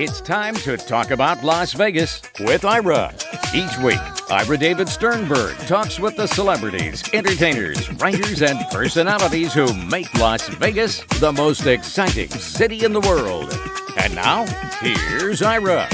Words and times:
It's 0.00 0.20
time 0.20 0.54
to 0.58 0.76
talk 0.76 1.10
about 1.10 1.42
Las 1.42 1.72
Vegas 1.72 2.22
with 2.38 2.64
Ira. 2.64 3.12
Each 3.52 3.76
week, 3.78 3.98
Ira 4.30 4.56
David 4.56 4.88
Sternberg 4.88 5.56
talks 5.66 5.98
with 5.98 6.14
the 6.14 6.28
celebrities, 6.28 7.02
entertainers, 7.12 7.92
writers, 7.94 8.40
and 8.40 8.64
personalities 8.70 9.52
who 9.52 9.74
make 9.74 10.14
Las 10.14 10.46
Vegas 10.50 11.02
the 11.18 11.32
most 11.32 11.66
exciting 11.66 12.30
city 12.30 12.84
in 12.84 12.92
the 12.92 13.00
world. 13.00 13.52
And 13.96 14.14
now, 14.14 14.46
here's 14.78 15.42
Ira. 15.42 15.88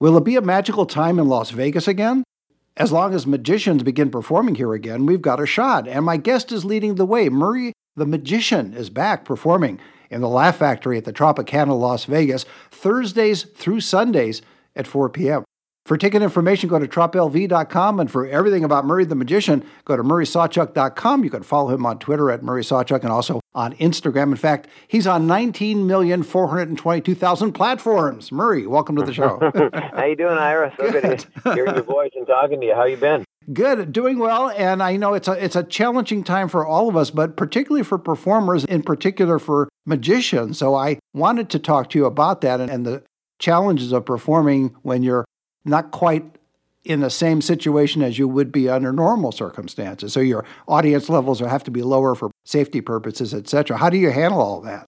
Will 0.00 0.18
it 0.18 0.24
be 0.24 0.36
a 0.36 0.42
magical 0.42 0.84
time 0.84 1.18
in 1.18 1.28
Las 1.28 1.48
Vegas 1.48 1.88
again? 1.88 2.24
As 2.78 2.92
long 2.92 3.12
as 3.12 3.26
magicians 3.26 3.82
begin 3.82 4.08
performing 4.08 4.54
here 4.54 4.72
again, 4.72 5.04
we've 5.04 5.20
got 5.20 5.40
a 5.40 5.46
shot. 5.46 5.88
And 5.88 6.04
my 6.04 6.16
guest 6.16 6.52
is 6.52 6.64
leading 6.64 6.94
the 6.94 7.04
way. 7.04 7.28
Murray 7.28 7.72
the 7.96 8.06
Magician 8.06 8.72
is 8.72 8.88
back 8.88 9.24
performing 9.24 9.80
in 10.10 10.20
the 10.20 10.28
Laugh 10.28 10.58
Factory 10.58 10.96
at 10.96 11.04
the 11.04 11.12
Tropicana 11.12 11.76
Las 11.76 12.04
Vegas 12.04 12.46
Thursdays 12.70 13.42
through 13.42 13.80
Sundays 13.80 14.40
at 14.76 14.86
4 14.86 15.08
p.m. 15.08 15.42
For 15.88 15.96
ticket 15.96 16.20
information, 16.20 16.68
go 16.68 16.78
to 16.78 16.86
troplv.com. 16.86 17.98
And 17.98 18.10
for 18.10 18.26
everything 18.26 18.62
about 18.62 18.84
Murray 18.84 19.06
the 19.06 19.14
Magician, 19.14 19.64
go 19.86 19.96
to 19.96 20.02
murraysawchuck.com. 20.02 21.24
You 21.24 21.30
can 21.30 21.42
follow 21.42 21.74
him 21.74 21.86
on 21.86 21.98
Twitter 21.98 22.30
at 22.30 22.42
Murray 22.42 22.62
Sawchuck 22.62 23.04
and 23.04 23.10
also 23.10 23.40
on 23.54 23.72
Instagram. 23.76 24.24
In 24.24 24.36
fact, 24.36 24.68
he's 24.86 25.06
on 25.06 25.26
19,422,000 25.26 27.54
platforms. 27.54 28.30
Murray, 28.30 28.66
welcome 28.66 28.96
to 28.96 29.02
the 29.02 29.14
show. 29.14 29.38
How 29.96 30.04
you 30.04 30.14
doing, 30.14 30.36
Ira? 30.36 30.74
So 30.76 30.92
good, 30.92 31.04
good 31.04 31.24
to 31.42 31.54
hear 31.54 31.64
your 31.64 31.82
voice 31.84 32.10
and 32.14 32.26
talking 32.26 32.60
to 32.60 32.66
you. 32.66 32.74
How 32.74 32.84
you 32.84 32.98
been? 32.98 33.24
Good, 33.50 33.90
doing 33.90 34.18
well, 34.18 34.50
and 34.50 34.82
I 34.82 34.96
know 34.96 35.14
it's 35.14 35.26
a 35.26 35.42
it's 35.42 35.56
a 35.56 35.64
challenging 35.64 36.22
time 36.22 36.50
for 36.50 36.66
all 36.66 36.90
of 36.90 36.98
us, 36.98 37.10
but 37.10 37.34
particularly 37.34 37.82
for 37.82 37.96
performers, 37.96 38.66
in 38.66 38.82
particular 38.82 39.38
for 39.38 39.70
magicians. 39.86 40.58
So 40.58 40.74
I 40.74 40.98
wanted 41.14 41.48
to 41.48 41.58
talk 41.58 41.88
to 41.90 41.98
you 41.98 42.04
about 42.04 42.42
that 42.42 42.60
and, 42.60 42.70
and 42.70 42.84
the 42.84 43.02
challenges 43.38 43.92
of 43.92 44.04
performing 44.04 44.76
when 44.82 45.02
you're 45.02 45.24
not 45.64 45.90
quite 45.90 46.24
in 46.84 47.00
the 47.00 47.10
same 47.10 47.42
situation 47.42 48.02
as 48.02 48.18
you 48.18 48.26
would 48.26 48.50
be 48.50 48.68
under 48.68 48.92
normal 48.92 49.30
circumstances. 49.30 50.12
So 50.12 50.20
your 50.20 50.44
audience 50.66 51.08
levels 51.08 51.40
have 51.40 51.64
to 51.64 51.70
be 51.70 51.82
lower 51.82 52.14
for 52.14 52.30
safety 52.44 52.80
purposes, 52.80 53.34
etc. 53.34 53.76
How 53.76 53.90
do 53.90 53.98
you 53.98 54.10
handle 54.10 54.40
all 54.40 54.60
that? 54.62 54.86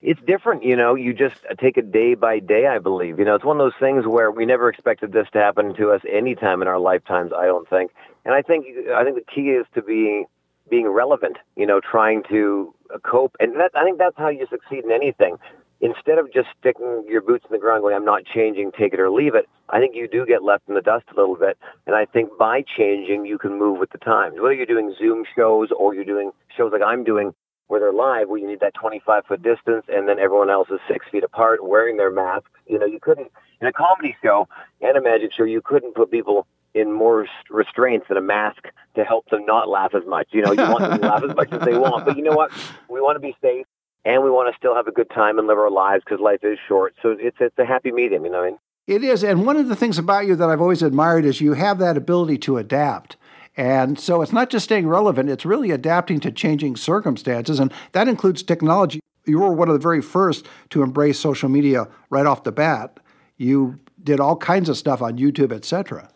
It's 0.00 0.20
different, 0.26 0.62
you 0.62 0.76
know. 0.76 0.94
You 0.94 1.12
just 1.12 1.36
take 1.58 1.76
it 1.76 1.90
day 1.90 2.14
by 2.14 2.38
day. 2.38 2.66
I 2.66 2.78
believe, 2.78 3.18
you 3.18 3.24
know, 3.24 3.34
it's 3.34 3.44
one 3.44 3.58
of 3.60 3.64
those 3.64 3.80
things 3.80 4.06
where 4.06 4.30
we 4.30 4.46
never 4.46 4.68
expected 4.68 5.12
this 5.12 5.26
to 5.32 5.38
happen 5.40 5.74
to 5.74 5.90
us 5.90 6.02
any 6.08 6.36
time 6.36 6.62
in 6.62 6.68
our 6.68 6.78
lifetimes. 6.78 7.32
I 7.36 7.46
don't 7.46 7.68
think, 7.68 7.90
and 8.24 8.32
I 8.32 8.42
think 8.42 8.66
I 8.94 9.02
think 9.02 9.16
the 9.16 9.32
key 9.34 9.50
is 9.50 9.66
to 9.74 9.82
be 9.82 10.24
being 10.70 10.88
relevant. 10.88 11.38
You 11.56 11.66
know, 11.66 11.80
trying 11.80 12.22
to 12.28 12.72
cope, 13.02 13.34
and 13.40 13.56
that 13.58 13.72
I 13.74 13.82
think 13.82 13.98
that's 13.98 14.16
how 14.16 14.28
you 14.28 14.46
succeed 14.48 14.84
in 14.84 14.92
anything 14.92 15.36
instead 15.80 16.18
of 16.18 16.32
just 16.32 16.48
sticking 16.58 17.04
your 17.08 17.20
boots 17.20 17.44
in 17.48 17.52
the 17.52 17.58
ground 17.58 17.82
going, 17.82 17.94
I'm 17.94 18.04
not 18.04 18.24
changing, 18.24 18.72
take 18.72 18.92
it 18.92 19.00
or 19.00 19.10
leave 19.10 19.34
it, 19.34 19.48
I 19.68 19.78
think 19.78 19.94
you 19.94 20.08
do 20.08 20.26
get 20.26 20.42
left 20.42 20.68
in 20.68 20.74
the 20.74 20.80
dust 20.80 21.06
a 21.12 21.18
little 21.18 21.36
bit. 21.36 21.58
And 21.86 21.94
I 21.94 22.04
think 22.04 22.30
by 22.38 22.62
changing, 22.76 23.26
you 23.26 23.38
can 23.38 23.58
move 23.58 23.78
with 23.78 23.90
the 23.90 23.98
times. 23.98 24.36
Whether 24.40 24.54
you're 24.54 24.66
doing 24.66 24.94
Zoom 24.98 25.24
shows 25.36 25.68
or 25.76 25.94
you're 25.94 26.04
doing 26.04 26.32
shows 26.56 26.72
like 26.72 26.82
I'm 26.82 27.04
doing 27.04 27.34
where 27.68 27.80
they're 27.80 27.92
live, 27.92 28.28
where 28.28 28.38
you 28.38 28.46
need 28.46 28.60
that 28.60 28.74
25 28.74 29.26
foot 29.26 29.42
distance 29.42 29.84
and 29.88 30.08
then 30.08 30.18
everyone 30.18 30.50
else 30.50 30.68
is 30.70 30.80
six 30.90 31.06
feet 31.12 31.22
apart 31.22 31.62
wearing 31.62 31.96
their 31.98 32.10
masks. 32.10 32.50
You 32.66 32.78
know, 32.78 32.86
you 32.86 32.98
couldn't, 33.00 33.30
in 33.60 33.66
a 33.66 33.72
comedy 33.72 34.16
show 34.22 34.48
and 34.80 34.96
a 34.96 35.02
magic 35.02 35.32
show, 35.32 35.44
you 35.44 35.60
couldn't 35.62 35.94
put 35.94 36.10
people 36.10 36.46
in 36.74 36.92
more 36.92 37.26
restraints 37.50 38.06
than 38.08 38.16
a 38.16 38.22
mask 38.22 38.64
to 38.94 39.04
help 39.04 39.28
them 39.30 39.44
not 39.44 39.68
laugh 39.68 39.94
as 39.94 40.06
much. 40.06 40.28
You 40.30 40.42
know, 40.42 40.52
you 40.52 40.62
want 40.62 40.80
them 40.80 41.00
to 41.00 41.06
laugh 41.06 41.22
as 41.28 41.36
much 41.36 41.52
as 41.52 41.60
they 41.64 41.76
want. 41.76 42.06
But 42.06 42.16
you 42.16 42.22
know 42.22 42.36
what? 42.36 42.52
We 42.88 43.00
want 43.00 43.16
to 43.16 43.20
be 43.20 43.36
safe 43.42 43.66
and 44.04 44.22
we 44.22 44.30
want 44.30 44.52
to 44.52 44.56
still 44.56 44.74
have 44.74 44.86
a 44.86 44.92
good 44.92 45.10
time 45.10 45.38
and 45.38 45.46
live 45.46 45.58
our 45.58 45.70
lives 45.70 46.02
because 46.04 46.20
life 46.20 46.40
is 46.42 46.58
short. 46.66 46.94
So 47.02 47.16
it's 47.18 47.36
it's 47.40 47.58
a 47.58 47.66
happy 47.66 47.92
medium, 47.92 48.24
you 48.24 48.30
know 48.30 48.38
what 48.38 48.46
I 48.46 48.50
mean? 48.50 48.58
It 48.86 49.04
is, 49.04 49.22
and 49.22 49.44
one 49.44 49.56
of 49.56 49.68
the 49.68 49.76
things 49.76 49.98
about 49.98 50.26
you 50.26 50.34
that 50.36 50.48
I've 50.48 50.62
always 50.62 50.82
admired 50.82 51.26
is 51.26 51.40
you 51.40 51.52
have 51.52 51.78
that 51.78 51.96
ability 51.96 52.38
to 52.38 52.56
adapt. 52.56 53.16
And 53.54 53.98
so 53.98 54.22
it's 54.22 54.32
not 54.32 54.50
just 54.50 54.64
staying 54.64 54.88
relevant, 54.88 55.28
it's 55.28 55.44
really 55.44 55.72
adapting 55.72 56.20
to 56.20 56.30
changing 56.30 56.76
circumstances, 56.76 57.58
and 57.60 57.72
that 57.92 58.08
includes 58.08 58.42
technology. 58.42 59.00
You 59.26 59.40
were 59.40 59.52
one 59.52 59.68
of 59.68 59.74
the 59.74 59.80
very 59.80 60.00
first 60.00 60.46
to 60.70 60.82
embrace 60.82 61.18
social 61.18 61.50
media 61.50 61.88
right 62.08 62.24
off 62.24 62.44
the 62.44 62.52
bat. 62.52 62.98
You 63.36 63.78
did 64.02 64.20
all 64.20 64.36
kinds 64.36 64.68
of 64.68 64.78
stuff 64.78 65.02
on 65.02 65.18
YouTube, 65.18 65.52
etc. 65.52 66.08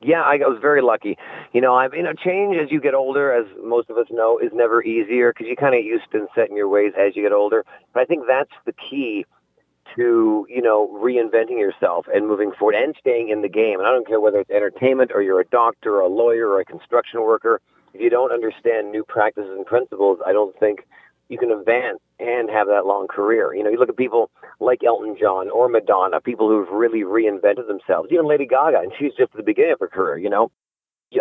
Yeah, 0.00 0.22
I 0.22 0.36
was 0.36 0.58
very 0.60 0.80
lucky. 0.80 1.18
You 1.52 1.60
know, 1.60 1.74
I've 1.74 1.92
you 1.92 2.02
know, 2.02 2.12
change 2.12 2.56
as 2.56 2.70
you 2.70 2.80
get 2.80 2.94
older, 2.94 3.32
as 3.32 3.46
most 3.62 3.90
of 3.90 3.96
us 3.98 4.06
know, 4.10 4.38
is 4.38 4.52
never 4.54 4.82
easier 4.82 5.32
because 5.32 5.48
you 5.48 5.56
kind 5.56 5.74
of 5.74 5.84
used 5.84 6.10
to 6.12 6.28
set 6.36 6.50
in 6.50 6.56
your 6.56 6.68
ways 6.68 6.92
as 6.96 7.16
you 7.16 7.22
get 7.22 7.32
older. 7.32 7.64
But 7.92 8.02
I 8.02 8.04
think 8.04 8.24
that's 8.28 8.52
the 8.64 8.72
key 8.72 9.26
to 9.96 10.46
you 10.48 10.62
know 10.62 10.88
reinventing 11.02 11.58
yourself 11.58 12.06
and 12.14 12.28
moving 12.28 12.52
forward 12.52 12.76
and 12.76 12.94
staying 13.00 13.30
in 13.30 13.42
the 13.42 13.48
game. 13.48 13.80
And 13.80 13.88
I 13.88 13.90
don't 13.90 14.06
care 14.06 14.20
whether 14.20 14.38
it's 14.38 14.50
entertainment 14.50 15.10
or 15.12 15.20
you're 15.22 15.40
a 15.40 15.46
doctor, 15.46 15.96
or 15.96 16.02
a 16.02 16.08
lawyer, 16.08 16.46
or 16.48 16.60
a 16.60 16.64
construction 16.64 17.22
worker. 17.22 17.60
If 17.92 18.00
you 18.00 18.10
don't 18.10 18.30
understand 18.30 18.92
new 18.92 19.02
practices 19.02 19.50
and 19.50 19.66
principles, 19.66 20.20
I 20.24 20.32
don't 20.32 20.56
think 20.60 20.86
you 21.28 21.38
can 21.38 21.50
advance 21.50 21.98
and 22.18 22.50
have 22.50 22.66
that 22.68 22.86
long 22.86 23.06
career. 23.08 23.54
You 23.54 23.62
know, 23.62 23.70
you 23.70 23.78
look 23.78 23.88
at 23.88 23.96
people 23.96 24.30
like 24.60 24.82
Elton 24.84 25.16
John 25.18 25.50
or 25.50 25.68
Madonna, 25.68 26.20
people 26.20 26.48
who've 26.48 26.68
really 26.70 27.02
reinvented 27.02 27.66
themselves. 27.66 28.10
Even 28.10 28.26
Lady 28.26 28.46
Gaga, 28.46 28.80
and 28.80 28.92
she's 28.98 29.12
just 29.16 29.32
at 29.32 29.36
the 29.36 29.42
beginning 29.42 29.72
of 29.72 29.80
her 29.80 29.88
career. 29.88 30.18
You 30.18 30.30
know, 30.30 30.50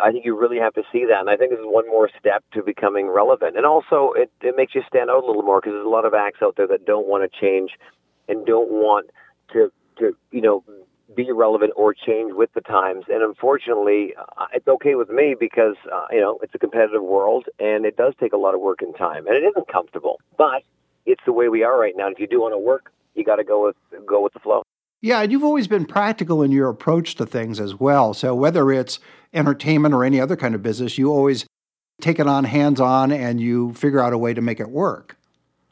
I 0.01 0.11
think 0.11 0.25
you 0.25 0.37
really 0.37 0.57
have 0.57 0.73
to 0.73 0.83
see 0.91 1.05
that, 1.05 1.19
and 1.19 1.29
I 1.29 1.37
think 1.37 1.51
this 1.51 1.59
is 1.59 1.65
one 1.65 1.87
more 1.87 2.09
step 2.19 2.43
to 2.53 2.63
becoming 2.63 3.07
relevant. 3.07 3.57
And 3.57 3.65
also, 3.65 4.13
it 4.15 4.31
it 4.41 4.55
makes 4.57 4.75
you 4.75 4.81
stand 4.87 5.09
out 5.09 5.23
a 5.23 5.27
little 5.27 5.43
more 5.43 5.61
because 5.61 5.73
there's 5.73 5.85
a 5.85 5.89
lot 5.89 6.05
of 6.05 6.13
acts 6.13 6.39
out 6.41 6.55
there 6.57 6.67
that 6.67 6.85
don't 6.85 7.07
want 7.07 7.29
to 7.29 7.39
change 7.39 7.71
and 8.27 8.45
don't 8.45 8.69
want 8.69 9.09
to 9.53 9.71
to 9.99 10.15
you 10.31 10.41
know 10.41 10.63
be 11.15 11.31
relevant 11.31 11.73
or 11.75 11.93
change 11.93 12.33
with 12.33 12.51
the 12.53 12.61
times. 12.61 13.05
And 13.07 13.23
unfortunately, 13.23 14.13
uh, 14.17 14.47
it's 14.53 14.67
okay 14.67 14.95
with 14.95 15.09
me 15.09 15.35
because, 15.39 15.75
uh, 15.91 16.05
you 16.11 16.19
know, 16.19 16.37
it's 16.41 16.53
a 16.53 16.59
competitive 16.59 17.01
world 17.01 17.45
and 17.59 17.85
it 17.85 17.95
does 17.95 18.13
take 18.19 18.33
a 18.33 18.37
lot 18.37 18.53
of 18.53 18.59
work 18.59 18.81
and 18.81 18.95
time 18.95 19.25
and 19.25 19.35
it 19.35 19.43
isn't 19.43 19.67
comfortable, 19.67 20.19
but 20.37 20.63
it's 21.07 21.23
the 21.25 21.33
way 21.33 21.49
we 21.49 21.63
are 21.63 21.79
right 21.79 21.93
now. 21.97 22.09
If 22.09 22.19
you 22.19 22.27
do 22.27 22.41
want 22.41 22.53
to 22.53 22.59
work, 22.59 22.91
you 23.15 23.23
got 23.23 23.37
to 23.37 23.43
go 23.43 23.65
with, 23.65 23.75
go 24.05 24.21
with 24.21 24.33
the 24.33 24.39
flow. 24.39 24.61
Yeah, 25.01 25.21
and 25.21 25.31
you've 25.31 25.43
always 25.43 25.67
been 25.67 25.85
practical 25.85 26.43
in 26.43 26.51
your 26.51 26.69
approach 26.69 27.15
to 27.15 27.25
things 27.25 27.59
as 27.59 27.75
well. 27.75 28.13
So 28.13 28.35
whether 28.35 28.71
it's 28.71 28.99
entertainment 29.33 29.93
or 29.93 30.03
any 30.03 30.19
other 30.19 30.35
kind 30.35 30.53
of 30.53 30.61
business, 30.61 30.97
you 30.97 31.11
always 31.11 31.45
take 32.01 32.19
it 32.19 32.27
on 32.27 32.43
hands 32.43 32.79
on 32.79 33.11
and 33.11 33.39
you 33.39 33.73
figure 33.73 33.99
out 33.99 34.13
a 34.13 34.17
way 34.17 34.33
to 34.33 34.41
make 34.41 34.59
it 34.59 34.69
work. 34.69 35.17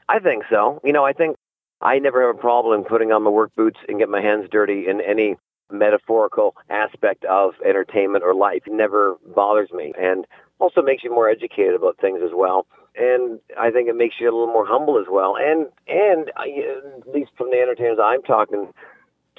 I 0.08 0.20
think 0.20 0.44
so. 0.50 0.80
You 0.84 0.94
know, 0.94 1.04
I 1.04 1.14
think 1.14 1.36
I 1.82 2.00
never 2.00 2.26
have 2.26 2.36
a 2.36 2.40
problem 2.40 2.84
putting 2.84 3.12
on 3.12 3.24
my 3.24 3.30
work 3.30 3.54
boots 3.56 3.80
and 3.88 4.00
get 4.00 4.10
my 4.10 4.22
hands 4.22 4.48
dirty 4.52 4.86
in 4.88 5.02
any 5.02 5.36
metaphorical 5.72 6.56
aspect 6.70 7.26
of 7.26 7.54
entertainment 7.68 8.24
or 8.24 8.36
life. 8.36 8.64
It 8.68 8.74
never 8.74 9.16
bothers 9.36 9.72
me 9.74 9.94
and 10.00 10.26
also 10.60 10.82
makes 10.82 11.04
you 11.04 11.10
more 11.10 11.30
educated 11.30 11.74
about 11.74 11.98
things 12.00 12.22
as 12.24 12.32
well. 12.34 12.68
And 12.98 13.40
I 13.60 13.72
think 13.72 13.90
it 13.90 13.96
makes 13.96 14.16
you 14.20 14.30
a 14.30 14.34
little 14.34 14.54
more 14.54 14.66
humble 14.66 15.00
as 15.00 15.08
well. 15.10 15.36
And 15.38 15.68
and 15.88 16.30
at 16.30 17.14
least 17.14 17.32
from 17.38 17.52
the 17.52 17.58
entertainers 17.58 17.98
I'm 18.02 18.22
talking 18.24 18.72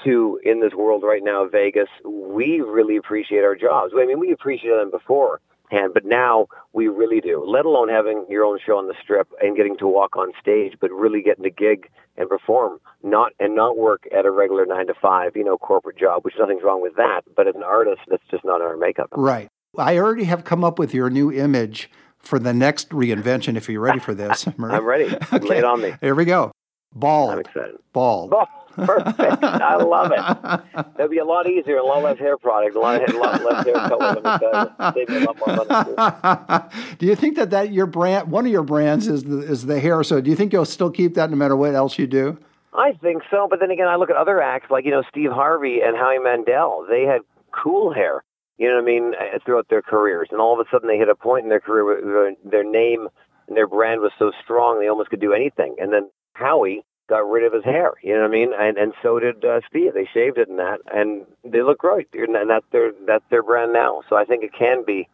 to 0.05 0.41
in 0.45 0.61
this 0.61 0.75
world 0.75 1.03
right 1.03 1.23
now, 1.25 1.47
Vegas, 1.49 1.89
we 2.05 2.61
really 2.61 2.97
appreciate 2.97 3.45
our 3.45 3.57
jobs. 3.57 3.93
I 3.97 4.05
mean, 4.05 4.21
we 4.21 4.31
appreciated 4.31 4.79
them 4.79 4.91
before 4.91 5.41
and 5.71 5.93
but 5.93 6.05
now 6.05 6.47
we 6.73 6.89
really 6.89 7.21
do. 7.21 7.45
Let 7.47 7.65
alone 7.65 7.89
having 7.89 8.27
your 8.29 8.45
own 8.45 8.59
show 8.65 8.79
on 8.79 8.89
the 8.89 8.95
strip 9.03 9.29
and 9.41 9.57
getting 9.57 9.77
to 9.79 9.87
walk 9.87 10.17
on 10.17 10.33
stage, 10.41 10.75
but 10.81 10.91
really 10.91 11.23
getting 11.23 11.45
to 11.45 11.51
gig 11.51 11.91
and 12.17 12.29
perform, 12.29 12.79
not 13.03 13.33
and 13.41 13.55
not 13.55 13.77
work 13.77 14.05
at 14.17 14.27
a 14.27 14.31
regular 14.31 14.67
nine 14.67 14.87
to 14.87 14.95
five, 14.95 15.37
you 15.37 15.45
know, 15.45 15.57
corporate 15.59 15.99
job. 15.99 16.25
Which 16.25 16.35
nothing's 16.39 16.63
wrong 16.63 16.83
with 16.83 16.97
that, 16.97 17.23
but 17.37 17.49
as 17.49 17.55
an 17.55 17.63
artist, 17.63 18.01
that's 18.09 18.23
just 18.31 18.45
not 18.45 18.61
our 18.61 18.77
makeup. 18.77 19.09
Right. 19.13 19.49
I 19.79 19.99
already 19.99 20.25
have 20.25 20.45
come 20.45 20.65
up 20.65 20.79
with 20.79 20.95
your 20.95 21.11
new 21.11 21.31
image 21.31 21.91
for 22.27 22.39
the 22.39 22.53
next 22.53 22.91
reinvention. 22.91 23.57
If 23.57 23.69
you're 23.69 23.81
ready 23.81 24.01
for 24.01 24.15
this, 24.15 24.47
I'm 24.59 24.85
ready. 24.85 25.05
okay. 25.07 25.39
Lay 25.41 25.59
it 25.59 25.65
on 25.65 25.81
me. 25.81 25.95
Here 26.01 26.15
we 26.15 26.25
go. 26.25 26.53
Bald. 26.95 27.31
I'm 27.31 27.39
excited. 27.41 27.77
Bald. 27.93 28.31
Bald. 28.31 28.49
Perfect. 28.75 29.19
I 29.43 29.77
love 29.77 30.13
it. 30.13 30.85
It'll 30.97 31.09
be 31.09 31.19
a 31.19 31.25
lot 31.25 31.49
easier, 31.49 31.77
a 31.77 31.85
lot 31.85 32.03
less 32.03 32.19
hair 32.19 32.37
product, 32.37 32.77
a 32.77 32.81
lot, 32.81 33.09
a 33.09 33.19
lot 33.19 33.43
less 33.43 33.65
hair 33.65 33.75
color. 33.75 34.21
Let 34.23 34.95
me 34.95 35.01
Save 35.01 35.09
me 35.09 35.17
a 35.17 35.27
lot 35.27 35.37
more 35.47 35.65
money. 35.65 36.69
do 36.99 37.07
you 37.07 37.17
think 37.17 37.37
that, 37.37 37.51
that 37.51 37.73
your 37.73 37.87
brand, 37.87 38.31
one 38.31 38.45
of 38.45 38.53
your 38.53 38.63
brands 38.63 39.09
is 39.09 39.25
the, 39.25 39.39
is 39.39 39.65
the 39.65 39.81
hair? 39.81 40.03
So 40.05 40.21
do 40.21 40.29
you 40.29 40.37
think 40.37 40.53
you'll 40.53 40.67
still 40.67 40.91
keep 40.91 41.15
that 41.15 41.31
no 41.31 41.37
matter 41.37 41.57
what 41.57 41.75
else 41.75 41.99
you 41.99 42.07
do? 42.07 42.39
I 42.75 42.93
think 42.93 43.23
so. 43.31 43.47
But 43.49 43.61
then 43.61 43.71
again, 43.71 43.89
I 43.89 43.97
look 43.97 44.11
at 44.11 44.17
other 44.17 44.43
acts 44.43 44.71
like, 44.71 44.85
you 44.85 44.91
know, 44.91 45.03
Steve 45.09 45.31
Harvey 45.31 45.81
and 45.81 45.97
Howie 45.97 46.19
Mandel. 46.19 46.87
They 46.89 47.05
had 47.05 47.23
cool 47.53 47.93
hair, 47.93 48.23
you 48.59 48.69
know 48.69 48.75
what 48.75 48.83
I 48.83 48.87
mean, 48.87 49.13
uh, 49.15 49.39
throughout 49.45 49.69
their 49.69 49.83
careers. 49.83 50.29
And 50.31 50.41
all 50.41 50.59
of 50.59 50.67
a 50.67 50.71
sudden 50.71 50.89
they 50.89 50.99
hit 50.99 51.09
a 51.09 51.15
point 51.15 51.45
in 51.45 51.51
their 51.51 51.61
career 51.61 51.85
where 51.85 52.35
their 52.45 52.65
name 52.65 53.09
and 53.49 53.57
their 53.57 53.67
brand 53.67 54.01
was 54.01 54.13
so 54.19 54.33
strong 54.43 54.81
they 54.81 54.89
almost 54.89 55.11
could 55.11 55.21
do 55.21 55.33
anything. 55.33 55.77
And 55.79 55.93
then 55.93 56.11
Howie 56.35 56.85
got 57.09 57.29
rid 57.31 57.45
of 57.45 57.53
his 57.53 57.65
hair. 57.65 57.93
You 58.03 58.15
know 58.15 58.23
what 58.23 58.29
I 58.29 58.33
mean? 58.33 58.53
And 58.59 58.79
and 58.79 58.93
so 59.03 59.19
did 59.19 59.45
uh, 59.45 59.61
Steve. 59.69 59.95
They 59.95 60.09
shaved 60.13 60.39
it 60.39 60.49
and 60.49 60.59
that, 60.59 60.79
and 60.93 61.25
they 61.45 61.63
look 61.63 61.79
great. 61.79 62.09
And 62.15 62.35
that's 62.49 62.67
their 62.73 62.93
that's 63.07 63.25
their 63.31 63.43
brand 63.43 63.73
now. 63.73 64.03
So 64.09 64.17
I 64.17 64.25
think 64.25 64.43
it 64.43 64.53
can 64.53 64.85
be 64.85 65.09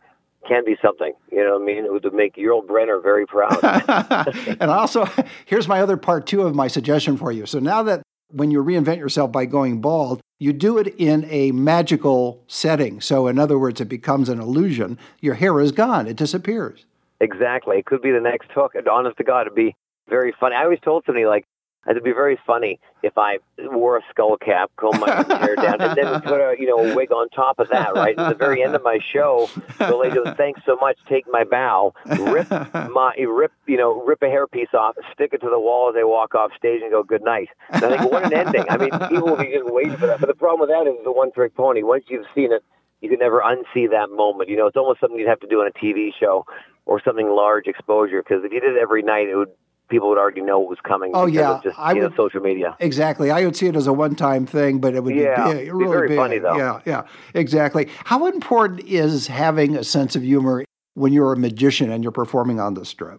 can 0.48 0.64
be 0.64 0.76
something. 0.82 1.12
You 1.30 1.44
know 1.44 1.58
what 1.58 1.62
I 1.62 1.64
mean? 1.64 1.84
It 1.84 1.92
would 1.92 2.12
make 2.12 2.36
Yul 2.36 2.66
Brynner 2.66 3.02
very 3.02 3.26
proud. 3.26 3.58
and 4.60 4.70
also, 4.70 5.06
here's 5.46 5.68
my 5.68 5.80
other 5.80 5.96
part 5.96 6.26
two 6.26 6.42
of 6.42 6.54
my 6.54 6.68
suggestion 6.68 7.16
for 7.16 7.30
you. 7.30 7.46
So 7.46 7.58
now 7.58 7.82
that 7.84 8.02
when 8.32 8.50
you 8.50 8.62
reinvent 8.62 8.98
yourself 8.98 9.30
by 9.32 9.44
going 9.44 9.80
bald, 9.80 10.20
you 10.38 10.52
do 10.52 10.78
it 10.78 10.88
in 10.98 11.24
a 11.30 11.52
magical 11.52 12.42
setting. 12.48 13.00
So, 13.00 13.28
in 13.28 13.38
other 13.38 13.58
words, 13.58 13.80
it 13.80 13.88
becomes 13.88 14.28
an 14.28 14.40
illusion. 14.40 14.98
Your 15.20 15.34
hair 15.34 15.60
is 15.60 15.72
gone, 15.72 16.06
it 16.06 16.16
disappears. 16.16 16.84
Exactly. 17.20 17.78
It 17.78 17.86
could 17.86 18.02
be 18.02 18.10
the 18.10 18.20
next 18.20 18.50
hook. 18.52 18.74
And 18.74 18.88
honest 18.88 19.16
to 19.18 19.24
God, 19.24 19.42
it'd 19.42 19.54
be 19.54 19.76
very 20.08 20.34
funny. 20.40 20.56
I 20.56 20.64
always 20.64 20.80
told 20.80 21.04
somebody, 21.06 21.26
like, 21.26 21.44
It'd 21.88 22.04
be 22.04 22.12
very 22.12 22.38
funny 22.46 22.78
if 23.02 23.18
I 23.18 23.38
wore 23.58 23.96
a 23.96 24.02
skull 24.10 24.36
cap, 24.36 24.70
comb 24.76 25.00
my 25.00 25.10
hair 25.38 25.56
down, 25.56 25.80
and 25.80 25.96
then 25.96 26.20
put 26.20 26.40
a 26.40 26.54
you 26.58 26.66
know 26.66 26.78
a 26.78 26.94
wig 26.94 27.10
on 27.10 27.28
top 27.30 27.58
of 27.58 27.68
that. 27.70 27.94
Right 27.94 28.16
at 28.16 28.28
the 28.28 28.34
very 28.36 28.62
end 28.62 28.76
of 28.76 28.84
my 28.84 29.00
show, 29.12 29.50
the 29.78 29.96
lady 29.96 30.14
goes, 30.14 30.34
"Thanks 30.36 30.60
so 30.64 30.76
much. 30.76 30.96
Take 31.08 31.24
my 31.28 31.42
bow." 31.42 31.92
Rip 32.06 32.50
my 32.90 33.14
rip 33.26 33.52
you 33.66 33.76
know 33.76 34.00
rip 34.02 34.22
a 34.22 34.26
hairpiece 34.26 34.72
off, 34.74 34.94
stick 35.12 35.30
it 35.32 35.40
to 35.40 35.50
the 35.50 35.58
wall 35.58 35.88
as 35.88 35.94
they 35.94 36.04
walk 36.04 36.36
off 36.36 36.52
stage, 36.56 36.82
and 36.82 36.92
go 36.92 37.02
good 37.02 37.24
night. 37.24 37.48
And 37.70 37.84
I 37.84 37.98
think 37.98 38.12
what 38.12 38.24
an 38.26 38.32
ending. 38.32 38.64
I 38.70 38.76
mean, 38.76 38.90
people 39.08 39.28
will 39.28 39.36
be 39.36 39.52
just 39.52 39.66
waiting 39.66 39.96
for 39.96 40.06
that. 40.06 40.20
But 40.20 40.28
the 40.28 40.34
problem 40.34 40.60
with 40.60 40.70
that 40.70 40.88
is 40.88 41.02
the 41.04 41.12
one 41.12 41.32
trick 41.32 41.56
pony. 41.56 41.82
Once 41.82 42.04
you've 42.08 42.26
seen 42.32 42.52
it, 42.52 42.62
you 43.00 43.08
can 43.08 43.18
never 43.18 43.40
unsee 43.40 43.90
that 43.90 44.10
moment. 44.10 44.48
You 44.48 44.56
know, 44.56 44.68
it's 44.68 44.76
almost 44.76 45.00
something 45.00 45.18
you'd 45.18 45.28
have 45.28 45.40
to 45.40 45.48
do 45.48 45.60
on 45.60 45.66
a 45.66 45.72
TV 45.72 46.10
show 46.18 46.46
or 46.86 47.02
something 47.02 47.28
large 47.28 47.66
exposure. 47.66 48.22
Because 48.22 48.44
if 48.44 48.52
you 48.52 48.60
did 48.60 48.76
it 48.76 48.80
every 48.80 49.02
night, 49.02 49.28
it 49.28 49.34
would 49.34 49.50
people 49.88 50.08
would 50.08 50.18
already 50.18 50.40
know 50.40 50.58
what 50.58 50.68
was 50.68 50.78
coming. 50.82 51.12
Oh 51.14 51.26
yeah, 51.26 51.60
just, 51.62 51.78
I 51.78 51.92
would, 51.94 52.02
know, 52.02 52.12
social 52.16 52.40
media. 52.40 52.76
Exactly, 52.80 53.30
I 53.30 53.44
would 53.44 53.56
see 53.56 53.66
it 53.66 53.76
as 53.76 53.86
a 53.86 53.92
one-time 53.92 54.46
thing, 54.46 54.78
but 54.80 54.94
it 54.94 55.04
would 55.04 55.14
yeah, 55.14 55.52
be, 55.52 55.70
really 55.70 55.90
very 55.90 56.08
big. 56.08 56.16
funny 56.16 56.38
though. 56.38 56.56
Yeah, 56.56 56.80
yeah, 56.86 57.06
exactly. 57.34 57.88
How 58.04 58.26
important 58.26 58.80
is 58.80 59.26
having 59.26 59.76
a 59.76 59.84
sense 59.84 60.16
of 60.16 60.22
humor 60.22 60.64
when 60.94 61.12
you're 61.12 61.32
a 61.32 61.36
magician 61.36 61.90
and 61.90 62.02
you're 62.02 62.12
performing 62.12 62.60
on 62.60 62.74
the 62.74 62.84
strip? 62.84 63.18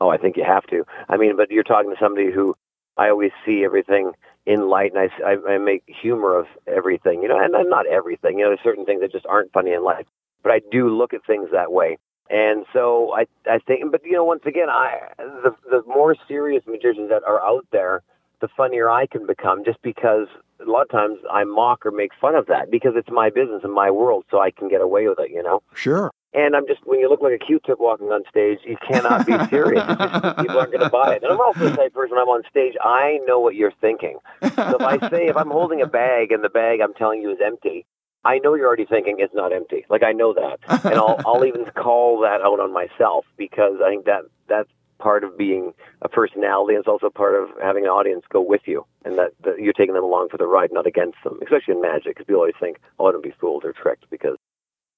Oh, 0.00 0.08
I 0.08 0.16
think 0.16 0.36
you 0.36 0.44
have 0.44 0.66
to. 0.66 0.84
I 1.08 1.16
mean, 1.16 1.36
but 1.36 1.50
you're 1.50 1.62
talking 1.62 1.90
to 1.90 1.96
somebody 2.00 2.32
who 2.32 2.54
I 2.96 3.08
always 3.08 3.30
see 3.46 3.64
everything 3.64 4.12
in 4.46 4.68
light, 4.68 4.92
and 4.94 5.10
I, 5.10 5.24
I, 5.24 5.54
I 5.54 5.58
make 5.58 5.84
humor 5.86 6.38
of 6.38 6.46
everything. 6.66 7.22
You 7.22 7.28
know, 7.28 7.38
and, 7.38 7.54
and 7.54 7.70
not 7.70 7.86
everything. 7.86 8.38
You 8.38 8.44
know, 8.44 8.50
there's 8.50 8.64
certain 8.64 8.84
things 8.84 9.00
that 9.00 9.12
just 9.12 9.26
aren't 9.26 9.52
funny 9.52 9.72
in 9.72 9.84
life, 9.84 10.06
but 10.42 10.52
I 10.52 10.60
do 10.70 10.88
look 10.88 11.14
at 11.14 11.24
things 11.26 11.48
that 11.52 11.72
way. 11.72 11.98
And 12.30 12.64
so 12.72 13.12
I, 13.14 13.26
I 13.50 13.58
think, 13.58 13.90
but 13.92 14.04
you 14.04 14.12
know, 14.12 14.24
once 14.24 14.42
again, 14.46 14.70
I 14.70 15.10
the 15.18 15.54
the 15.70 15.82
more 15.86 16.16
serious 16.26 16.62
magicians 16.66 17.10
that 17.10 17.22
are 17.24 17.40
out 17.40 17.66
there, 17.70 18.02
the 18.40 18.48
funnier 18.48 18.88
I 18.90 19.06
can 19.06 19.26
become, 19.26 19.64
just 19.64 19.80
because 19.82 20.28
a 20.60 20.70
lot 20.70 20.82
of 20.82 20.90
times 20.90 21.18
I 21.30 21.44
mock 21.44 21.84
or 21.84 21.90
make 21.90 22.12
fun 22.20 22.34
of 22.34 22.46
that 22.46 22.70
because 22.70 22.92
it's 22.96 23.10
my 23.10 23.28
business 23.28 23.60
and 23.62 23.72
my 23.72 23.90
world, 23.90 24.24
so 24.30 24.40
I 24.40 24.50
can 24.50 24.68
get 24.68 24.80
away 24.80 25.06
with 25.06 25.18
it, 25.20 25.30
you 25.30 25.42
know. 25.42 25.62
Sure. 25.74 26.10
And 26.32 26.56
I'm 26.56 26.66
just 26.66 26.80
when 26.84 26.98
you 26.98 27.08
look 27.08 27.20
like 27.20 27.34
a 27.34 27.38
Q-tip 27.38 27.78
walking 27.78 28.08
on 28.08 28.22
stage, 28.28 28.58
you 28.64 28.76
cannot 28.88 29.26
be 29.26 29.32
serious. 29.50 29.84
people 29.84 30.58
aren't 30.58 30.72
going 30.72 30.80
to 30.80 30.90
buy 30.90 31.14
it. 31.14 31.22
And 31.22 31.32
I'm 31.32 31.40
also 31.40 31.60
the 31.68 31.76
type 31.76 31.88
of 31.88 31.94
person. 31.94 32.16
I'm 32.18 32.28
on 32.28 32.42
stage. 32.50 32.74
I 32.82 33.20
know 33.26 33.38
what 33.38 33.54
you're 33.54 33.72
thinking. 33.80 34.18
So 34.42 34.48
if 34.48 34.80
I 34.80 35.10
say 35.10 35.26
if 35.26 35.36
I'm 35.36 35.50
holding 35.50 35.80
a 35.82 35.86
bag 35.86 36.32
and 36.32 36.42
the 36.42 36.48
bag 36.48 36.80
I'm 36.80 36.94
telling 36.94 37.20
you 37.20 37.30
is 37.30 37.38
empty, 37.44 37.86
I 38.24 38.38
know 38.38 38.54
you're 38.54 38.66
already 38.66 38.86
thinking 38.86 39.16
it's 39.18 39.34
not 39.34 39.52
empty. 39.52 39.84
Like 39.88 40.02
I 40.02 40.12
know 40.12 40.32
that, 40.34 40.58
and 40.84 40.94
I'll 40.94 41.20
I'll 41.26 41.44
even 41.50 41.64
call 41.76 42.20
that 42.20 42.40
out 42.40 42.60
on 42.60 42.72
myself 42.72 43.26
because 43.36 43.74
I 43.84 43.90
think 43.90 44.06
that 44.06 44.22
that's 44.48 44.70
part 44.98 45.24
of 45.24 45.36
being 45.36 45.74
a 46.02 46.08
personality. 46.08 46.74
And 46.74 46.80
it's 46.80 46.88
also 46.88 47.10
part 47.10 47.34
of 47.34 47.50
having 47.62 47.84
an 47.84 47.90
audience 47.90 48.24
go 48.30 48.40
with 48.40 48.62
you, 48.66 48.86
and 49.04 49.18
that, 49.18 49.32
that 49.44 49.58
you're 49.58 49.72
taking 49.72 49.94
them 49.94 50.04
along 50.04 50.28
for 50.30 50.38
the 50.38 50.46
ride, 50.46 50.70
not 50.72 50.86
against 50.86 51.18
them. 51.24 51.38
Especially 51.42 51.74
in 51.74 51.82
magic, 51.82 52.16
because 52.16 52.26
people 52.26 52.40
always 52.40 52.54
think, 52.58 52.80
"Oh, 52.98 53.06
I 53.06 53.12
don't 53.12 53.22
be 53.22 53.34
fooled 53.38 53.64
or 53.64 53.72
tricked," 53.72 54.08
because 54.10 54.36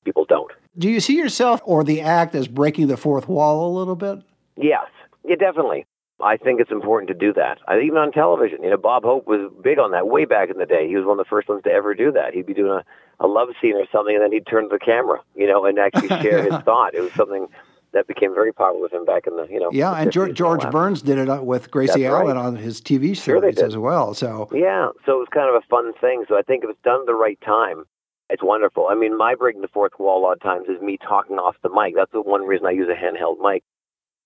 people 0.04 0.24
don't. 0.24 0.52
Do 0.78 0.88
you 0.88 1.00
see 1.00 1.16
yourself 1.16 1.60
or 1.64 1.82
the 1.82 2.00
act 2.00 2.34
as 2.34 2.48
breaking 2.48 2.86
the 2.86 2.96
fourth 2.96 3.28
wall 3.28 3.68
a 3.68 3.72
little 3.76 3.96
bit? 3.96 4.20
Yes, 4.56 4.86
yeah, 5.24 5.36
definitely. 5.36 5.84
I 6.20 6.36
think 6.36 6.60
it's 6.60 6.70
important 6.70 7.08
to 7.08 7.14
do 7.14 7.32
that. 7.34 7.58
I, 7.68 7.80
even 7.80 7.98
on 7.98 8.10
television, 8.10 8.62
you 8.62 8.70
know, 8.70 8.78
Bob 8.78 9.04
Hope 9.04 9.26
was 9.26 9.52
big 9.62 9.78
on 9.78 9.90
that 9.90 10.08
way 10.08 10.24
back 10.24 10.50
in 10.50 10.58
the 10.58 10.66
day. 10.66 10.88
He 10.88 10.96
was 10.96 11.04
one 11.04 11.18
of 11.18 11.24
the 11.24 11.28
first 11.28 11.48
ones 11.48 11.62
to 11.64 11.70
ever 11.70 11.94
do 11.94 12.10
that. 12.12 12.32
He'd 12.32 12.46
be 12.46 12.54
doing 12.54 12.72
a, 12.72 13.24
a 13.24 13.26
love 13.26 13.48
scene 13.60 13.74
or 13.74 13.84
something, 13.92 14.14
and 14.14 14.24
then 14.24 14.32
he'd 14.32 14.46
turn 14.46 14.64
to 14.64 14.68
the 14.70 14.78
camera, 14.78 15.20
you 15.34 15.46
know, 15.46 15.66
and 15.66 15.78
actually 15.78 16.08
share 16.08 16.46
yeah. 16.46 16.56
his 16.56 16.62
thought. 16.64 16.94
It 16.94 17.02
was 17.02 17.12
something 17.12 17.48
that 17.92 18.06
became 18.06 18.34
very 18.34 18.52
popular 18.52 18.82
with 18.82 18.92
him 18.92 19.04
back 19.04 19.26
in 19.26 19.36
the, 19.36 19.46
you 19.50 19.60
know. 19.60 19.70
Yeah, 19.72 19.92
and 19.92 20.10
George, 20.10 20.34
George 20.34 20.68
Burns 20.70 21.02
did 21.02 21.18
it 21.18 21.28
uh, 21.28 21.42
with 21.42 21.70
Gracie 21.70 22.02
That's 22.02 22.12
Allen 22.12 22.36
right. 22.36 22.46
on 22.46 22.56
his 22.56 22.80
TV 22.80 23.16
sure 23.16 23.44
as 23.44 23.76
well. 23.76 24.14
So 24.14 24.48
yeah, 24.52 24.88
so 25.04 25.12
it 25.12 25.18
was 25.18 25.28
kind 25.32 25.48
of 25.48 25.54
a 25.54 25.66
fun 25.68 25.92
thing. 26.00 26.24
So 26.28 26.38
I 26.38 26.42
think 26.42 26.64
if 26.64 26.70
it's 26.70 26.82
done 26.82 27.00
at 27.00 27.06
the 27.06 27.14
right 27.14 27.38
time, 27.42 27.84
it's 28.28 28.42
wonderful. 28.42 28.88
I 28.90 28.94
mean, 28.94 29.16
my 29.16 29.34
breaking 29.34 29.62
the 29.62 29.68
fourth 29.68 29.92
wall 29.98 30.20
a 30.20 30.22
lot 30.22 30.32
of 30.32 30.42
times 30.42 30.68
is 30.68 30.80
me 30.82 30.98
talking 30.98 31.36
off 31.36 31.56
the 31.62 31.68
mic. 31.68 31.94
That's 31.94 32.12
the 32.12 32.22
one 32.22 32.42
reason 32.42 32.66
I 32.66 32.72
use 32.72 32.88
a 32.88 32.94
handheld 32.94 33.36
mic, 33.40 33.62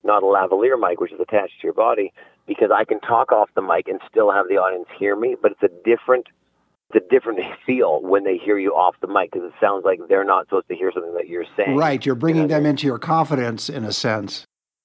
not 0.05 0.23
a 0.23 0.26
lavalier 0.26 0.79
mic, 0.79 1.00
which 1.00 1.12
is 1.12 1.20
attached 1.20 1.61
to 1.61 1.64
your 1.64 1.75
body 1.75 2.12
because 2.47 2.70
I 2.75 2.85
can 2.85 3.00
talk 3.00 3.32
off 3.32 3.50
the 3.55 3.62
mic 3.62 3.88
and 3.88 4.00
still 4.11 4.31
have 4.32 4.49
the 4.49 4.56
audience 4.56 4.87
hear 4.99 5.14
me, 5.14 5.37
but 5.41 5.52
it's 5.52 5.62
a 5.62 5.70
different 5.85 6.26
it's 6.93 7.05
a 7.05 7.08
different 7.08 7.38
feel 7.67 8.02
when 8.02 8.25
they 8.25 8.37
hear 8.37 8.58
you 8.58 8.73
off 8.73 8.97
the 9.00 9.06
mic 9.06 9.31
because 9.32 9.49
it 9.49 9.55
sounds 9.61 9.85
like 9.85 10.00
they're 10.08 10.25
not 10.25 10.47
supposed 10.47 10.69
to 10.69 10.75
hear 10.75 10.91
something 10.93 11.14
that 11.14 11.29
you're 11.29 11.44
saying. 11.56 11.76
Right, 11.76 12.05
you're 12.05 12.14
bringing 12.14 12.49
them 12.49 12.67
into 12.67 12.87
your 12.87 12.99
confidence 12.99 13.69
in 13.69 13.85
a 13.85 13.93
sense. 13.93 14.44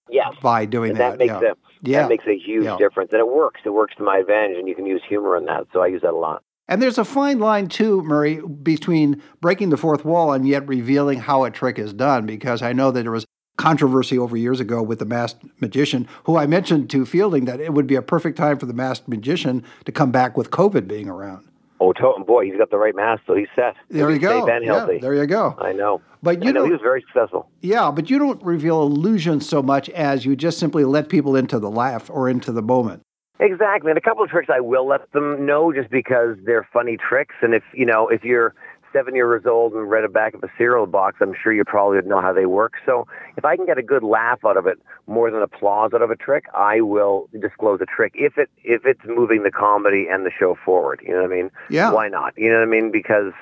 Yes. 0.10 0.34
By 0.42 0.66
doing 0.66 0.92
and 0.92 1.00
that, 1.00 1.18
that 1.18 1.18
makes 1.18 1.32
yeah. 1.32 1.40
a 1.40 1.54
yeah. 1.82 2.02
that 2.04 2.10
makes 2.10 2.26
a 2.28 2.38
huge 2.38 2.66
yeah. 2.66 2.78
difference, 2.78 3.10
and 3.12 3.20
it 3.20 3.28
works. 3.28 3.62
It 3.66 3.72
works 3.72 3.96
to 3.98 4.04
my 4.04 4.20
advantage, 4.20 4.58
and 4.58 4.68
you 4.68 4.76
can 4.76 4.86
use 4.86 5.02
humor 5.08 5.36
in 5.36 5.46
that. 5.46 5.66
So 5.74 5.82
I 5.82 5.88
use 5.88 6.04
that 6.04 6.14
a 6.14 6.18
lot. 6.18 6.44
And 6.68 6.82
there's 6.82 6.98
a 6.98 7.06
fine 7.06 7.40
line 7.40 7.68
too, 7.68 8.02
Murray, 8.04 8.40
between 8.42 9.22
breaking 9.42 9.70
the 9.70 9.78
fourth 9.78 10.06
wall 10.06 10.34
and 10.34 10.48
yet 10.48 10.68
revealing 10.68 11.20
how 11.20 11.44
a 11.44 11.52
trick 11.52 11.78
is 11.80 11.94
done. 11.94 12.26
Because 12.26 12.62
I 12.62 12.74
know 12.74 12.92
that 12.92 13.02
there 13.02 13.12
was 13.12 13.26
controversy 13.58 14.18
over 14.18 14.36
years 14.38 14.60
ago 14.60 14.82
with 14.82 15.00
the 15.00 15.06
masked 15.06 15.44
magician, 15.60 16.08
who 16.26 16.38
I 16.38 16.46
mentioned 16.46 16.90
to 16.92 17.06
Fielding 17.06 17.46
that 17.46 17.60
it 17.60 17.74
would 17.74 17.88
be 17.88 17.96
a 17.96 18.02
perfect 18.02 18.38
time 18.38 18.58
for 18.58 18.66
the 18.66 18.74
masked 18.74 19.08
magician 19.08 19.64
to 19.86 19.92
come 19.92 20.12
back 20.12 20.38
with 20.38 20.52
COVID 20.52 20.88
being 20.88 21.10
around. 21.10 21.48
Oh, 21.80 21.92
to- 21.94 22.24
boy, 22.26 22.46
he's 22.46 22.58
got 22.58 22.72
the 22.72 22.78
right 22.78 22.96
mask, 22.96 23.24
so 23.28 23.36
he's 23.36 23.48
set. 23.56 23.76
There 23.90 24.10
you 24.10 24.20
go. 24.20 24.42
Safe 24.42 24.50
and 24.50 24.66
healthy. 24.66 24.94
Yeah, 24.96 25.00
there 25.02 25.14
you 25.14 25.26
go. 25.26 25.56
I 25.60 25.74
know. 25.74 26.02
But 26.24 26.44
you 26.44 26.54
know 26.54 26.64
he 26.64 26.72
was 26.72 26.82
very 26.82 27.02
successful. 27.02 27.50
Yeah, 27.62 27.92
but 27.92 28.10
you 28.10 28.18
don't 28.18 28.42
reveal 28.44 28.82
illusions 28.82 29.48
so 29.48 29.62
much 29.62 29.90
as 29.90 30.26
you 30.26 30.36
just 30.36 30.58
simply 30.58 30.86
let 30.86 31.10
people 31.10 31.36
into 31.36 31.60
the 31.60 31.70
laugh 31.70 32.10
or 32.10 32.30
into 32.30 32.52
the 32.52 32.62
moment. 32.62 33.02
Exactly, 33.40 33.92
and 33.92 33.98
a 33.98 34.02
couple 34.02 34.24
of 34.24 34.30
tricks 34.30 34.50
I 34.52 34.62
will 34.62 34.88
let 34.88 35.12
them 35.12 35.46
know 35.46 35.74
just 35.74 35.90
because 35.90 36.38
they're 36.46 36.68
funny 36.72 36.98
tricks. 36.98 37.36
And 37.42 37.54
if 37.54 37.64
you 37.74 37.86
know, 37.86 38.08
if 38.08 38.24
you're 38.24 38.56
seven 38.96 39.14
years 39.14 39.44
old 39.46 39.74
and 39.74 39.90
read 39.90 40.06
a 40.06 40.10
back 40.10 40.34
of 40.34 40.44
a 40.44 40.50
cereal 40.58 40.86
box, 40.86 41.18
I'm 41.20 41.34
sure 41.42 41.52
you 41.52 41.66
probably 41.66 41.98
would 41.98 42.08
know 42.08 42.22
how 42.22 42.32
they 42.32 42.46
work. 42.46 42.76
So 42.86 43.08
if 43.36 43.44
I 43.44 43.58
can 43.58 43.66
get 43.66 43.78
a 43.78 43.84
good 43.84 44.04
laugh 44.04 44.40
out 44.46 44.56
of 44.56 44.68
it 44.68 44.78
more 45.06 45.30
than 45.30 45.42
applause 45.42 45.92
out 45.94 46.02
of 46.02 46.12
a 46.12 46.16
trick, 46.16 46.46
I 46.54 46.80
will 46.80 47.28
disclose 47.40 47.82
a 47.82 47.86
trick 47.86 48.14
if 48.16 48.38
it 48.38 48.50
if 48.64 48.86
it's 48.86 49.02
moving 49.06 49.44
the 49.44 49.52
comedy 49.52 50.08
and 50.10 50.26
the 50.26 50.32
show 50.32 50.58
forward. 50.64 51.02
You 51.04 51.14
know 51.14 51.24
what 51.24 51.32
I 51.32 51.36
mean? 51.36 51.52
Yeah. 51.70 51.92
Why 51.92 52.08
not? 52.08 52.34
You 52.38 52.50
know 52.50 52.60
what 52.60 52.68
I 52.68 52.72
mean? 52.72 52.92
Because 52.92 53.34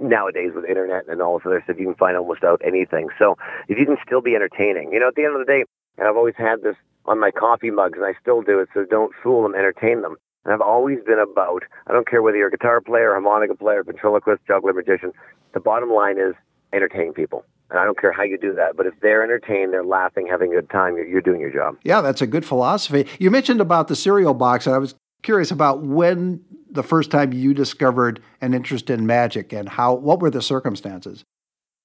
nowadays 0.00 0.50
with 0.54 0.64
internet 0.64 1.08
and 1.08 1.22
all 1.22 1.38
this 1.38 1.46
other 1.46 1.60
stuff, 1.62 1.76
you 1.78 1.86
can 1.86 1.94
find 1.94 2.16
almost 2.16 2.42
out 2.42 2.60
anything. 2.64 3.08
So 3.18 3.36
if 3.68 3.78
you 3.78 3.86
can 3.86 3.98
still 4.04 4.20
be 4.20 4.34
entertaining, 4.34 4.92
you 4.92 5.00
know, 5.00 5.08
at 5.08 5.14
the 5.14 5.24
end 5.24 5.34
of 5.34 5.46
the 5.46 5.52
day, 5.52 5.64
and 5.96 6.08
I've 6.08 6.16
always 6.16 6.36
had 6.36 6.62
this 6.62 6.76
on 7.06 7.18
my 7.18 7.30
coffee 7.30 7.70
mugs, 7.70 7.96
and 7.96 8.06
I 8.06 8.14
still 8.20 8.42
do 8.42 8.60
it. 8.60 8.68
So 8.74 8.84
don't 8.84 9.12
fool 9.22 9.42
them, 9.42 9.54
entertain 9.54 10.02
them. 10.02 10.16
And 10.48 10.54
I've 10.54 10.66
always 10.66 10.96
been 11.04 11.18
about, 11.18 11.64
I 11.88 11.92
don't 11.92 12.08
care 12.08 12.22
whether 12.22 12.38
you're 12.38 12.48
a 12.48 12.50
guitar 12.50 12.80
player, 12.80 13.10
harmonica 13.10 13.54
player, 13.54 13.84
ventriloquist, 13.84 14.40
juggler, 14.46 14.72
magician. 14.72 15.12
The 15.52 15.60
bottom 15.60 15.90
line 15.90 16.16
is 16.16 16.34
entertain 16.72 17.12
people. 17.12 17.44
And 17.68 17.78
I 17.78 17.84
don't 17.84 18.00
care 18.00 18.12
how 18.12 18.22
you 18.22 18.38
do 18.38 18.54
that, 18.54 18.74
but 18.74 18.86
if 18.86 18.94
they're 19.02 19.22
entertained, 19.22 19.74
they're 19.74 19.84
laughing, 19.84 20.26
having 20.26 20.50
a 20.52 20.54
good 20.54 20.70
time, 20.70 20.96
you're, 20.96 21.06
you're 21.06 21.20
doing 21.20 21.38
your 21.38 21.52
job. 21.52 21.76
Yeah, 21.82 22.00
that's 22.00 22.22
a 22.22 22.26
good 22.26 22.46
philosophy. 22.46 23.06
You 23.18 23.30
mentioned 23.30 23.60
about 23.60 23.88
the 23.88 23.94
cereal 23.94 24.32
box, 24.32 24.66
and 24.66 24.74
I 24.74 24.78
was 24.78 24.94
curious 25.22 25.50
about 25.50 25.82
when 25.82 26.40
the 26.70 26.82
first 26.82 27.10
time 27.10 27.34
you 27.34 27.52
discovered 27.52 28.22
an 28.40 28.54
interest 28.54 28.88
in 28.88 29.06
magic 29.06 29.52
and 29.52 29.68
how 29.68 29.92
what 29.92 30.20
were 30.20 30.30
the 30.30 30.40
circumstances? 30.40 31.24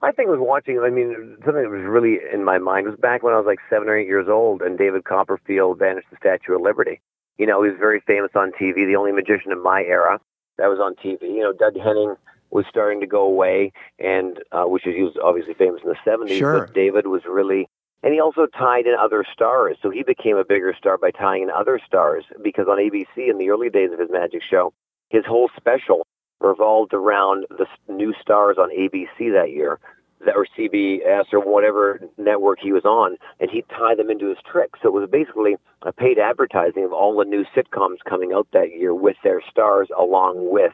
I 0.02 0.14
think 0.14 0.30
was 0.30 0.40
watching, 0.40 0.80
I 0.80 0.90
mean, 0.90 1.36
something 1.44 1.64
that 1.64 1.70
was 1.70 1.84
really 1.84 2.20
in 2.34 2.46
my 2.46 2.60
mind 2.60 2.88
was 2.88 2.96
back 2.98 3.24
when 3.24 3.34
I 3.34 3.38
was 3.38 3.46
like 3.46 3.60
seven 3.70 3.90
or 3.90 3.98
eight 3.98 4.08
years 4.08 4.30
old 4.30 4.62
and 4.62 4.78
David 4.78 5.04
Copperfield 5.04 5.80
vanished 5.80 6.08
the 6.12 6.18
Statue 6.18 6.56
of 6.56 6.62
Liberty. 6.62 7.02
You 7.38 7.46
know, 7.48 7.64
he 7.64 7.70
was 7.70 7.80
very 7.80 8.02
famous 8.06 8.32
on 8.36 8.52
TV, 8.52 8.86
the 8.86 8.96
only 8.96 9.12
magician 9.12 9.52
in 9.52 9.62
my 9.62 9.82
era 9.84 10.20
that 10.58 10.68
was 10.68 10.80
on 10.80 10.96
TV. 10.96 11.22
You 11.24 11.42
know, 11.42 11.54
Doug 11.54 11.76
Henning 11.78 12.16
was 12.52 12.66
starting 12.70 13.00
to 13.02 13.08
go 13.08 13.24
away, 13.24 13.72
and 14.00 14.40
uh, 14.52 14.66
which 14.66 14.86
is, 14.86 14.96
he 14.96 15.02
was 15.02 15.18
obviously 15.24 15.56
famous 15.56 15.82
in 15.84 15.90
the 15.90 15.98
70s. 16.06 16.38
Sure. 16.38 16.60
But 16.68 16.74
David 16.76 17.08
was 17.08 17.24
really, 17.28 17.68
and 18.04 18.14
he 18.14 18.20
also 18.20 18.46
tied 18.46 18.86
in 18.86 18.94
other 19.00 19.26
stars. 19.34 19.78
So 19.82 19.90
he 19.90 20.04
became 20.04 20.38
a 20.38 20.46
bigger 20.46 20.76
star 20.78 20.98
by 20.98 21.10
tying 21.12 21.44
in 21.44 21.50
other 21.50 21.80
stars 21.86 22.26
because 22.44 22.68
on 22.68 22.78
ABC 22.78 23.30
in 23.30 23.40
the 23.40 23.50
early 23.50 23.70
days 23.70 23.92
of 23.92 24.00
his 24.00 24.10
magic 24.12 24.44
show, 24.48 24.72
his 25.10 25.26
whole 25.26 25.50
special 25.58 26.06
revolved 26.42 26.94
around 26.94 27.46
the 27.50 27.64
s- 27.64 27.78
new 27.88 28.14
stars 28.22 28.58
on 28.60 28.70
ABC 28.70 29.32
that 29.34 29.52
year. 29.52 29.80
That 30.26 30.36
or 30.36 30.48
CBS 30.58 31.26
or 31.32 31.40
whatever 31.40 32.00
network 32.18 32.60
he 32.60 32.72
was 32.72 32.86
on, 32.86 33.18
and 33.40 33.50
he'd 33.50 33.68
tie 33.70 33.96
them 33.96 34.10
into 34.10 34.30
his 34.30 34.38
tricks. 34.50 34.80
So 34.82 34.90
it 34.90 34.94
was 34.94 35.10
basically 35.10 35.56
a 35.84 35.92
paid 35.92 36.20
advertising 36.20 36.84
of 36.84 36.94
all 36.94 37.18
the 37.18 37.26
new 37.26 37.46
sitcoms 37.56 37.98
coming 38.08 38.34
out 38.34 38.48
that 38.54 38.72
year 38.72 38.94
with 38.94 39.18
their 39.24 39.42
stars, 39.50 39.90
along 39.98 40.52
with 40.52 40.74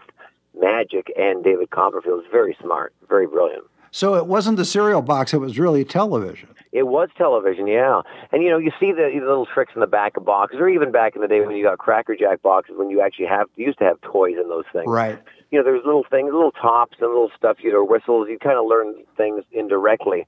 Magic 0.60 1.12
and 1.18 1.44
David 1.44 1.70
Copperfield. 1.72 2.20
It 2.20 2.24
was 2.24 2.32
very 2.32 2.58
smart, 2.62 2.94
very 3.08 3.28
brilliant. 3.28 3.64
So 3.92 4.16
it 4.16 4.28
wasn't 4.28 4.58
the 4.58 4.66
cereal 4.66 5.02
box; 5.02 5.34
it 5.34 5.40
was 5.40 5.58
really 5.58 5.84
television. 5.84 6.50
It 6.72 6.84
was 6.84 7.10
television, 7.18 7.66
yeah. 7.66 8.02
And 8.32 8.44
you 8.44 8.50
know, 8.50 8.60
you 8.60 8.72
see 8.80 8.92
the, 8.92 9.10
the 9.12 9.26
little 9.26 9.48
tricks 9.48 9.72
in 9.74 9.82
the 9.82 9.88
back 9.88 10.18
of 10.18 10.26
boxes, 10.26 10.60
or 10.60 10.70
even 10.70 10.92
back 10.92 11.16
in 11.16 11.22
the 11.22 11.28
day 11.28 11.42
when 11.42 11.56
you 11.56 11.64
got 11.64 11.80
Cracker 11.80 12.16
Jack 12.16 12.44
boxes, 12.44 12.76
when 12.78 12.92
you 12.92 13.02
actually 13.02 13.26
have 13.26 13.48
you 13.56 13.66
used 13.66 13.80
to 13.80 13.86
have 13.86 14.00
toys 14.02 14.36
in 14.40 14.48
those 14.50 14.66
things. 14.72 14.86
Right. 14.88 15.20
You 15.52 15.60
know, 15.60 15.64
there's 15.64 15.86
little 15.86 16.06
things, 16.10 16.32
little 16.32 16.52
tops 16.52 16.98
and 17.00 17.10
little 17.10 17.32
stuff, 17.36 17.58
you 17.62 17.72
know, 17.72 17.84
whistles. 17.84 18.28
You 18.30 18.38
kind 18.38 18.58
of 18.58 18.66
learn 18.66 18.96
things 19.18 19.44
indirectly 19.52 20.28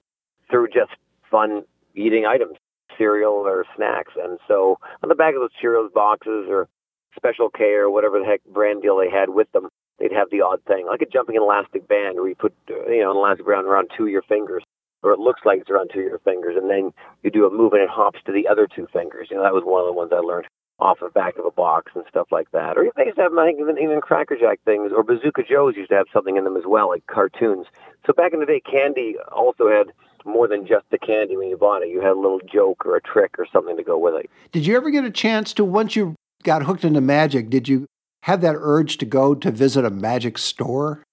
through 0.50 0.68
just 0.68 0.92
fun 1.30 1.64
eating 1.96 2.26
items, 2.26 2.58
cereal 2.98 3.34
or 3.34 3.66
snacks. 3.76 4.14
And 4.22 4.40
so 4.48 4.80
on 5.04 5.10
the 5.10 5.16
back 5.16 5.36
of 5.36 5.42
those 5.42 5.56
cereals 5.60 5.92
boxes 5.94 6.48
or 6.50 6.68
Special 7.16 7.50
K 7.50 7.74
or 7.74 7.90
whatever 7.90 8.20
the 8.20 8.26
heck 8.26 8.44
brand 8.46 8.82
deal 8.82 8.98
they 8.98 9.10
had 9.10 9.30
with 9.30 9.52
them, 9.52 9.68
they'd 10.00 10.14
have 10.14 10.30
the 10.32 10.42
odd 10.42 10.64
thing, 10.66 10.88
like 10.88 11.02
a 11.02 11.06
jumping 11.06 11.36
elastic 11.36 11.88
band 11.88 12.16
where 12.16 12.30
you 12.30 12.36
put, 12.36 12.54
you 12.68 13.02
know, 13.02 13.12
an 13.12 13.18
elastic 13.18 13.46
band 13.46 13.68
around 13.68 13.90
two 13.96 14.06
of 14.06 14.10
your 14.10 14.24
fingers 14.24 14.64
or 15.04 15.14
it 15.14 15.20
looks 15.20 15.42
like 15.46 15.60
it's 15.60 15.70
around 15.70 15.90
two 15.94 16.02
of 16.02 16.06
your 16.06 16.20
fingers, 16.20 16.56
and 16.58 16.70
then 16.70 16.92
you 17.24 17.32
do 17.32 17.46
a 17.46 17.52
move 17.52 17.74
and 17.74 17.82
it 17.82 17.90
hops 17.90 18.20
to 18.26 18.32
the 18.32 18.48
other 18.48 18.68
two 18.68 18.88
fingers. 18.94 19.28
You 19.32 19.38
know, 19.38 19.44
that 19.44 19.54
was 19.54 19.64
one 19.66 19.82
of 19.82 19.88
the 19.88 19.94
ones 19.94 20.12
I 20.14 20.20
learned 20.20 20.48
off 20.82 21.00
the 21.00 21.10
back 21.10 21.38
of 21.38 21.46
a 21.46 21.52
box 21.52 21.92
and 21.96 22.04
stuff 22.10 22.28
like 22.32 22.52
that. 22.52 22.78
Or 22.78 22.92
they 22.98 23.06
used 23.06 23.18
to 23.18 23.24
have, 23.24 23.38
I 23.38 23.46
think, 23.46 23.60
even, 23.60 23.78
even 23.78 24.02
Cracker 24.02 24.36
Jack 24.36 24.60
things, 24.66 24.92
or 24.96 25.04
Bazooka 25.04 25.44
Joe's 25.44 25.76
used 25.76 25.90
to 25.90 25.96
have 25.96 26.08
something 26.12 26.38
in 26.38 26.44
them 26.44 26.58
as 26.58 26.64
well, 26.66 26.90
like 26.90 27.06
cartoons. 27.08 27.68
So 28.06 28.14
back 28.14 28.34
in 28.34 28.40
the 28.40 28.46
day, 28.46 28.60
candy 28.60 29.16
also 29.32 29.70
had 29.70 29.88
more 30.26 30.48
than 30.48 30.66
just 30.66 30.86
the 30.90 30.98
candy 30.98 31.38
when 31.38 31.50
you 31.50 31.58
bought 31.58 31.84
it. 31.84 31.90
You 31.90 32.02
had 32.02 32.12
a 32.12 32.20
little 32.20 32.42
joke 32.52 32.86
or 32.86 32.96
a 32.96 33.02
trick 33.02 33.36
or 33.38 33.46
something 33.54 33.78
to 33.78 33.84
go 33.84 33.98
with 33.98 34.16
it. 34.16 34.30
Did 34.52 34.66
you 34.66 34.76
ever 34.76 34.90
get 34.90 35.06
a 35.06 35.12
chance 35.12 35.54
to, 35.54 35.64
once 35.64 35.96
you 35.96 36.16
got 36.44 36.64
hooked 36.64 36.84
into 36.84 37.02
magic, 37.02 37.50
did 37.50 37.68
you 37.68 37.86
have 38.24 38.42
that 38.42 38.56
urge 38.58 38.98
to 38.98 39.06
go 39.06 39.36
to 39.36 39.52
visit 39.52 39.86
a 39.86 39.90
magic 39.90 40.38
store? 40.38 41.04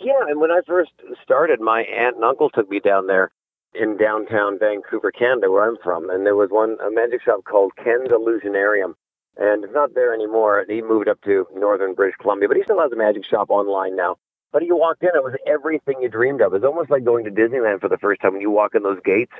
Yeah, 0.00 0.20
and 0.28 0.40
when 0.40 0.50
I 0.50 0.60
first 0.66 0.92
started, 1.22 1.60
my 1.60 1.82
aunt 1.82 2.16
and 2.16 2.24
uncle 2.24 2.50
took 2.50 2.68
me 2.68 2.80
down 2.80 3.06
there 3.06 3.30
in 3.74 3.96
downtown 3.96 4.58
Vancouver, 4.58 5.10
Canada, 5.10 5.50
where 5.50 5.68
I'm 5.68 5.76
from, 5.82 6.10
and 6.10 6.24
there 6.26 6.36
was 6.36 6.50
one 6.50 6.76
a 6.84 6.90
magic 6.90 7.22
shop 7.22 7.44
called 7.44 7.72
Ken's 7.76 8.08
Illusionarium, 8.08 8.94
and 9.36 9.64
it's 9.64 9.74
not 9.74 9.94
there 9.94 10.14
anymore. 10.14 10.64
He 10.68 10.82
moved 10.82 11.08
up 11.08 11.20
to 11.22 11.46
northern 11.54 11.94
British 11.94 12.16
Columbia, 12.20 12.48
but 12.48 12.56
he 12.56 12.62
still 12.62 12.80
has 12.80 12.92
a 12.92 12.96
magic 12.96 13.24
shop 13.24 13.50
online 13.50 13.96
now. 13.96 14.16
But 14.52 14.64
you 14.64 14.76
walked 14.76 15.02
in, 15.02 15.10
it 15.14 15.24
was 15.24 15.34
everything 15.46 15.96
you 16.00 16.08
dreamed 16.08 16.40
of. 16.40 16.54
It's 16.54 16.64
almost 16.64 16.90
like 16.90 17.04
going 17.04 17.24
to 17.24 17.30
Disneyland 17.30 17.80
for 17.80 17.88
the 17.88 17.98
first 17.98 18.20
time 18.20 18.32
when 18.32 18.40
you 18.40 18.50
walk 18.50 18.74
in 18.74 18.84
those 18.84 19.00
gates, 19.04 19.32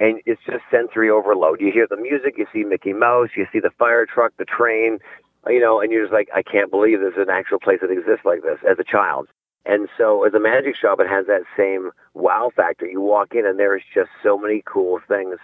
and 0.00 0.20
it's 0.26 0.40
just 0.44 0.64
sensory 0.70 1.08
overload. 1.08 1.60
You 1.60 1.70
hear 1.70 1.86
the 1.88 1.96
music, 1.96 2.34
you 2.36 2.46
see 2.52 2.64
Mickey 2.64 2.92
Mouse, 2.92 3.30
you 3.36 3.46
see 3.52 3.60
the 3.60 3.70
fire 3.78 4.06
truck, 4.06 4.32
the 4.38 4.44
train, 4.44 4.98
you 5.46 5.60
know, 5.60 5.80
and 5.80 5.92
you're 5.92 6.02
just 6.02 6.12
like, 6.12 6.28
I 6.34 6.42
can't 6.42 6.70
believe 6.70 6.98
there's 6.98 7.14
an 7.16 7.30
actual 7.30 7.60
place 7.60 7.78
that 7.80 7.92
exists 7.92 8.24
like 8.24 8.42
this 8.42 8.58
as 8.68 8.78
a 8.80 8.84
child. 8.84 9.28
And 9.64 9.88
so 9.98 10.24
as 10.24 10.34
a 10.34 10.40
magic 10.40 10.76
shop, 10.76 11.00
it 11.00 11.08
has 11.08 11.26
that 11.26 11.42
same 11.56 11.90
wow 12.14 12.50
factor. 12.54 12.86
You 12.86 13.00
walk 13.00 13.34
in 13.34 13.46
and 13.46 13.58
there's 13.58 13.82
just 13.92 14.10
so 14.22 14.38
many 14.38 14.62
cool 14.64 15.00
things 15.08 15.38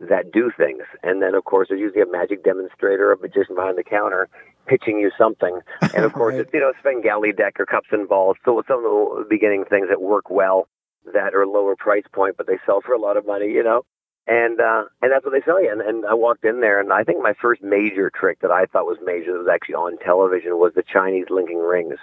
that 0.00 0.30
do 0.32 0.50
things. 0.56 0.82
And 1.02 1.22
then, 1.22 1.34
of 1.34 1.44
course, 1.44 1.68
there's 1.68 1.80
usually 1.80 2.02
a 2.02 2.06
magic 2.06 2.44
demonstrator, 2.44 3.12
a 3.12 3.18
magician 3.18 3.54
behind 3.54 3.78
the 3.78 3.84
counter 3.84 4.28
pitching 4.66 4.98
you 4.98 5.10
something. 5.16 5.60
And, 5.80 6.04
of 6.04 6.12
course, 6.14 6.32
right. 6.32 6.42
it's, 6.42 6.52
you 6.52 6.60
know, 6.60 6.72
Svengali 6.80 7.32
deck 7.32 7.58
or 7.58 7.66
cups 7.66 7.88
and 7.92 8.08
balls. 8.08 8.36
So 8.44 8.62
some 8.68 8.78
of 8.78 8.84
the 8.84 9.26
beginning 9.28 9.64
things 9.64 9.88
that 9.88 10.02
work 10.02 10.30
well 10.30 10.68
that 11.14 11.34
are 11.34 11.46
lower 11.46 11.76
price 11.76 12.04
point, 12.12 12.36
but 12.36 12.46
they 12.46 12.58
sell 12.66 12.80
for 12.80 12.92
a 12.92 12.98
lot 12.98 13.16
of 13.16 13.26
money, 13.26 13.46
you 13.46 13.62
know. 13.62 13.82
And 14.28 14.60
uh, 14.60 14.84
and 15.00 15.12
that's 15.12 15.24
what 15.24 15.32
they 15.32 15.42
sell 15.42 15.62
you. 15.62 15.70
And, 15.70 15.80
and 15.80 16.04
I 16.04 16.14
walked 16.14 16.44
in 16.44 16.60
there, 16.60 16.80
and 16.80 16.92
I 16.92 17.04
think 17.04 17.22
my 17.22 17.34
first 17.40 17.62
major 17.62 18.10
trick 18.10 18.40
that 18.40 18.50
I 18.50 18.66
thought 18.66 18.84
was 18.84 18.98
major 19.04 19.32
that 19.32 19.38
was 19.38 19.48
actually 19.48 19.76
on 19.76 19.98
television 19.98 20.58
was 20.58 20.72
the 20.74 20.82
Chinese 20.82 21.26
linking 21.30 21.60
rings 21.60 21.94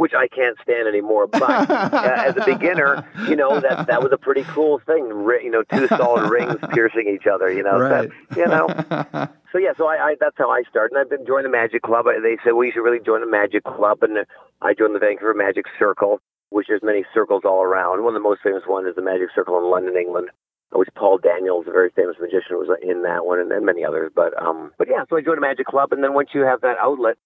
which 0.00 0.14
I 0.14 0.28
can't 0.28 0.56
stand 0.62 0.88
anymore. 0.88 1.26
But 1.26 1.68
uh, 1.70 2.24
as 2.26 2.34
a 2.34 2.44
beginner, 2.46 3.06
you 3.28 3.36
know 3.36 3.60
that 3.60 3.86
that 3.86 4.02
was 4.02 4.12
a 4.12 4.16
pretty 4.16 4.44
cool 4.44 4.80
thing. 4.86 5.04
You 5.08 5.50
know, 5.50 5.62
two 5.62 5.88
solid 5.88 6.30
rings 6.30 6.56
piercing 6.72 7.06
each 7.14 7.26
other. 7.26 7.52
You 7.52 7.62
know, 7.62 7.78
right. 7.78 8.10
that, 8.30 8.36
you 8.36 8.46
know. 8.46 9.28
So 9.52 9.58
yeah, 9.58 9.72
so 9.76 9.88
I, 9.88 9.96
I 9.96 10.14
that's 10.20 10.38
how 10.38 10.48
I 10.48 10.62
started. 10.70 10.94
And 10.94 11.00
I've 11.00 11.10
been 11.10 11.26
joining 11.26 11.50
the 11.50 11.58
Magic 11.58 11.82
Club. 11.82 12.06
They 12.06 12.38
said 12.44 12.52
well, 12.52 12.62
you 12.62 12.70
should 12.70 12.86
really 12.86 13.02
join 13.04 13.20
the 13.20 13.26
Magic 13.26 13.64
Club, 13.64 13.98
and 14.04 14.18
I 14.62 14.74
joined 14.74 14.94
the 14.94 15.00
Vancouver 15.00 15.34
Magic 15.34 15.64
Circle, 15.76 16.20
which 16.50 16.68
there's 16.68 16.84
many 16.84 17.02
circles 17.12 17.42
all 17.44 17.60
around. 17.60 18.04
One 18.04 18.14
of 18.14 18.22
the 18.22 18.28
most 18.28 18.42
famous 18.44 18.62
ones 18.68 18.86
is 18.86 18.94
the 18.94 19.02
Magic 19.02 19.26
Circle 19.34 19.58
in 19.58 19.68
London, 19.68 19.96
England 19.96 20.30
which 20.72 20.88
Paul 20.94 21.18
Daniels, 21.18 21.66
a 21.66 21.72
very 21.72 21.90
famous 21.90 22.14
magician, 22.20 22.54
was 22.54 22.70
in 22.80 23.02
that 23.02 23.26
one, 23.26 23.40
and, 23.40 23.50
and 23.50 23.66
many 23.66 23.84
others. 23.84 24.12
But 24.14 24.40
um, 24.40 24.70
but 24.78 24.86
yeah, 24.88 25.02
so 25.10 25.16
I 25.16 25.20
joined 25.20 25.38
a 25.38 25.40
Magic 25.40 25.66
Club, 25.66 25.92
and 25.92 26.02
then 26.02 26.14
once 26.14 26.30
you 26.32 26.42
have 26.42 26.60
that 26.60 26.78
outlet, 26.78 27.16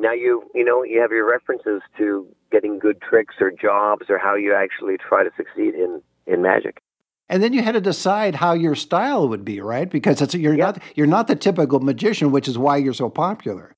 now 0.00 0.12
you 0.12 0.42
you 0.54 0.64
know 0.64 0.82
you 0.82 1.00
have 1.00 1.12
your 1.12 1.30
references 1.30 1.82
to 1.98 2.26
getting 2.50 2.78
good 2.78 3.00
tricks 3.00 3.36
or 3.40 3.50
jobs 3.50 4.06
or 4.08 4.18
how 4.18 4.34
you 4.34 4.54
actually 4.54 4.96
try 4.96 5.22
to 5.22 5.30
succeed 5.36 5.74
in 5.74 6.02
in 6.26 6.42
magic. 6.42 6.80
And 7.28 7.40
then 7.40 7.52
you 7.52 7.62
had 7.62 7.72
to 7.72 7.80
decide 7.80 8.34
how 8.34 8.54
your 8.54 8.74
style 8.74 9.28
would 9.28 9.44
be 9.44 9.60
right? 9.60 9.88
Because 9.88 10.20
it's 10.20 10.34
you're 10.34 10.56
not 10.56 10.82
you're 10.96 11.06
not 11.06 11.28
the 11.28 11.36
typical 11.36 11.80
magician 11.80 12.32
which 12.32 12.48
is 12.48 12.58
why 12.58 12.78
you're 12.78 12.94
so 12.94 13.10
popular. 13.10 13.72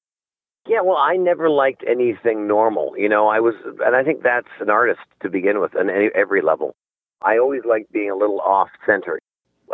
Yeah 0.66 0.80
well 0.82 0.96
i 0.96 1.16
never 1.16 1.50
liked 1.50 1.82
anything 1.88 2.46
normal 2.46 2.94
you 2.96 3.08
know? 3.08 3.26
I 3.26 3.40
was 3.40 3.54
and 3.84 3.96
i 3.96 4.04
think 4.04 4.22
that's 4.22 4.54
an 4.60 4.70
artist 4.70 5.00
to 5.22 5.28
begin 5.28 5.60
with 5.60 5.76
on 5.76 5.90
any, 5.90 6.08
every 6.14 6.40
level. 6.40 6.74
I 7.20 7.38
always 7.38 7.62
liked 7.64 7.92
being 7.92 8.10
a 8.10 8.16
little 8.16 8.40
off 8.40 8.70
center 8.86 9.18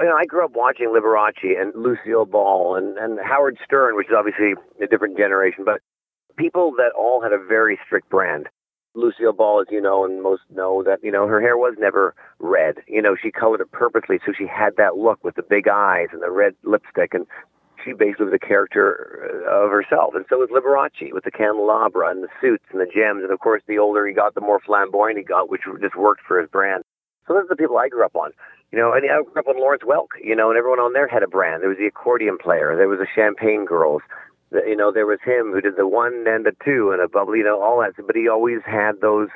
you 0.00 0.04
know, 0.04 0.16
I 0.16 0.26
grew 0.26 0.44
up 0.44 0.52
watching 0.54 0.88
Liberace 0.88 1.60
and 1.60 1.72
Lucille 1.74 2.24
Ball 2.24 2.76
and, 2.76 2.96
and 2.98 3.18
Howard 3.18 3.58
Stern, 3.64 3.96
which 3.96 4.06
is 4.06 4.14
obviously 4.16 4.54
a 4.80 4.86
different 4.86 5.16
generation, 5.18 5.64
but 5.64 5.80
people 6.38 6.72
that 6.78 6.92
all 6.96 7.20
had 7.22 7.32
a 7.32 7.38
very 7.38 7.78
strict 7.84 8.08
brand. 8.08 8.48
Lucille 8.94 9.32
Ball, 9.32 9.60
as 9.60 9.66
you 9.70 9.80
know, 9.80 10.04
and 10.04 10.22
most 10.22 10.42
know 10.50 10.82
that, 10.82 10.98
you 11.02 11.12
know, 11.12 11.26
her 11.26 11.40
hair 11.40 11.56
was 11.56 11.74
never 11.78 12.14
red. 12.38 12.76
You 12.88 13.02
know, 13.02 13.16
she 13.20 13.30
colored 13.30 13.60
it 13.60 13.70
purposely 13.70 14.18
so 14.24 14.32
she 14.36 14.46
had 14.46 14.76
that 14.76 14.96
look 14.96 15.22
with 15.22 15.36
the 15.36 15.42
big 15.42 15.68
eyes 15.68 16.08
and 16.12 16.22
the 16.22 16.30
red 16.30 16.54
lipstick 16.64 17.14
and 17.14 17.26
she 17.84 17.92
basically 17.92 18.26
was 18.26 18.34
a 18.34 18.44
character 18.44 19.44
uh, 19.46 19.64
of 19.64 19.70
herself. 19.70 20.14
And 20.14 20.24
so 20.28 20.38
was 20.38 20.50
Liberace 20.50 21.12
with 21.12 21.24
the 21.24 21.30
candelabra 21.30 22.10
and 22.10 22.24
the 22.24 22.28
suits 22.40 22.64
and 22.72 22.80
the 22.80 22.86
gems. 22.86 23.22
And 23.22 23.32
of 23.32 23.38
course, 23.40 23.62
the 23.68 23.78
older 23.78 24.06
he 24.06 24.12
got, 24.12 24.34
the 24.34 24.40
more 24.40 24.60
flamboyant 24.60 25.18
he 25.18 25.24
got, 25.24 25.48
which 25.48 25.62
just 25.80 25.96
worked 25.96 26.22
for 26.26 26.40
his 26.40 26.50
brand. 26.50 26.82
So 27.26 27.34
those 27.34 27.44
are 27.44 27.54
the 27.54 27.56
people 27.56 27.78
I 27.78 27.88
grew 27.88 28.04
up 28.04 28.16
on. 28.16 28.32
You 28.72 28.78
know, 28.78 28.92
and 28.92 29.04
I 29.04 29.22
grew 29.22 29.40
up 29.40 29.48
on 29.48 29.58
Lawrence 29.58 29.82
Welk, 29.86 30.18
you 30.22 30.36
know, 30.36 30.50
and 30.50 30.58
everyone 30.58 30.80
on 30.80 30.92
there 30.92 31.08
had 31.08 31.22
a 31.22 31.28
brand. 31.28 31.62
There 31.62 31.70
was 31.70 31.78
the 31.78 31.86
accordion 31.86 32.36
player. 32.36 32.76
There 32.76 32.88
was 32.88 32.98
the 32.98 33.06
champagne 33.14 33.64
girls 33.64 34.02
you 34.52 34.76
know, 34.76 34.92
there 34.92 35.06
was 35.06 35.18
him 35.24 35.52
who 35.52 35.60
did 35.60 35.76
the 35.76 35.86
one 35.86 36.24
and 36.26 36.46
the 36.46 36.56
two 36.64 36.90
and 36.92 37.02
a 37.02 37.08
bubbly, 37.08 37.38
you 37.38 37.44
know, 37.44 37.60
all 37.62 37.80
that. 37.80 37.94
But 38.06 38.16
he 38.16 38.28
always 38.28 38.60
had 38.64 39.00
those 39.00 39.28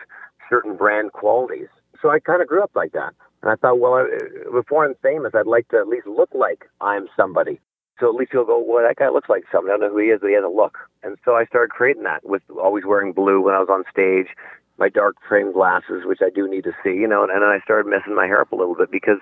certain 0.49 0.77
brand 0.77 1.13
qualities. 1.13 1.69
So 2.01 2.11
I 2.11 2.19
kind 2.19 2.43
of 2.43 2.49
grew 2.49 2.63
up 2.63 2.73
like 2.75 2.93
that. 2.93 3.15
And 3.43 3.51
I 3.51 3.57
thought, 3.57 3.81
well, 3.81 3.95
uh, 3.95 4.51
before 4.53 4.85
I'm 4.85 4.95
famous, 5.03 5.33
I'd 5.35 5.47
like 5.47 5.69
to 5.69 5.79
at 5.79 5.89
least 5.89 6.07
look 6.07 6.31
like 6.35 6.69
I'm 6.81 7.09
somebody. 7.17 7.61
So 8.01 8.09
at 8.09 8.15
least 8.15 8.33
you'll 8.33 8.45
go, 8.45 8.59
well, 8.59 8.85
that 8.87 8.97
guy 8.97 9.09
looks 9.11 9.29
like 9.29 9.45
somebody. 9.53 9.75
I 9.75 9.77
don't 9.77 9.89
know 9.89 9.93
who 9.93 10.03
he 10.03 10.11
is, 10.11 10.21
but 10.21 10.29
he 10.29 10.35
has 10.35 10.45
a 10.45 10.49
look. 10.49 10.79
And 11.03 11.17
so 11.25 11.37
I 11.37 11.45
started 11.47 11.71
creating 11.71 12.05
that 12.05 12.25
with 12.25 12.43
always 12.51 12.85
wearing 12.85 13.13
blue 13.13 13.41
when 13.41 13.55
I 13.55 13.59
was 13.59 13.69
on 13.71 13.85
stage, 13.91 14.35
my 14.79 14.89
dark 14.89 15.17
frame 15.29 15.53
glasses, 15.53 16.03
which 16.05 16.21
I 16.23 16.31
do 16.31 16.49
need 16.49 16.65
to 16.65 16.73
see, 16.83 16.95
you 16.95 17.07
know, 17.07 17.23
and, 17.23 17.31
and 17.31 17.43
then 17.43 17.51
I 17.51 17.61
started 17.63 17.89
messing 17.89 18.15
my 18.15 18.27
hair 18.27 18.41
up 18.41 18.53
a 18.53 18.57
little 18.57 18.75
bit 18.75 18.91
because 18.91 19.19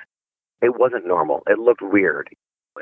it 0.63 0.79
wasn't 0.79 1.07
normal. 1.07 1.43
It 1.47 1.59
looked 1.59 1.83
weird 1.83 2.31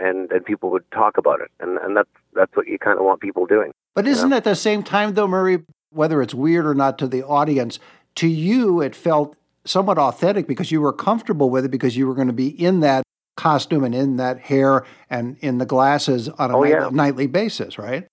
and 0.01 0.31
and 0.33 0.45
people 0.45 0.71
would 0.71 0.89
talk 0.91 1.19
about 1.19 1.41
it, 1.41 1.51
and 1.61 1.79
and 1.79 1.97
that's 1.97 2.11
that's 2.35 2.55
what 2.57 2.67
you 2.67 2.79
kind 2.79 2.99
of 2.99 3.05
want 3.05 3.21
people 3.21 3.47
doing. 3.47 3.73
But 3.95 4.07
isn't 4.07 4.31
know? 4.31 4.37
at 4.37 4.45
the 4.45 4.55
same 4.55 4.83
time, 4.83 5.15
though, 5.15 5.27
Murray, 5.27 5.63
whether 5.91 6.23
it's 6.23 6.35
weird 6.35 6.67
or 6.67 6.75
not 6.75 6.99
to 6.99 7.09
the 7.09 7.23
audience, 7.25 7.79
to 8.17 8.29
you 8.29 8.81
it 8.81 8.95
felt 8.95 9.37
somewhat 9.65 9.99
authentic 9.99 10.47
because 10.47 10.71
you 10.71 10.81
were 10.81 10.93
comfortable 10.93 11.51
with 11.51 11.65
it 11.65 11.71
because 11.71 11.97
you 11.97 12.07
were 12.07 12.15
going 12.15 12.29
to 12.29 12.33
be 12.33 12.49
in 12.49 12.81
that 12.81 13.03
costume 13.37 13.85
and 13.85 13.95
in 13.95 14.17
that 14.17 14.41
hair 14.41 14.85
and 15.11 15.37
in 15.41 15.59
the 15.59 15.67
glasses 15.67 16.29
on 16.29 16.51
a 16.51 16.57
oh, 16.57 16.63
night, 16.63 16.71
yeah. 16.71 16.89
nightly 16.91 17.27
basis, 17.27 17.79
right? 17.79 18.07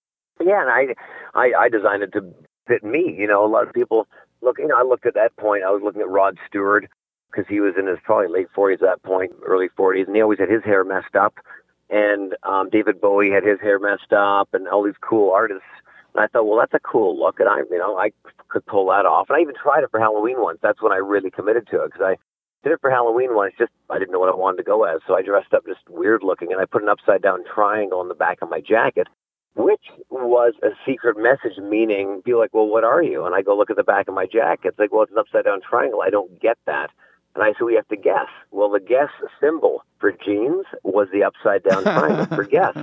Yeah, 0.44 0.60
and 0.60 0.70
I, 0.70 0.94
I 1.34 1.52
I 1.58 1.68
designed 1.68 2.02
it 2.02 2.12
to 2.12 2.34
fit 2.66 2.84
me. 2.84 3.14
You 3.18 3.26
know, 3.26 3.44
a 3.44 3.48
lot 3.48 3.66
of 3.66 3.72
people 3.72 4.06
look. 4.42 4.58
You 4.58 4.68
know, 4.68 4.76
I 4.76 4.82
looked 4.82 5.06
at 5.06 5.14
that 5.14 5.36
point. 5.36 5.64
I 5.64 5.70
was 5.70 5.82
looking 5.82 6.02
at 6.02 6.08
Rod 6.08 6.38
Stewart 6.46 6.88
because 7.30 7.48
he 7.48 7.60
was 7.60 7.74
in 7.78 7.86
his 7.86 7.98
probably 8.04 8.28
late 8.28 8.46
40s 8.56 8.74
at 8.74 8.80
that 8.80 9.02
point, 9.02 9.32
early 9.44 9.68
40s, 9.78 10.06
and 10.06 10.16
he 10.16 10.22
always 10.22 10.38
had 10.38 10.48
his 10.48 10.64
hair 10.64 10.84
messed 10.84 11.16
up 11.16 11.34
and 11.90 12.34
um, 12.42 12.70
David 12.70 13.00
Bowie 13.00 13.30
had 13.30 13.44
his 13.44 13.60
hair 13.60 13.78
messed 13.78 14.12
up, 14.12 14.48
and 14.52 14.68
all 14.68 14.82
these 14.82 14.94
cool 15.00 15.30
artists. 15.32 15.62
And 16.14 16.24
I 16.24 16.28
thought, 16.28 16.46
well, 16.46 16.58
that's 16.58 16.74
a 16.74 16.80
cool 16.80 17.18
look, 17.18 17.40
and 17.40 17.48
I, 17.48 17.58
you 17.70 17.78
know, 17.78 17.98
I 17.98 18.10
could 18.48 18.64
pull 18.66 18.86
that 18.88 19.06
off. 19.06 19.28
And 19.28 19.36
I 19.36 19.40
even 19.40 19.54
tried 19.54 19.84
it 19.84 19.90
for 19.90 20.00
Halloween 20.00 20.36
once. 20.38 20.58
That's 20.62 20.80
when 20.80 20.92
I 20.92 20.96
really 20.96 21.30
committed 21.30 21.68
to 21.70 21.82
it 21.82 21.92
because 21.92 22.02
I 22.02 22.16
did 22.64 22.72
it 22.72 22.80
for 22.80 22.90
Halloween 22.90 23.34
once. 23.34 23.54
Just 23.58 23.72
I 23.90 23.98
didn't 23.98 24.12
know 24.12 24.18
what 24.18 24.32
I 24.32 24.36
wanted 24.36 24.58
to 24.58 24.62
go 24.62 24.84
as, 24.84 25.00
so 25.06 25.14
I 25.14 25.22
dressed 25.22 25.52
up 25.54 25.66
just 25.66 25.80
weird 25.88 26.22
looking, 26.22 26.52
and 26.52 26.60
I 26.60 26.64
put 26.64 26.82
an 26.82 26.88
upside 26.88 27.22
down 27.22 27.44
triangle 27.44 28.00
on 28.00 28.08
the 28.08 28.14
back 28.14 28.38
of 28.42 28.50
my 28.50 28.60
jacket, 28.60 29.08
which 29.54 29.84
was 30.10 30.54
a 30.62 30.70
secret 30.86 31.16
message, 31.18 31.58
meaning 31.58 32.22
be 32.24 32.34
like, 32.34 32.52
well, 32.52 32.66
what 32.66 32.84
are 32.84 33.02
you? 33.02 33.24
And 33.24 33.34
I 33.34 33.42
go 33.42 33.56
look 33.56 33.70
at 33.70 33.76
the 33.76 33.84
back 33.84 34.08
of 34.08 34.14
my 34.14 34.26
jacket. 34.26 34.68
It's 34.68 34.78
like, 34.78 34.92
well, 34.92 35.02
it's 35.02 35.12
an 35.12 35.18
upside 35.18 35.44
down 35.44 35.60
triangle. 35.60 36.02
I 36.02 36.10
don't 36.10 36.40
get 36.40 36.56
that. 36.66 36.90
And 37.36 37.44
I 37.44 37.52
said, 37.52 37.64
we 37.64 37.74
have 37.74 37.86
to 37.88 37.96
guess. 37.96 38.28
Well, 38.50 38.70
the 38.70 38.80
guess 38.80 39.10
symbol 39.40 39.84
for 40.00 40.10
jeans 40.10 40.64
was 40.82 41.08
the 41.12 41.22
upside 41.22 41.62
down 41.62 41.82
triangle 41.82 42.34
for 42.34 42.44
guess. 42.56 42.74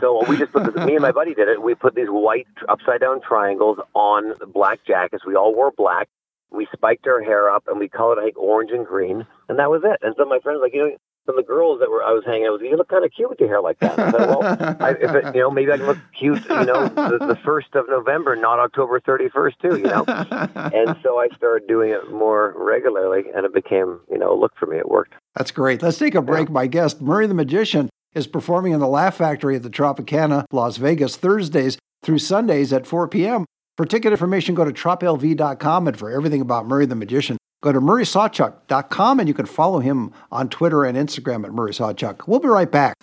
So 0.00 0.24
we 0.28 0.36
just 0.36 0.52
put 0.52 0.72
this, 0.72 0.86
me 0.86 0.94
and 0.94 1.02
my 1.02 1.10
buddy 1.10 1.34
did 1.34 1.48
it. 1.48 1.60
We 1.60 1.74
put 1.74 1.96
these 1.96 2.06
white 2.08 2.46
upside 2.68 3.00
down 3.00 3.20
triangles 3.20 3.78
on 3.94 4.34
black 4.54 4.78
jackets. 4.86 5.26
We 5.26 5.34
all 5.34 5.52
wore 5.52 5.72
black. 5.76 6.08
We 6.50 6.68
spiked 6.72 7.08
our 7.08 7.20
hair 7.20 7.50
up 7.50 7.64
and 7.66 7.80
we 7.80 7.88
colored, 7.88 8.20
I 8.20 8.26
think, 8.26 8.38
orange 8.38 8.70
and 8.70 8.86
green. 8.86 9.26
And 9.48 9.58
that 9.58 9.68
was 9.68 9.82
it. 9.84 9.98
And 10.00 10.14
so 10.16 10.24
my 10.24 10.38
friends 10.38 10.60
like, 10.62 10.74
you 10.74 10.80
know, 10.90 10.96
of 11.28 11.36
the 11.36 11.42
girls 11.42 11.80
that 11.80 11.90
were 11.90 12.02
I 12.02 12.12
was 12.12 12.24
hanging 12.24 12.46
out 12.46 12.54
with, 12.54 12.62
you 12.62 12.76
look 12.76 12.88
kind 12.88 13.04
of 13.04 13.10
cute 13.14 13.28
with 13.28 13.40
your 13.40 13.48
hair 13.48 13.60
like 13.60 13.78
that. 13.80 13.98
I 13.98 14.10
said, 14.10 14.20
well, 14.20 14.42
I, 14.80 14.90
if 14.90 15.14
it, 15.14 15.34
you 15.34 15.42
know, 15.42 15.50
maybe 15.50 15.72
I 15.72 15.76
can 15.76 15.86
look 15.86 15.98
cute, 16.18 16.42
you 16.44 16.64
know, 16.64 16.88
the, 16.88 17.18
the 17.20 17.38
first 17.44 17.74
of 17.74 17.86
November, 17.88 18.36
not 18.36 18.58
October 18.58 19.00
31st 19.00 19.52
too, 19.60 19.76
you 19.78 19.84
know. 19.84 20.04
and 20.08 20.96
so 21.02 21.18
I 21.18 21.28
started 21.36 21.68
doing 21.68 21.90
it 21.90 22.10
more 22.10 22.54
regularly, 22.56 23.24
and 23.34 23.44
it 23.44 23.54
became, 23.54 24.00
you 24.10 24.18
know, 24.18 24.32
a 24.32 24.38
look 24.38 24.52
for 24.58 24.66
me. 24.66 24.78
It 24.78 24.88
worked. 24.88 25.14
That's 25.34 25.50
great. 25.50 25.82
Let's 25.82 25.98
take 25.98 26.14
a 26.14 26.22
break. 26.22 26.48
Yeah. 26.48 26.52
My 26.52 26.66
guest, 26.66 27.00
Murray 27.00 27.26
the 27.26 27.34
Magician, 27.34 27.90
is 28.14 28.26
performing 28.26 28.72
in 28.72 28.80
the 28.80 28.88
Laugh 28.88 29.16
Factory 29.16 29.56
at 29.56 29.62
the 29.62 29.70
Tropicana, 29.70 30.44
Las 30.52 30.76
Vegas, 30.76 31.16
Thursdays 31.16 31.78
through 32.02 32.18
Sundays 32.18 32.72
at 32.72 32.86
4 32.86 33.08
p.m. 33.08 33.44
For 33.76 33.84
ticket 33.84 34.12
information, 34.12 34.54
go 34.54 34.64
to 34.64 34.72
troplv.com, 34.72 35.88
and 35.88 35.96
for 35.96 36.10
everything 36.10 36.40
about 36.40 36.66
Murray 36.66 36.86
the 36.86 36.96
Magician, 36.96 37.38
Go 37.60 37.72
to 37.72 37.80
murraysawchuck.com 37.80 39.18
and 39.18 39.28
you 39.28 39.34
can 39.34 39.46
follow 39.46 39.80
him 39.80 40.12
on 40.30 40.48
Twitter 40.48 40.84
and 40.84 40.96
Instagram 40.96 41.44
at 41.44 41.52
Murray 41.52 41.72
Sawchuck. 41.72 42.28
We'll 42.28 42.38
be 42.38 42.48
right 42.48 42.70
back. 42.70 42.96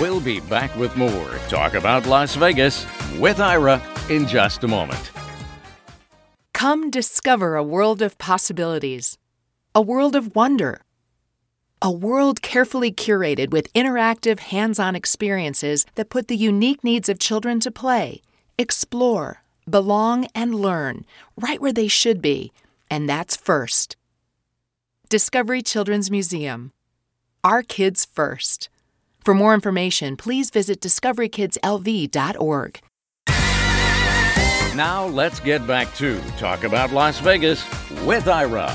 We'll 0.00 0.20
be 0.20 0.40
back 0.40 0.74
with 0.76 0.96
more 0.96 1.28
Talk 1.48 1.74
About 1.74 2.06
Las 2.06 2.34
Vegas 2.34 2.86
with 3.18 3.40
Ira 3.40 3.82
in 4.08 4.26
just 4.26 4.64
a 4.64 4.68
moment. 4.68 5.10
Come 6.54 6.90
discover 6.90 7.56
a 7.56 7.62
world 7.62 8.02
of 8.02 8.18
possibilities, 8.18 9.16
a 9.74 9.80
world 9.80 10.14
of 10.14 10.34
wonder, 10.34 10.82
a 11.82 11.90
world 11.90 12.42
carefully 12.42 12.92
curated 12.92 13.50
with 13.50 13.72
interactive, 13.72 14.40
hands 14.40 14.78
on 14.78 14.94
experiences 14.94 15.86
that 15.94 16.10
put 16.10 16.28
the 16.28 16.36
unique 16.36 16.84
needs 16.84 17.08
of 17.08 17.18
children 17.18 17.60
to 17.60 17.70
play, 17.70 18.20
explore, 18.58 19.42
belong, 19.68 20.26
and 20.34 20.54
learn 20.54 21.04
right 21.36 21.60
where 21.60 21.72
they 21.72 21.88
should 21.88 22.22
be, 22.22 22.52
and 22.90 23.08
that's 23.08 23.36
first. 23.36 23.96
Discovery 25.08 25.62
Children's 25.62 26.10
Museum. 26.10 26.72
Our 27.42 27.62
kids 27.62 28.04
first. 28.04 28.68
For 29.24 29.34
more 29.34 29.54
information, 29.54 30.16
please 30.16 30.50
visit 30.50 30.80
discoverykidslv.org. 30.80 32.80
Now 34.76 35.06
let's 35.06 35.40
get 35.40 35.66
back 35.66 35.92
to 35.96 36.20
Talk 36.38 36.64
About 36.64 36.92
Las 36.92 37.18
Vegas 37.18 37.64
with 38.04 38.28
Ira. 38.28 38.74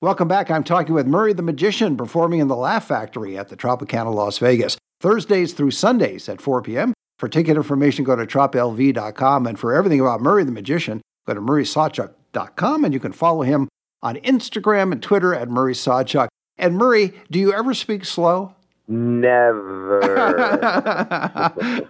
Welcome 0.00 0.28
back. 0.28 0.50
I'm 0.50 0.62
talking 0.62 0.94
with 0.94 1.06
Murray 1.06 1.32
the 1.32 1.42
Magician 1.42 1.96
performing 1.96 2.40
in 2.40 2.48
the 2.48 2.56
Laugh 2.56 2.86
Factory 2.86 3.36
at 3.36 3.48
the 3.48 3.56
Tropicana 3.56 4.14
Las 4.14 4.38
Vegas, 4.38 4.76
Thursdays 5.00 5.54
through 5.54 5.72
Sundays 5.72 6.28
at 6.28 6.40
4 6.40 6.62
p.m. 6.62 6.92
For 7.18 7.28
ticket 7.28 7.56
information, 7.56 8.04
go 8.04 8.14
to 8.14 8.26
troplv.com. 8.26 9.46
And 9.46 9.58
for 9.58 9.74
everything 9.74 10.00
about 10.00 10.20
Murray 10.20 10.44
the 10.44 10.52
Magician, 10.52 11.00
go 11.26 11.34
to 11.34 11.40
murraysawchuck.com. 11.40 12.84
And 12.84 12.92
you 12.92 13.00
can 13.00 13.12
follow 13.12 13.42
him 13.42 13.68
on 14.02 14.16
Instagram 14.16 14.92
and 14.92 15.02
Twitter 15.02 15.34
at 15.34 15.48
Murray 15.48 15.72
Sawchuck. 15.72 16.28
And 16.58 16.76
Murray, 16.76 17.14
do 17.30 17.38
you 17.38 17.52
ever 17.52 17.74
speak 17.74 18.04
slow? 18.04 18.54
Never. 18.88 20.00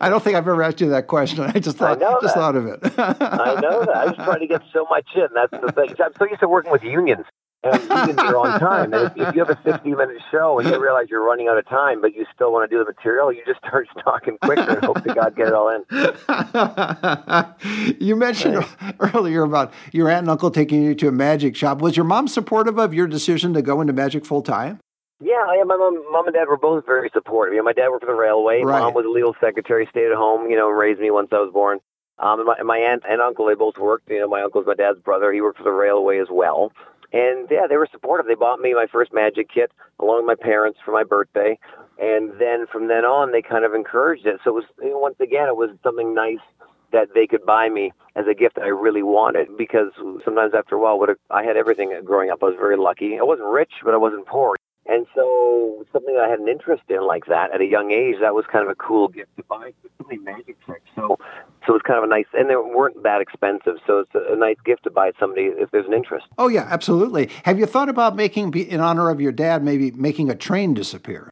I 0.00 0.08
don't 0.08 0.22
think 0.22 0.36
I've 0.36 0.48
ever 0.48 0.62
asked 0.62 0.80
you 0.80 0.88
that 0.90 1.08
question. 1.08 1.44
I 1.44 1.58
just 1.58 1.76
thought, 1.76 2.02
I 2.02 2.20
just 2.22 2.34
thought 2.34 2.56
of 2.56 2.66
it. 2.66 2.78
I 2.82 3.60
know 3.60 3.84
that. 3.84 3.96
I 3.96 4.06
just 4.06 4.16
trying 4.16 4.40
to 4.40 4.46
get 4.46 4.62
so 4.72 4.86
much 4.88 5.06
in. 5.14 5.26
That's 5.34 5.50
the 5.50 5.72
thing. 5.72 5.94
I'm 6.02 6.12
so 6.18 6.24
used 6.24 6.40
to 6.40 6.48
working 6.48 6.72
with 6.72 6.82
unions 6.82 7.26
and 7.62 7.88
meetings 7.88 8.18
are 8.18 8.36
on 8.36 8.60
time. 8.60 8.92
And 8.92 9.06
if, 9.06 9.12
if, 9.16 9.34
you 9.34 9.44
have 9.44 9.50
a 9.50 9.60
50 9.62 9.90
minute 9.90 10.18
show 10.30 10.58
and 10.58 10.68
you 10.68 10.80
realize 10.80 11.06
you're 11.10 11.24
running 11.24 11.48
out 11.48 11.58
of 11.58 11.66
time, 11.68 12.00
but 12.00 12.14
you 12.14 12.24
still 12.34 12.52
want 12.52 12.70
to 12.70 12.76
do 12.76 12.78
the 12.82 12.90
material, 12.90 13.32
you 13.32 13.42
just 13.46 13.58
start 13.58 13.88
talking 14.04 14.38
quicker 14.42 14.62
and 14.62 14.84
hope 14.84 15.02
to 15.02 15.14
God 15.14 15.34
get 15.36 15.48
it 15.48 15.54
all 15.54 15.68
in. 15.68 15.82
you 18.00 18.16
mentioned 18.16 18.56
right. 18.56 18.94
earlier 19.14 19.42
about 19.42 19.72
your 19.92 20.08
aunt 20.08 20.20
and 20.20 20.30
uncle 20.30 20.50
taking 20.50 20.82
you 20.82 20.94
to 20.94 21.08
a 21.08 21.12
magic 21.12 21.56
shop. 21.56 21.80
Was 21.80 21.96
your 21.96 22.04
mom 22.04 22.28
supportive 22.28 22.78
of 22.78 22.94
your 22.94 23.06
decision 23.06 23.54
to 23.54 23.62
go 23.62 23.80
into 23.80 23.92
magic 23.92 24.24
full 24.24 24.42
time? 24.42 24.80
Yeah, 25.18 25.54
yeah. 25.56 25.64
My 25.64 25.76
mom, 25.76 26.12
mom 26.12 26.26
and 26.26 26.34
dad 26.34 26.46
were 26.46 26.58
both 26.58 26.84
very 26.84 27.08
supportive. 27.12 27.54
You 27.54 27.60
know, 27.60 27.64
my 27.64 27.72
dad 27.72 27.88
worked 27.88 28.04
for 28.04 28.12
the 28.12 28.18
railway. 28.18 28.62
Right. 28.62 28.80
Mom 28.80 28.92
was 28.92 29.06
a 29.06 29.08
legal 29.08 29.34
secretary, 29.40 29.86
stayed 29.90 30.10
at 30.10 30.16
home. 30.16 30.50
You 30.50 30.56
know, 30.56 30.68
raised 30.68 31.00
me 31.00 31.10
once 31.10 31.28
I 31.32 31.36
was 31.36 31.50
born. 31.52 31.78
Um, 32.18 32.40
and 32.40 32.46
my, 32.46 32.54
and 32.58 32.66
my 32.66 32.78
aunt 32.78 33.02
and 33.08 33.20
uncle, 33.20 33.46
they 33.46 33.54
both 33.54 33.78
worked. 33.78 34.10
You 34.10 34.20
know, 34.20 34.28
my 34.28 34.42
uncle's 34.42 34.66
my 34.66 34.74
dad's 34.74 34.98
brother. 34.98 35.32
He 35.32 35.40
worked 35.40 35.58
for 35.58 35.64
the 35.64 35.70
railway 35.70 36.18
as 36.18 36.28
well. 36.30 36.72
And 37.12 37.48
yeah, 37.50 37.66
they 37.68 37.76
were 37.76 37.88
supportive. 37.90 38.26
They 38.26 38.34
bought 38.34 38.60
me 38.60 38.74
my 38.74 38.86
first 38.90 39.12
magic 39.12 39.48
kit 39.52 39.72
along 40.00 40.26
with 40.26 40.38
my 40.38 40.42
parents 40.42 40.78
for 40.84 40.92
my 40.92 41.04
birthday. 41.04 41.58
And 41.98 42.32
then 42.38 42.66
from 42.70 42.88
then 42.88 43.04
on, 43.04 43.32
they 43.32 43.42
kind 43.42 43.64
of 43.64 43.74
encouraged 43.74 44.26
it. 44.26 44.40
So 44.44 44.50
it 44.50 44.54
was, 44.54 44.64
you 44.82 44.90
know, 44.90 44.98
once 44.98 45.16
again, 45.20 45.48
it 45.48 45.56
was 45.56 45.70
something 45.82 46.14
nice 46.14 46.44
that 46.92 47.08
they 47.14 47.26
could 47.26 47.44
buy 47.44 47.68
me 47.68 47.92
as 48.14 48.26
a 48.26 48.34
gift 48.34 48.56
that 48.56 48.64
I 48.64 48.68
really 48.68 49.02
wanted 49.02 49.56
because 49.56 49.92
sometimes 50.24 50.52
after 50.54 50.76
a 50.76 50.78
while, 50.78 50.98
what 50.98 51.10
I 51.30 51.42
had 51.42 51.56
everything 51.56 51.98
growing 52.04 52.30
up. 52.30 52.42
I 52.42 52.46
was 52.46 52.54
very 52.56 52.76
lucky. 52.76 53.18
I 53.18 53.22
wasn't 53.22 53.48
rich, 53.48 53.72
but 53.84 53.94
I 53.94 53.96
wasn't 53.96 54.26
poor. 54.26 54.56
And 54.88 55.06
so 55.14 55.84
something 55.92 56.14
that 56.14 56.24
I 56.24 56.28
had 56.28 56.38
an 56.38 56.48
interest 56.48 56.82
in 56.88 57.04
like 57.06 57.26
that 57.26 57.52
at 57.52 57.60
a 57.60 57.64
young 57.64 57.90
age, 57.90 58.16
that 58.20 58.34
was 58.34 58.44
kind 58.50 58.64
of 58.64 58.70
a 58.70 58.76
cool 58.76 59.08
gift 59.08 59.36
to 59.36 59.42
buy. 59.44 59.72
So 59.98 60.06
many 60.08 60.20
magic 60.20 60.64
tricks. 60.64 60.86
So 60.94 61.18
so 61.66 61.74
it's 61.74 61.84
kind 61.84 61.98
of 61.98 62.04
a 62.04 62.06
nice, 62.06 62.26
and 62.32 62.48
they 62.48 62.56
weren't 62.56 63.02
that 63.02 63.20
expensive. 63.20 63.76
So 63.86 64.00
it's 64.00 64.14
a, 64.14 64.34
a 64.34 64.36
nice 64.36 64.56
gift 64.64 64.84
to 64.84 64.90
buy 64.90 65.12
somebody 65.18 65.46
if 65.46 65.70
there's 65.70 65.86
an 65.86 65.94
interest. 65.94 66.26
Oh 66.38 66.48
yeah, 66.48 66.66
absolutely. 66.70 67.30
Have 67.44 67.58
you 67.58 67.66
thought 67.66 67.88
about 67.88 68.14
making, 68.14 68.54
in 68.54 68.80
honor 68.80 69.10
of 69.10 69.20
your 69.20 69.32
dad, 69.32 69.64
maybe 69.64 69.90
making 69.90 70.30
a 70.30 70.34
train 70.34 70.74
disappear? 70.74 71.30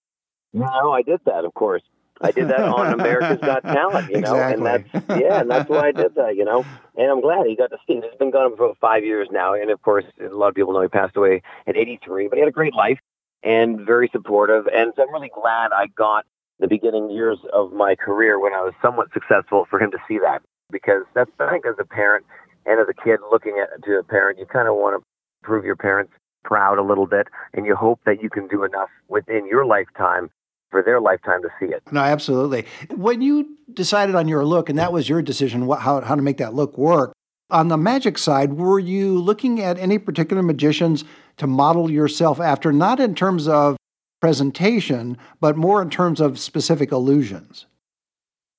No, 0.52 0.92
I 0.92 1.02
did 1.02 1.20
that, 1.26 1.44
of 1.44 1.54
course. 1.54 1.82
I 2.20 2.30
did 2.30 2.48
that 2.48 2.60
on 2.60 2.92
America's 3.00 3.40
Got 3.40 3.64
Talent, 3.64 4.08
you 4.08 4.20
know, 4.20 4.34
exactly. 4.34 4.54
and 4.54 4.66
that's 4.66 5.20
yeah, 5.20 5.40
and 5.40 5.50
that's 5.50 5.68
why 5.68 5.88
I 5.88 5.92
did 5.92 6.14
that, 6.14 6.36
you 6.36 6.44
know. 6.44 6.64
And 6.96 7.10
I'm 7.10 7.20
glad 7.20 7.46
he 7.46 7.56
got 7.56 7.70
to 7.70 7.76
see. 7.86 7.94
He's 7.94 8.18
been 8.18 8.30
gone 8.30 8.56
for 8.56 8.72
five 8.80 9.04
years 9.04 9.28
now, 9.30 9.54
and 9.54 9.70
of 9.70 9.82
course, 9.82 10.04
a 10.20 10.34
lot 10.34 10.48
of 10.48 10.54
people 10.54 10.72
know 10.72 10.82
he 10.82 10.88
passed 10.88 11.16
away 11.16 11.42
at 11.66 11.76
83, 11.76 12.28
but 12.28 12.36
he 12.36 12.40
had 12.40 12.48
a 12.48 12.52
great 12.52 12.74
life 12.74 12.98
and 13.44 13.80
very 13.80 14.09
supportive. 14.12 14.66
And 14.66 14.92
so 14.96 15.02
I'm 15.02 15.12
really 15.12 15.30
glad 15.35 15.72
I 15.72 15.87
got 15.96 16.24
the 16.61 16.68
beginning 16.68 17.11
years 17.11 17.38
of 17.52 17.72
my 17.72 17.94
career 17.94 18.40
when 18.40 18.54
I 18.54 18.62
was 18.62 18.72
somewhat 18.80 19.09
successful 19.12 19.66
for 19.68 19.80
him 19.80 19.90
to 19.90 19.98
see 20.09 20.18
that 20.18 20.42
because 20.70 21.02
that's 21.14 21.30
I 21.38 21.50
think 21.50 21.66
as 21.66 21.74
a 21.78 21.85
parent 21.85 22.24
and 22.66 22.80
as 22.80 22.87
a 22.88 22.94
kid 23.04 23.20
looking 23.30 23.62
at 23.62 23.83
to 23.85 23.98
a 23.98 24.02
parent, 24.02 24.38
you 24.38 24.46
kind 24.46 24.68
of 24.68 24.74
want 24.74 25.00
to 25.00 25.04
prove 25.42 25.64
your 25.64 25.76
parents 25.76 26.12
proud 26.44 26.78
a 26.78 26.83
little 26.83 27.07
bit, 27.07 27.28
and 27.54 27.66
you 27.66 27.74
hope 27.74 28.00
that 28.04 28.22
you 28.22 28.30
can 28.30 28.46
do 28.48 28.64
enough 28.64 28.90
within 29.09 29.46
your 29.46 29.64
lifetime 29.64 30.30
for 30.70 30.83
their 30.83 31.00
lifetime 31.00 31.40
to 31.42 31.48
see 31.59 31.66
it. 31.66 31.83
No, 31.90 32.00
absolutely. 32.00 32.66
When 32.94 33.22
you 33.22 33.57
decided 33.72 34.14
on 34.14 34.28
your 34.28 34.44
look, 34.44 34.68
and 34.68 34.78
that 34.78 34.92
was 34.92 35.09
your 35.09 35.22
decision, 35.22 35.66
what, 35.66 35.80
how 35.80 36.00
how 36.00 36.14
to 36.14 36.22
make 36.22 36.38
that 36.38 36.54
look 36.54 36.76
work. 36.76 37.12
On 37.50 37.68
the 37.68 37.76
magic 37.76 38.16
side, 38.18 38.54
were 38.54 38.78
you 38.78 39.18
looking 39.18 39.61
at 39.61 39.78
any 39.78 39.98
particular 39.98 40.42
magicians 40.42 41.04
to 41.37 41.46
model 41.46 41.90
yourself 41.90 42.40
after, 42.40 42.72
not 42.72 42.98
in 43.00 43.14
terms 43.14 43.46
of 43.46 43.76
presentation, 44.20 45.18
but 45.40 45.57
more 45.57 45.83
in 45.83 45.90
terms 45.90 46.20
of 46.20 46.38
specific 46.38 46.90
illusions? 46.90 47.66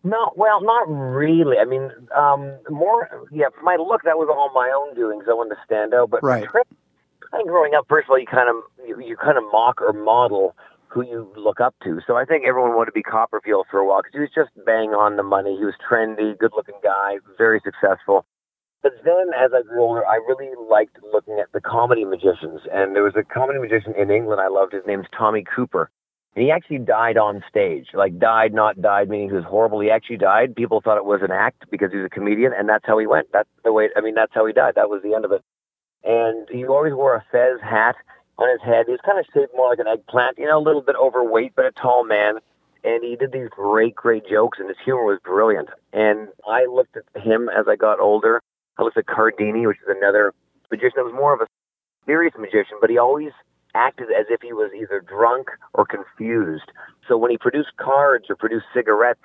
No, 0.04 0.32
well, 0.36 0.62
not 0.62 0.88
really. 0.88 1.58
I 1.58 1.65
mean, 1.65 1.89
um, 2.15 2.60
more, 2.69 3.10
yeah, 3.32 3.48
my 3.63 3.76
look, 3.76 4.04
that 4.04 4.19
was 4.19 4.30
all 4.30 4.52
my 4.54 4.69
own 4.69 4.93
doing 4.93 5.17
because 5.17 5.32
I 5.32 5.34
wanted 5.34 5.56
to 5.56 5.62
stand 5.65 5.95
out. 5.95 6.12
But 6.12 6.21
right. 6.21 6.45
I 6.48 7.38
think 7.38 7.48
growing 7.48 7.74
up, 7.74 7.88
first 7.89 8.06
of 8.06 8.12
all, 8.12 8.19
you 8.19 8.28
kind 8.28 8.48
of 8.48 8.56
you, 8.88 9.02
you 9.02 9.17
kind 9.17 9.39
of 9.39 9.43
mock 9.52 9.82
or 9.82 9.93
model 9.93 10.56
who 10.89 11.04
you 11.04 11.34
look 11.36 11.60
up 11.60 11.74
to. 11.84 12.02
So 12.06 12.15
I 12.15 12.24
think 12.24 12.45
everyone 12.48 12.76
wanted 12.76 12.91
to 12.91 12.91
be 12.91 13.02
Copperfield 13.02 13.65
for 13.71 13.80
a 13.80 13.86
while 13.88 14.02
because 14.04 14.13
he 14.13 14.19
was 14.19 14.30
just 14.36 14.52
bang 14.63 14.89
on 14.89 15.17
the 15.17 15.24
money. 15.24 15.58
He 15.58 15.65
was 15.65 15.74
trendy, 15.82 16.38
good-looking 16.38 16.80
guy, 16.84 17.17
very 17.38 17.60
successful. 17.65 18.26
But 18.86 19.04
then, 19.04 19.34
as 19.36 19.50
I 19.52 19.63
grew 19.63 19.82
older, 19.82 20.06
I 20.06 20.17
really 20.17 20.52
liked 20.69 21.00
looking 21.12 21.39
at 21.39 21.52
the 21.54 21.60
comedy 21.60 22.06
magicians. 22.06 22.62
And 22.71 22.95
there 22.95 23.02
was 23.02 23.15
a 23.15 23.24
comedy 23.24 23.58
magician 23.58 23.95
in 23.98 24.12
England 24.12 24.39
I 24.39 24.48
loved. 24.48 24.74
His 24.74 24.84
name's 24.86 25.08
Tommy 25.17 25.43
Cooper. 25.43 25.89
And 26.36 26.45
he 26.45 26.52
actually 26.52 26.78
died 26.78 27.17
on 27.17 27.43
stage. 27.50 27.88
Like, 27.95 28.19
died, 28.19 28.54
not 28.54 28.80
died, 28.80 29.10
meaning 29.10 29.30
he 29.30 29.36
was 29.36 29.43
horrible. 29.43 29.80
He 29.80 29.89
actually 29.89 30.17
died. 30.17 30.56
People 30.56 30.82
thought 30.82 30.98
it 30.98 31.06
was 31.06 31.21
an 31.24 31.32
act 31.32 31.65
because 31.71 31.91
he 31.91 31.98
was 31.98 32.06
a 32.06 32.10
comedian, 32.12 32.54
and 32.56 32.69
that's 32.69 32.86
how 32.86 33.00
he 33.00 33.08
went. 33.08 33.26
That's 33.34 33.50
the 33.63 33.74
way, 33.74 33.89
I 33.95 34.02
mean, 34.02 34.13
that's 34.13 34.36
how 34.36 34.45
he 34.45 34.54
died. 34.54 34.74
That 34.76 34.91
was 34.91 35.02
the 35.02 35.15
end 35.15 35.26
of 35.26 35.32
it. 35.32 35.41
And 36.04 36.48
he 36.52 36.63
always 36.67 36.93
wore 36.93 37.15
a 37.15 37.26
fez 37.32 37.60
hat 37.63 37.95
on 38.38 38.52
his 38.52 38.62
head. 38.62 38.86
He 38.86 38.91
was 38.91 39.02
kind 39.04 39.17
of 39.17 39.26
shaped 39.34 39.56
more 39.56 39.71
like 39.71 39.80
an 39.80 39.88
eggplant, 39.88 40.38
you 40.38 40.45
know, 40.45 40.60
a 40.60 40.62
little 40.62 40.84
bit 40.84 40.95
overweight, 40.95 41.54
but 41.56 41.65
a 41.65 41.71
tall 41.71 42.06
man. 42.06 42.36
And 42.84 43.04
he 43.04 43.15
did 43.15 43.32
these 43.32 43.50
great, 43.50 43.95
great 43.95 44.30
jokes, 44.30 44.60
and 44.60 44.69
his 44.69 44.78
humor 44.86 45.06
was 45.06 45.17
brilliant. 45.24 45.69
And 45.91 46.28
I 46.48 46.67
looked 46.67 46.95
at 46.95 47.24
him 47.24 47.50
as 47.50 47.65
I 47.67 47.78
got 47.78 48.00
older 48.00 48.43
Alyssa 48.80 49.04
Cardini, 49.04 49.68
which 49.68 49.78
is 49.78 49.96
another 49.96 50.34
magician 50.72 50.94
that 50.98 51.06
was 51.06 51.14
more 51.14 51.34
of 51.34 51.42
a 51.42 51.48
serious 52.06 52.34
magician, 52.38 52.78
but 52.82 52.90
he 52.90 52.98
always 52.98 53.32
acted 53.74 54.08
as 54.10 54.26
if 54.30 54.42
he 54.42 54.54
was 54.54 54.72
either 54.74 55.02
drunk 55.02 55.50
or 55.74 55.86
confused. 55.86 56.72
So 57.08 57.18
when 57.18 57.32
he 57.32 57.38
produced 57.38 57.76
cards 57.78 58.26
or 58.30 58.36
produced 58.36 58.66
cigarettes 58.74 59.20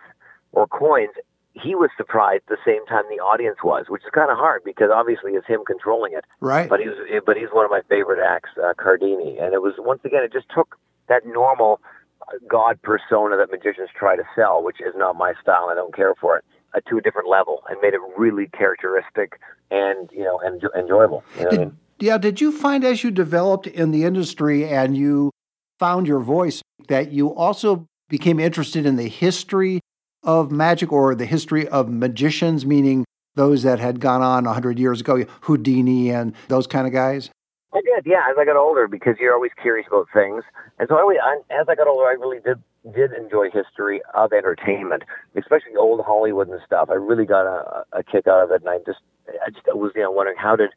or 0.53 0.67
coins, 0.67 1.15
he 1.53 1.75
was 1.75 1.91
surprised 1.97 2.45
the 2.49 2.57
same 2.65 2.85
time 2.87 3.03
the 3.09 3.23
audience 3.23 3.59
was, 3.65 3.87
which 3.89 4.03
is 4.03 4.11
kind 4.15 4.31
of 4.31 4.37
hard 4.37 4.63
because 4.65 4.91
obviously 4.95 5.33
it's 5.33 5.47
him 5.47 5.61
controlling 5.67 6.13
it. 6.13 6.25
Right. 6.41 6.69
But 6.69 6.81
he's 6.81 6.95
but 7.27 7.37
he's 7.37 7.49
one 7.53 7.65
of 7.65 7.71
my 7.71 7.83
favorite 7.89 8.23
acts, 8.25 8.51
uh, 8.57 8.75
Cardini, 8.75 9.41
and 9.43 9.55
it 9.55 9.63
was 9.63 9.75
once 9.79 10.01
again 10.05 10.23
it 10.23 10.33
just 10.33 10.47
took 10.55 10.79
that 11.09 11.27
normal 11.27 11.81
uh, 12.23 12.39
God 12.49 12.81
persona 12.83 13.37
that 13.37 13.51
magicians 13.51 13.89
try 13.97 14.15
to 14.17 14.23
sell, 14.37 14.63
which 14.63 14.81
is 14.81 14.95
not 14.97 15.17
my 15.17 15.35
style. 15.43 15.69
I 15.71 15.75
don't 15.75 15.95
care 15.95 16.15
for 16.21 16.39
it, 16.39 16.45
uh, 16.75 16.81
to 16.89 16.99
a 16.99 17.01
different 17.01 17.29
level, 17.29 17.63
and 17.69 17.79
made 17.81 17.95
it 17.95 18.01
really 18.17 18.47
characteristic 18.49 19.41
and 19.71 20.11
you 20.13 20.25
know 20.25 20.41
and 20.41 20.63
enjoyable. 20.77 21.25
You 21.39 21.45
know 21.45 21.51
did, 21.51 21.59
I 21.59 21.65
mean? 21.65 21.77
Yeah. 21.99 22.19
Did 22.19 22.41
you 22.41 22.53
find 22.53 22.85
as 22.85 23.05
you 23.05 23.11
developed 23.11 23.67
in 23.67 23.91
the 23.91 24.05
industry 24.05 24.67
and 24.67 24.97
you 24.97 25.31
found 25.79 26.07
your 26.07 26.21
voice 26.21 26.63
that 26.89 27.11
you 27.13 27.35
also 27.35 27.87
became 28.09 28.39
interested 28.39 28.85
in 28.85 28.97
the 28.97 29.09
history 29.09 29.81
of 30.23 30.51
magic 30.51 30.93
or 30.93 31.15
the 31.15 31.25
history 31.25 31.67
of 31.69 31.89
magicians, 31.89 32.67
meaning 32.67 33.05
those 33.35 33.63
that 33.63 33.79
had 33.79 34.01
gone 34.01 34.23
on 34.23 34.45
100 34.45 34.79
years 34.79 35.01
ago, 35.01 35.25
Houdini 35.43 36.11
and 36.11 36.35
those 36.49 36.67
kind 36.67 36.87
of 36.87 36.93
guys? 36.93 37.31
I 37.73 37.81
did, 37.83 38.05
yeah, 38.05 38.27
as 38.31 38.37
I 38.39 38.45
got 38.45 38.57
older, 38.57 38.89
because 38.89 39.15
you're 39.21 39.35
always 39.35 39.53
curious 39.61 39.87
about 39.87 40.09
things. 40.13 40.43
And 40.79 40.89
so 40.89 40.97
I, 40.97 41.39
as 41.51 41.67
I 41.69 41.75
got 41.75 41.87
older, 41.87 42.07
I 42.07 42.19
really 42.19 42.41
did 42.41 42.59
did 42.95 43.13
enjoy 43.13 43.51
history 43.51 44.01
of 44.15 44.33
entertainment, 44.33 45.03
especially 45.37 45.77
old 45.79 46.01
Hollywood 46.05 46.49
and 46.49 46.59
stuff. 46.65 46.89
I 46.91 46.95
really 46.95 47.27
got 47.27 47.45
a, 47.45 47.85
a 47.93 48.03
kick 48.03 48.27
out 48.27 48.43
of 48.43 48.51
it, 48.51 48.63
and 48.63 48.71
I 48.71 48.79
just, 48.79 49.01
I 49.29 49.51
just 49.51 49.67
was, 49.69 49.93
you 49.95 50.03
know, 50.03 50.11
wondering 50.11 50.39
how 50.39 50.57
did 50.57 50.71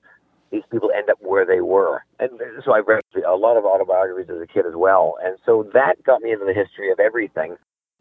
these 0.52 0.64
people 0.70 0.92
end 0.96 1.10
up 1.10 1.18
where 1.22 1.46
they 1.46 1.62
were. 1.62 2.04
And 2.20 2.30
so 2.66 2.74
I 2.74 2.80
read 2.80 3.02
a 3.26 3.36
lot 3.36 3.56
of 3.56 3.64
autobiographies 3.66 4.30
as 4.30 4.42
a 4.42 4.48
kid 4.48 4.66
as 4.68 4.76
well, 4.76 5.16
and 5.24 5.38
so 5.46 5.68
that 5.74 6.04
got 6.04 6.22
me 6.22 6.32
into 6.32 6.46
the 6.46 6.54
history 6.54 6.92
of 6.92 7.00
everything. 7.00 7.56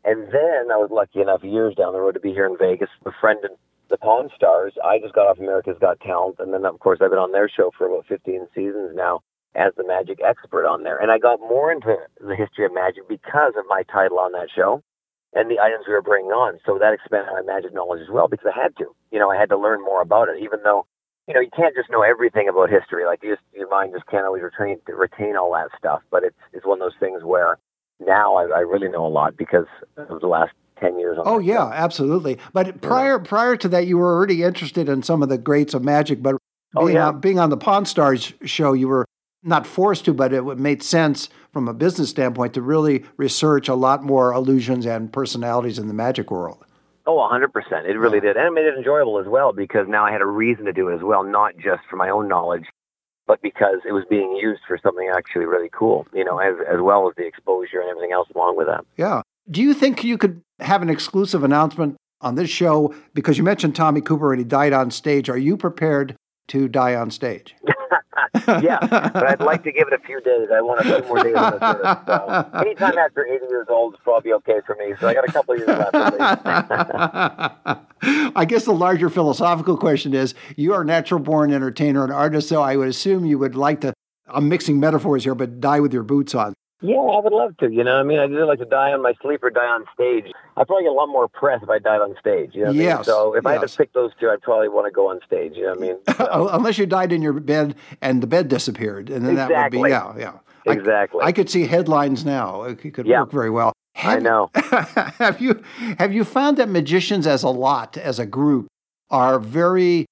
And 0.05 0.27
then 0.33 0.73
I 0.73 0.77
was 0.77 0.91
lucky 0.91 1.21
enough 1.21 1.45
years 1.45 1.77
down 1.77 1.93
the 1.93 2.01
road 2.01 2.15
to 2.15 2.21
be 2.21 2.33
here 2.33 2.47
in 2.47 2.59
Vegas, 2.59 2.91
befriended 3.05 3.53
the 3.93 3.99
Pawn 3.99 4.31
Stars. 4.35 4.73
I 4.83 4.99
just 4.99 5.15
got 5.15 5.29
off 5.29 5.39
America's 5.39 5.77
Got 5.79 6.01
Talent, 6.01 6.37
and 6.41 6.53
then 6.53 6.65
of 6.65 6.81
course 6.81 6.99
I've 7.01 7.13
been 7.13 7.21
on 7.21 7.31
their 7.31 7.49
show 7.49 7.71
for 7.77 7.87
about 7.87 8.09
15 8.09 8.49
seasons 8.55 8.97
now 8.97 9.21
as 9.55 9.77
the 9.77 9.85
magic 9.85 10.19
expert 10.25 10.65
on 10.65 10.83
there. 10.83 10.97
And 10.97 11.13
I 11.13 11.19
got 11.19 11.39
more 11.41 11.71
into 11.71 11.95
the 12.19 12.35
history 12.35 12.65
of 12.65 12.73
magic 12.73 13.07
because 13.07 13.53
of 13.53 13.69
my 13.69 13.85
title 13.93 14.19
on 14.19 14.33
that 14.33 14.49
show 14.49 14.81
and 15.37 15.51
the 15.51 15.61
items 15.61 15.85
we 15.87 15.93
were 15.93 16.01
bringing 16.01 16.33
on. 16.33 16.57
So 16.65 16.81
that 16.81 16.97
expanded 16.97 17.37
my 17.37 17.45
magic 17.45 17.77
knowledge 17.77 18.01
as 18.01 18.09
well 18.09 18.29
because 18.29 18.49
I 18.49 18.57
had 18.57 18.75
to. 18.81 18.97
You 19.13 19.21
know, 19.21 19.31
I 19.31 19.37
had 19.37 19.51
to 19.51 19.61
learn 19.61 19.85
more 19.85 20.01
about 20.01 20.33
it, 20.33 20.41
even 20.43 20.65
though 20.65 20.89
you 21.29 21.35
know 21.35 21.45
you 21.45 21.53
can't 21.55 21.77
just 21.77 21.93
know 21.93 22.01
everything 22.01 22.49
about 22.49 22.73
history. 22.73 23.05
Like 23.05 23.21
you 23.23 23.37
just 23.37 23.45
your 23.53 23.69
mind 23.69 23.93
just 23.93 24.09
can't 24.09 24.25
always 24.25 24.43
retain 24.43 24.81
retain 24.89 25.37
all 25.37 25.53
that 25.53 25.69
stuff. 25.77 26.01
But 26.11 26.25
it's 26.25 26.41
it's 26.57 26.65
one 26.65 26.81
of 26.81 26.89
those 26.89 27.01
things 27.01 27.21
where 27.23 27.61
now 28.01 28.41
I, 28.41 28.49
I 28.49 28.61
really 28.65 28.89
know 28.89 29.05
a 29.05 29.13
lot 29.13 29.37
because 29.37 29.69
of 30.01 30.21
the 30.21 30.33
last 30.33 30.57
10 30.83 30.99
years 30.99 31.19
oh 31.25 31.39
yeah 31.39 31.71
show. 31.71 31.73
absolutely 31.73 32.39
but 32.53 32.81
prior 32.81 33.19
yeah. 33.19 33.29
prior 33.29 33.57
to 33.57 33.69
that 33.69 33.87
you 33.87 33.97
were 33.97 34.15
already 34.15 34.43
interested 34.43 34.89
in 34.89 35.03
some 35.03 35.23
of 35.23 35.29
the 35.29 35.39
greats 35.39 35.75
of 35.75 35.83
magic 35.85 36.23
but 36.23 36.37
oh, 36.77 36.87
being, 36.87 36.97
yeah. 36.97 37.09
on, 37.09 37.21
being 37.21 37.39
on 37.39 37.51
the 37.51 37.57
pawn 37.57 37.87
stars 37.87 38.33
show 38.45 38.73
you 38.73 38.89
were 38.89 39.07
not 39.43 39.67
forced 39.67 40.05
to 40.05 40.13
but 40.13 40.33
it 40.33 40.43
made 40.59 40.83
sense 40.83 41.29
from 41.53 41.69
a 41.69 41.75
business 41.75 42.11
standpoint 42.11 42.53
to 42.55 42.63
really 42.63 43.05
research 43.17 43.69
a 43.69 43.75
lot 43.75 44.03
more 44.03 44.33
illusions 44.33 44.85
and 44.85 45.13
personalities 45.13 45.79
in 45.79 45.89
the 45.89 45.95
magic 45.95 46.31
world 46.31 46.65
Oh, 47.05 47.17
100%. 47.17 47.49
It 47.85 47.99
really 47.99 48.21
did. 48.21 48.37
And 48.37 48.47
it 48.47 48.53
made 48.53 48.65
it 48.65 48.77
enjoyable 48.77 49.19
as 49.19 49.27
well 49.27 49.53
because 49.53 49.87
now 49.89 50.05
I 50.05 50.13
had 50.13 50.21
a 50.21 50.27
reason 50.27 50.67
to 50.67 50.73
do 50.73 50.89
it 50.89 50.95
as 50.95 51.03
well, 51.03 51.25
not 51.25 51.57
just 51.57 51.83
for 51.91 51.97
my 51.97 52.09
own 52.09 52.29
knowledge, 52.29 52.67
but 53.27 53.43
because 53.43 53.81
it 53.87 53.93
was 53.93 54.05
being 54.09 54.37
used 54.41 54.63
for 54.69 54.79
something 54.83 55.11
actually 55.13 55.47
really 55.47 55.71
cool, 55.73 56.07
you 56.13 56.25
know, 56.25 56.39
as, 56.39 56.55
as 56.69 56.81
well 56.81 57.09
as 57.09 57.15
the 57.17 57.27
exposure 57.27 57.81
and 57.81 57.91
everything 57.91 58.13
else 58.13 58.29
along 58.35 58.57
with 58.57 58.69
that. 58.69 58.85
Yeah. 58.97 59.23
Do 59.51 59.61
you 59.61 59.75
think 59.75 60.05
you 60.05 60.19
could 60.19 60.43
have 60.61 60.83
an 60.83 60.91
exclusive 60.91 61.43
announcement 61.43 61.97
on 62.21 62.37
this 62.37 62.51
show? 62.51 62.95
Because 63.15 63.39
you 63.39 63.45
mentioned 63.45 63.75
Tommy 63.75 64.01
Cooper 64.01 64.33
and 64.33 64.41
he 64.41 64.45
died 64.45 64.73
on 64.73 64.91
stage. 64.91 65.29
Are 65.29 65.39
you 65.39 65.57
prepared 65.57 66.17
to 66.49 66.69
die 66.69 66.95
on 66.95 67.11
stage? 67.11 67.55
yeah, 68.47 68.79
but 68.81 69.27
I'd 69.27 69.41
like 69.41 69.65
to 69.65 69.73
give 69.73 69.89
it 69.89 69.95
a 69.95 69.99
few 69.99 70.21
days. 70.21 70.49
I 70.53 70.61
want 70.61 70.81
a 70.81 70.85
few 70.85 71.09
more 71.09 71.23
days 71.23 71.35
on 71.35 71.53
the 71.53 71.73
service. 71.73 71.97
So 72.07 72.51
anytime 72.61 72.99
after 72.99 73.27
80 73.27 73.47
years 73.47 73.67
old 73.69 73.95
is 73.95 74.01
probably 74.03 74.33
okay 74.35 74.61
for 74.67 74.77
me. 74.77 74.95
So 75.01 75.09
I 75.09 75.15
got 75.15 75.29
a 75.29 75.33
couple 75.33 75.55
of 75.55 75.61
years 75.61 75.69
left 75.69 75.95
I 78.37 78.45
guess 78.45 78.65
the 78.65 78.73
larger 78.73 79.11
philosophical 79.11 79.77
question 79.77 80.15
is 80.15 80.35
you 80.57 80.73
are 80.73 80.83
a 80.83 80.85
natural 80.85 81.21
born 81.21 81.53
entertainer 81.53 82.05
and 82.05 82.13
artist, 82.13 82.49
so 82.49 82.63
I 82.63 82.77
would 82.77 82.89
assume 82.89 83.25
you 83.25 83.39
would 83.39 83.55
like 83.55 83.81
to, 83.83 83.93
I'm 84.29 84.49
mixing 84.49 84.81
metaphors 84.81 85.25
here, 85.25 85.35
but 85.35 85.61
die 85.61 85.81
with 85.81 85.93
your 85.93 86.03
boots 86.03 86.35
on. 86.35 86.55
Yeah, 86.83 86.97
I 86.97 87.21
would 87.21 87.33
love 87.33 87.57
to. 87.59 87.71
You 87.71 87.85
know, 87.85 87.99
I 87.99 88.03
mean, 88.03 88.19
I'd 88.19 88.31
like 88.31 88.59
to 88.59 88.65
die 88.65 88.93
on 88.93 89.03
my 89.03 89.15
sleep 89.23 89.43
or 89.43 89.51
die 89.51 89.61
on 89.61 89.85
stage. 89.95 90.33
I'd 90.57 90.67
probably 90.67 90.85
get 90.85 90.91
a 90.91 90.95
lot 90.95 91.07
more 91.07 91.29
press 91.29 91.63
if 91.63 91.71
I 91.71 91.79
died 91.79 92.01
on 92.01 92.17
stage. 92.19 92.51
You 92.55 92.65
know 92.65 92.73
yes. 92.73 92.93
I 92.93 92.97
mean? 92.97 93.05
So 93.05 93.35
if 93.35 93.45
yes. 93.45 93.51
I 93.51 93.53
had 93.53 93.69
to 93.69 93.77
pick 93.77 93.93
those 93.93 94.11
two, 94.19 94.29
I'd 94.29 94.43
probably 94.43 94.69
want 94.69 94.87
to 94.87 94.91
go 94.91 95.09
on 95.09 95.21
stage. 95.25 95.53
You 95.55 95.63
know 95.63 95.71
what 95.71 95.79
I 95.79 95.81
mean? 95.81 95.97
So. 96.33 96.49
Unless 96.53 96.79
you 96.79 96.87
died 96.87 97.13
in 97.13 97.21
your 97.21 97.33
bed 97.33 97.75
and 98.01 98.23
the 98.23 98.27
bed 98.27 98.49
disappeared, 98.49 99.11
and 99.11 99.25
then 99.25 99.33
exactly. 99.33 99.55
that 99.55 100.07
would 100.07 100.17
be 100.17 100.21
yeah, 100.23 100.39
yeah. 100.67 100.73
Exactly. 100.73 101.21
I, 101.23 101.27
I 101.27 101.33
could 101.33 101.51
see 101.51 101.67
headlines 101.67 102.25
now. 102.25 102.63
It 102.63 102.95
could 102.95 103.07
yeah. 103.07 103.21
work 103.21 103.33
very 103.33 103.51
well. 103.51 103.73
Have, 103.95 104.19
I 104.19 104.21
know. 104.21 104.51
have 104.55 105.41
you 105.41 105.63
have 105.99 106.13
you 106.13 106.25
found 106.25 106.57
that 106.59 106.69
magicians 106.69 107.27
as 107.27 107.43
a 107.43 107.49
lot 107.49 107.97
as 107.97 108.19
a 108.19 108.27
group 108.27 108.69
are 109.11 109.39
very 109.39 110.07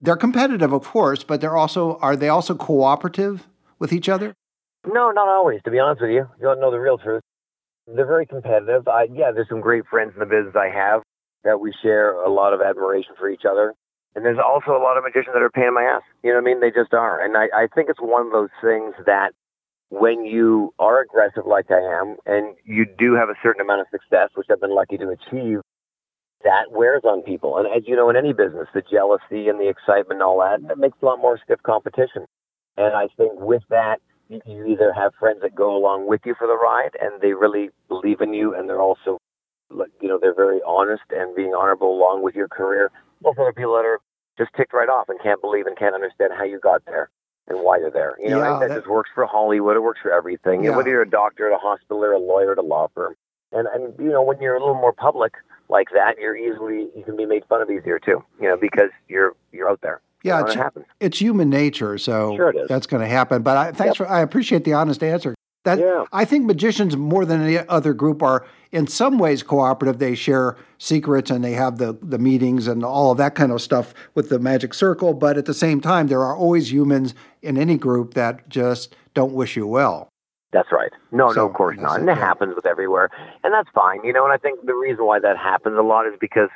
they're 0.00 0.16
competitive, 0.16 0.72
of 0.72 0.84
course, 0.84 1.24
but 1.24 1.40
they're 1.40 1.56
also 1.56 1.98
are 1.98 2.16
they 2.16 2.28
also 2.28 2.54
cooperative 2.54 3.46
with 3.78 3.92
each 3.92 4.08
other? 4.08 4.34
No, 4.86 5.10
not 5.10 5.28
always. 5.28 5.60
To 5.64 5.70
be 5.70 5.78
honest 5.78 6.00
with 6.00 6.10
you, 6.10 6.26
you 6.38 6.42
don't 6.42 6.60
know 6.60 6.70
the 6.70 6.78
real 6.78 6.98
truth. 6.98 7.22
They're 7.86 8.06
very 8.06 8.26
competitive. 8.26 8.88
I, 8.88 9.06
yeah, 9.12 9.32
there's 9.32 9.48
some 9.48 9.60
great 9.60 9.84
friends 9.90 10.12
in 10.14 10.20
the 10.20 10.26
business 10.26 10.54
I 10.56 10.70
have 10.74 11.02
that 11.44 11.60
we 11.60 11.72
share 11.82 12.14
a 12.14 12.30
lot 12.30 12.52
of 12.52 12.60
admiration 12.60 13.14
for 13.18 13.28
each 13.28 13.42
other. 13.48 13.74
And 14.14 14.24
there's 14.24 14.38
also 14.38 14.72
a 14.72 14.82
lot 14.82 14.96
of 14.96 15.04
magicians 15.04 15.34
that 15.34 15.42
are 15.42 15.50
paying 15.50 15.74
my 15.74 15.82
ass. 15.82 16.02
You 16.22 16.30
know 16.30 16.40
what 16.40 16.48
I 16.48 16.54
mean? 16.54 16.60
They 16.60 16.70
just 16.70 16.94
are. 16.94 17.22
And 17.22 17.36
I, 17.36 17.46
I 17.54 17.66
think 17.74 17.88
it's 17.90 18.00
one 18.00 18.26
of 18.26 18.32
those 18.32 18.48
things 18.62 18.94
that 19.04 19.32
when 19.90 20.24
you 20.24 20.72
are 20.78 21.02
aggressive 21.02 21.46
like 21.46 21.70
I 21.70 21.78
am 22.00 22.16
and 22.26 22.56
you 22.64 22.86
do 22.86 23.14
have 23.14 23.28
a 23.28 23.38
certain 23.42 23.60
amount 23.60 23.82
of 23.82 23.86
success, 23.90 24.30
which 24.34 24.46
I've 24.50 24.60
been 24.60 24.74
lucky 24.74 24.96
to 24.98 25.10
achieve, 25.10 25.60
that 26.42 26.70
wears 26.72 27.02
on 27.04 27.22
people. 27.22 27.58
And 27.58 27.66
as 27.66 27.82
you 27.86 27.94
know, 27.94 28.10
in 28.10 28.16
any 28.16 28.32
business, 28.32 28.68
the 28.74 28.82
jealousy 28.82 29.48
and 29.48 29.60
the 29.60 29.68
excitement 29.68 30.18
and 30.18 30.22
all 30.22 30.40
that, 30.40 30.66
that 30.68 30.78
makes 30.78 30.96
a 31.02 31.04
lot 31.04 31.18
more 31.20 31.38
stiff 31.44 31.62
competition. 31.62 32.26
And 32.76 32.94
I 32.96 33.08
think 33.16 33.32
with 33.36 33.62
that, 33.70 34.00
you 34.28 34.66
either 34.66 34.92
have 34.92 35.12
friends 35.18 35.40
that 35.42 35.54
go 35.54 35.76
along 35.76 36.08
with 36.08 36.20
you 36.24 36.34
for 36.38 36.46
the 36.46 36.56
ride 36.56 36.90
and 37.00 37.20
they 37.20 37.32
really 37.32 37.70
believe 37.88 38.20
in 38.20 38.34
you 38.34 38.54
and 38.54 38.68
they're 38.68 38.80
also 38.80 39.18
you 40.00 40.08
know 40.08 40.18
they're 40.20 40.34
very 40.34 40.60
honest 40.66 41.02
and 41.10 41.34
being 41.34 41.54
honorable 41.54 41.92
along 41.92 42.22
with 42.22 42.34
your 42.34 42.48
career. 42.48 42.90
Most 43.22 43.38
other 43.38 43.52
people 43.52 43.74
that 43.74 43.84
are 43.84 44.00
just 44.38 44.50
ticked 44.56 44.72
right 44.72 44.88
off 44.88 45.08
and 45.08 45.20
can't 45.20 45.40
believe 45.40 45.66
and 45.66 45.76
can't 45.76 45.94
understand 45.94 46.32
how 46.36 46.44
you 46.44 46.60
got 46.60 46.84
there 46.86 47.10
and 47.48 47.58
why 47.60 47.78
you're 47.78 47.90
there. 47.90 48.16
You 48.20 48.30
know 48.30 48.38
yeah, 48.38 48.58
that, 48.58 48.68
that, 48.68 48.74
just 48.76 48.88
works 48.88 49.10
for 49.14 49.26
hollywood. 49.26 49.76
It 49.76 49.80
works 49.80 50.00
for 50.02 50.12
everything. 50.12 50.64
Yeah. 50.64 50.76
whether 50.76 50.90
you're 50.90 51.02
a 51.02 51.10
doctor 51.10 51.50
at 51.50 51.54
a 51.54 51.58
hospital 51.58 52.04
or 52.04 52.12
a 52.12 52.18
lawyer 52.18 52.52
at 52.52 52.58
a 52.58 52.62
law 52.62 52.88
firm. 52.94 53.14
And 53.52 53.66
and 53.72 53.94
you 53.98 54.10
know 54.10 54.22
when 54.22 54.40
you're 54.40 54.56
a 54.56 54.60
little 54.60 54.74
more 54.74 54.92
public 54.92 55.34
like 55.68 55.88
that 55.94 56.18
you're 56.18 56.36
easily 56.36 56.88
you 56.96 57.02
can 57.04 57.16
be 57.16 57.26
made 57.26 57.44
fun 57.48 57.62
of 57.62 57.70
easier 57.70 57.98
too 57.98 58.22
you 58.40 58.48
know 58.48 58.56
because 58.56 58.90
you're 59.08 59.34
you're 59.52 59.68
out 59.68 59.80
there 59.82 60.00
yeah, 60.26 60.44
it's, 60.44 60.56
it 60.56 60.86
it's 61.00 61.18
human 61.18 61.48
nature, 61.48 61.98
so 61.98 62.36
sure 62.36 62.52
that's 62.68 62.86
going 62.86 63.02
to 63.02 63.08
happen. 63.08 63.42
But 63.42 63.56
I, 63.56 63.72
thanks 63.72 63.98
yep. 63.98 64.08
for 64.08 64.08
I 64.08 64.20
appreciate 64.20 64.64
the 64.64 64.72
honest 64.72 65.02
answer. 65.02 65.34
That 65.64 65.80
yeah. 65.80 66.04
I 66.12 66.24
think 66.24 66.44
magicians 66.44 66.96
more 66.96 67.24
than 67.24 67.42
any 67.42 67.58
other 67.58 67.92
group 67.92 68.22
are 68.22 68.46
in 68.70 68.86
some 68.86 69.18
ways 69.18 69.42
cooperative. 69.42 69.98
They 69.98 70.14
share 70.14 70.56
secrets 70.78 71.28
and 71.30 71.42
they 71.42 71.52
have 71.54 71.78
the 71.78 71.98
the 72.00 72.18
meetings 72.18 72.68
and 72.68 72.84
all 72.84 73.10
of 73.10 73.18
that 73.18 73.34
kind 73.34 73.50
of 73.50 73.60
stuff 73.60 73.92
with 74.14 74.28
the 74.28 74.38
magic 74.38 74.74
circle. 74.74 75.12
But 75.12 75.36
at 75.36 75.46
the 75.46 75.54
same 75.54 75.80
time, 75.80 76.06
there 76.06 76.22
are 76.22 76.36
always 76.36 76.72
humans 76.72 77.14
in 77.42 77.58
any 77.58 77.76
group 77.76 78.14
that 78.14 78.48
just 78.48 78.94
don't 79.14 79.32
wish 79.32 79.56
you 79.56 79.66
well. 79.66 80.08
That's 80.52 80.70
right. 80.70 80.92
No, 81.10 81.32
so, 81.32 81.40
no, 81.40 81.48
of 81.48 81.54
course 81.54 81.76
not. 81.78 81.98
And 82.00 82.08
it 82.08 82.16
happens 82.16 82.54
with 82.54 82.66
everywhere, 82.66 83.10
and 83.42 83.52
that's 83.52 83.68
fine. 83.74 84.04
You 84.04 84.12
know, 84.12 84.24
and 84.24 84.32
I 84.32 84.36
think 84.36 84.64
the 84.64 84.74
reason 84.74 85.04
why 85.04 85.18
that 85.18 85.36
happens 85.36 85.76
a 85.76 85.82
lot 85.82 86.06
is 86.06 86.14
because 86.20 86.48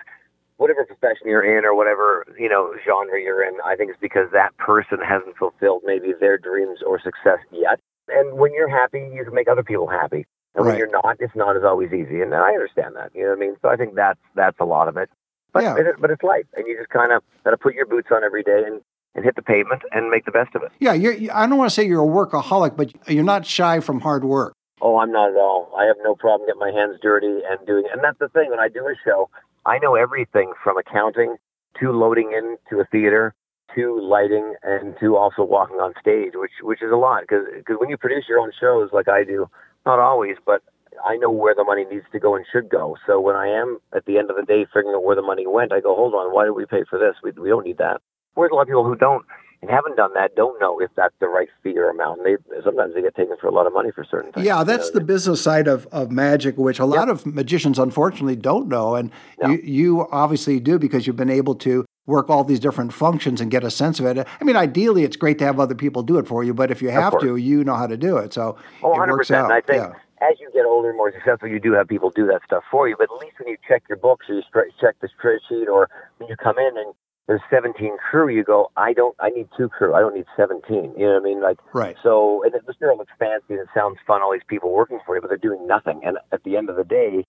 whatever 0.61 0.85
profession 0.85 1.25
you're 1.25 1.57
in 1.57 1.65
or 1.65 1.75
whatever 1.75 2.27
you 2.39 2.49
know 2.49 2.75
genre 2.85 3.19
you're 3.19 3.43
in, 3.43 3.57
I 3.65 3.77
think 3.77 3.91
it's 3.91 4.01
because 4.01 4.29
that 4.33 4.55
person 4.59 4.99
hasn't 5.01 5.37
fulfilled 5.39 5.83
maybe 5.87 6.13
their 6.21 6.37
dreams 6.37 6.81
or 6.87 7.01
success 7.01 7.39
yet. 7.51 7.81
And 8.09 8.39
when 8.39 8.53
you're 8.53 8.69
happy, 8.69 9.09
you 9.13 9.25
can 9.25 9.35
make 9.35 9.49
other 9.49 9.63
people 9.63 9.87
happy. 9.87 10.27
And 10.55 10.67
right. 10.67 10.73
when 10.73 10.79
you're 10.79 10.91
not, 10.91 11.17
it's 11.19 11.35
not 11.35 11.57
as 11.57 11.63
always 11.65 11.93
easy. 11.93 12.21
And 12.21 12.35
I 12.35 12.51
understand 12.53 12.97
that. 12.97 13.11
You 13.15 13.23
know 13.23 13.29
what 13.31 13.39
I 13.39 13.41
mean? 13.41 13.57
So 13.63 13.69
I 13.69 13.77
think 13.77 13.95
that's 13.95 14.21
that's 14.35 14.61
a 14.61 14.65
lot 14.65 14.89
of 14.89 14.99
it. 14.99 15.09
But 15.53 15.63
yeah. 15.63 15.77
it, 15.79 15.87
but 15.99 16.11
it's 16.11 16.23
life, 16.23 16.47
and 16.55 16.67
you 16.67 16.77
just 16.77 16.91
kind 16.91 17.11
of 17.11 17.23
got 17.43 17.51
to 17.53 17.57
put 17.57 17.75
your 17.75 17.87
boots 17.87 18.09
on 18.13 18.23
every 18.23 18.43
day 18.43 18.63
and 18.67 18.83
and 19.15 19.25
hit 19.25 19.37
the 19.37 19.43
pavement 19.43 19.83
and 19.93 20.11
make 20.11 20.25
the 20.27 20.31
best 20.31 20.55
of 20.55 20.63
it. 20.63 20.71
Yeah, 20.79 20.93
you're, 20.93 21.15
I 21.33 21.47
don't 21.47 21.59
want 21.59 21.71
to 21.71 21.75
say 21.75 21.85
you're 21.85 22.05
a 22.05 22.07
workaholic, 22.07 22.77
but 22.77 22.93
you're 23.11 23.25
not 23.25 23.45
shy 23.45 23.81
from 23.81 24.01
hard 24.01 24.25
work. 24.25 24.55
Oh, 24.81 24.99
I'm 24.99 25.11
not 25.11 25.31
at 25.31 25.37
all. 25.37 25.73
I 25.77 25.85
have 25.87 25.97
no 26.05 26.15
problem 26.15 26.49
getting 26.49 26.61
my 26.61 26.71
hands 26.71 26.99
dirty 27.03 27.27
and 27.27 27.67
doing. 27.67 27.85
And 27.93 28.03
that's 28.05 28.19
the 28.19 28.29
thing 28.29 28.51
when 28.51 28.61
I 28.61 28.69
do 28.69 28.87
a 28.87 28.95
show, 29.05 29.29
I 29.67 29.79
know 29.79 29.95
everything 29.95 30.53
from 30.63 30.79
accounting 30.79 31.37
to 31.81 31.93
loading 31.93 32.33
into 32.33 32.81
a 32.81 32.87
theater 32.87 33.35
to 33.77 34.01
lighting 34.01 34.55
and 34.63 34.95
to 35.01 35.17
also 35.17 35.45
walking 35.45 35.77
on 35.77 35.95
stage, 36.01 36.33
which 36.35 36.51
which 36.63 36.83
is 36.83 36.91
a 36.91 36.97
lot 36.97 37.23
because 37.23 37.47
because 37.57 37.77
when 37.79 37.89
you 37.89 37.97
produce 37.97 38.25
your 38.29 38.41
own 38.41 38.51
shows 38.59 38.91
like 38.93 39.09
I 39.09 39.25
do, 39.25 39.49
not 39.87 39.99
always, 39.99 40.37
but 40.45 40.63
I 41.05 41.17
know 41.17 41.31
where 41.31 41.55
the 41.55 41.65
money 41.65 41.85
needs 41.85 42.07
to 42.13 42.19
go 42.19 42.35
and 42.35 42.45
should 42.51 42.69
go. 42.69 42.97
So 43.07 43.21
when 43.21 43.37
I 43.37 43.49
am 43.49 43.79
at 43.95 44.05
the 44.07 44.19
end 44.19 44.31
of 44.31 44.37
the 44.37 44.43
day 44.43 44.67
figuring 44.67 44.95
out 44.95 45.05
where 45.05 45.17
the 45.17 45.23
money 45.23 45.47
went, 45.47 45.73
I 45.73 45.81
go, 45.81 45.95
hold 45.95 46.15
on, 46.15 46.35
why 46.35 46.45
did 46.45 46.53
we 46.53 46.67
pay 46.67 46.85
for 46.89 46.99
this? 46.99 47.15
We, 47.23 47.31
we 47.41 47.49
don't 47.49 47.65
need 47.65 47.79
that. 47.79 48.01
Whereas 48.35 48.51
a 48.53 48.55
lot 48.55 48.63
of 48.63 48.69
people 48.69 48.85
who 48.85 48.97
don't 48.97 49.25
and 49.63 49.71
haven't 49.71 49.97
done 49.97 50.11
that 50.15 50.35
don't 50.35 50.59
know 50.61 50.81
if 50.81 50.91
that's 50.97 51.15
the 51.21 51.29
right 51.29 51.49
fee 51.63 51.77
or 51.77 51.91
amount. 51.91 52.21
And 52.21 52.27
they 52.27 52.63
sometimes 52.65 52.95
they 52.95 53.03
get 53.03 53.15
taken 53.15 53.37
for 53.41 53.47
a 53.47 53.53
lot 53.53 53.67
of 53.67 53.73
money 53.73 53.91
for 53.91 54.05
certain 54.05 54.33
things. 54.33 54.47
Yeah, 54.47 54.65
that's 54.65 54.89
you 54.89 54.95
know? 54.95 55.01
the 55.01 55.05
business 55.05 55.43
side 55.43 55.69
of, 55.69 55.87
of 55.89 56.11
magic, 56.11 56.57
which 56.57 56.79
a 56.79 56.87
lot 56.87 57.09
yep. 57.09 57.17
of 57.17 57.27
magicians 57.27 57.79
unfortunately 57.79 58.37
don't 58.37 58.69
know, 58.69 58.95
and 58.95 59.11
you, 59.43 59.61
you 59.63 60.09
obviously 60.11 60.61
do 60.61 60.79
because 60.79 61.07
you've 61.07 61.17
been 61.17 61.31
able 61.31 61.55
to 61.57 61.85
work 62.07 62.31
all 62.31 62.43
these 62.43 62.61
different 62.61 62.93
functions 62.93 63.41
and 63.41 63.51
get 63.51 63.63
a 63.63 63.71
sense 63.71 64.01
of 64.01 64.07
it. 64.07 64.27
I 64.41 64.45
mean, 64.45 64.57
ideally, 64.57 65.05
it's 65.05 65.17
great 65.17 65.39
to 65.39 65.45
have 65.45 65.61
other 65.61 65.75
people 65.75 66.03
do 66.03 66.19
it 66.19 66.27
for 66.27 66.43
you, 66.43 66.55
but 66.55 66.71
if 66.71 66.83
you 66.83 66.91
have 66.91 67.19
to, 67.21 67.37
you 67.37 67.63
know 67.63 67.75
how 67.75 67.87
to 67.87 67.97
do 67.97 68.17
it. 68.17 68.33
So 68.33 68.57
oh, 68.83 69.03
it 69.03 69.09
works 69.09 69.31
out. 69.31 69.45
And 69.45 69.53
I 69.53 69.61
think 69.61 69.83
yeah. 69.83 70.29
as 70.29 70.41
you 70.41 70.51
get 70.53 70.65
older 70.65 70.89
and 70.89 70.97
more 70.97 71.13
successful, 71.13 71.49
you 71.49 71.61
do 71.61 71.73
have 71.73 71.87
people 71.87 72.11
do 72.11 72.27
that 72.27 72.41
stuff 72.45 72.65
for 72.71 72.89
you. 72.89 72.97
But 72.99 73.09
at 73.13 73.21
least 73.21 73.39
when 73.39 73.49
you 73.49 73.57
check 73.67 73.85
your 73.89 73.99
books 73.99 74.27
or 74.29 74.35
you 74.35 74.43
check 74.81 74.97
the 75.01 75.09
spreadsheet 75.09 75.69
or 75.69 75.89
when 76.19 76.29
you 76.29 76.37
come 76.37 76.59
in 76.59 76.77
and 76.77 76.95
there's 77.29 77.41
17 77.49 77.97
crew, 77.99 78.29
you 78.29 78.43
go, 78.43 78.71
I 78.77 78.93
don't, 78.93 79.15
I 79.21 79.31
need 79.31 79.49
two 79.57 79.69
crew. 79.69 79.95
I 79.95 80.01
don't 80.01 80.15
need 80.15 80.25
17. 80.37 80.95
You 80.97 81.07
know 81.07 81.13
what 81.13 81.21
I 81.21 81.25
mean? 81.25 81.41
Like, 81.41 81.59
right. 81.73 81.97
So, 82.03 82.43
and 82.45 82.55
it 82.55 82.67
the 82.67 82.73
spirit 82.73 82.99
looks 82.99 83.13
fancy 83.19 83.45
and 83.51 83.61
it 83.61 83.69
sounds 83.75 83.99
fun, 84.07 84.21
all 84.23 84.33
these 84.33 84.41
people 84.49 84.73
working 84.73 84.99
for 85.07 85.15
you, 85.15 85.21
but 85.21 85.29
they're 85.29 85.37
doing 85.37 85.67
nothing. 85.67 86.01
And 86.05 86.19
at 86.33 86.43
the 86.45 86.57
end 86.57 86.71
of 86.71 86.77
the 86.77 86.85
day, 86.85 87.25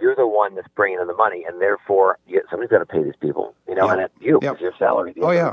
you're 0.00 0.16
the 0.16 0.26
one 0.26 0.56
that's 0.56 0.66
bringing 0.74 0.98
in 1.00 1.06
the 1.06 1.14
money, 1.14 1.44
and 1.46 1.60
therefore, 1.60 2.18
you, 2.26 2.42
somebody's 2.50 2.70
got 2.70 2.78
to 2.78 2.86
pay 2.86 3.02
these 3.02 3.14
people, 3.20 3.54
you 3.68 3.76
know, 3.76 3.88
and 3.88 4.00
it's 4.00 4.14
you, 4.20 4.40
yep. 4.42 4.54
it's 4.54 4.60
your 4.60 4.72
salary. 4.76 5.14
oh, 5.22 5.30
yeah. 5.30 5.52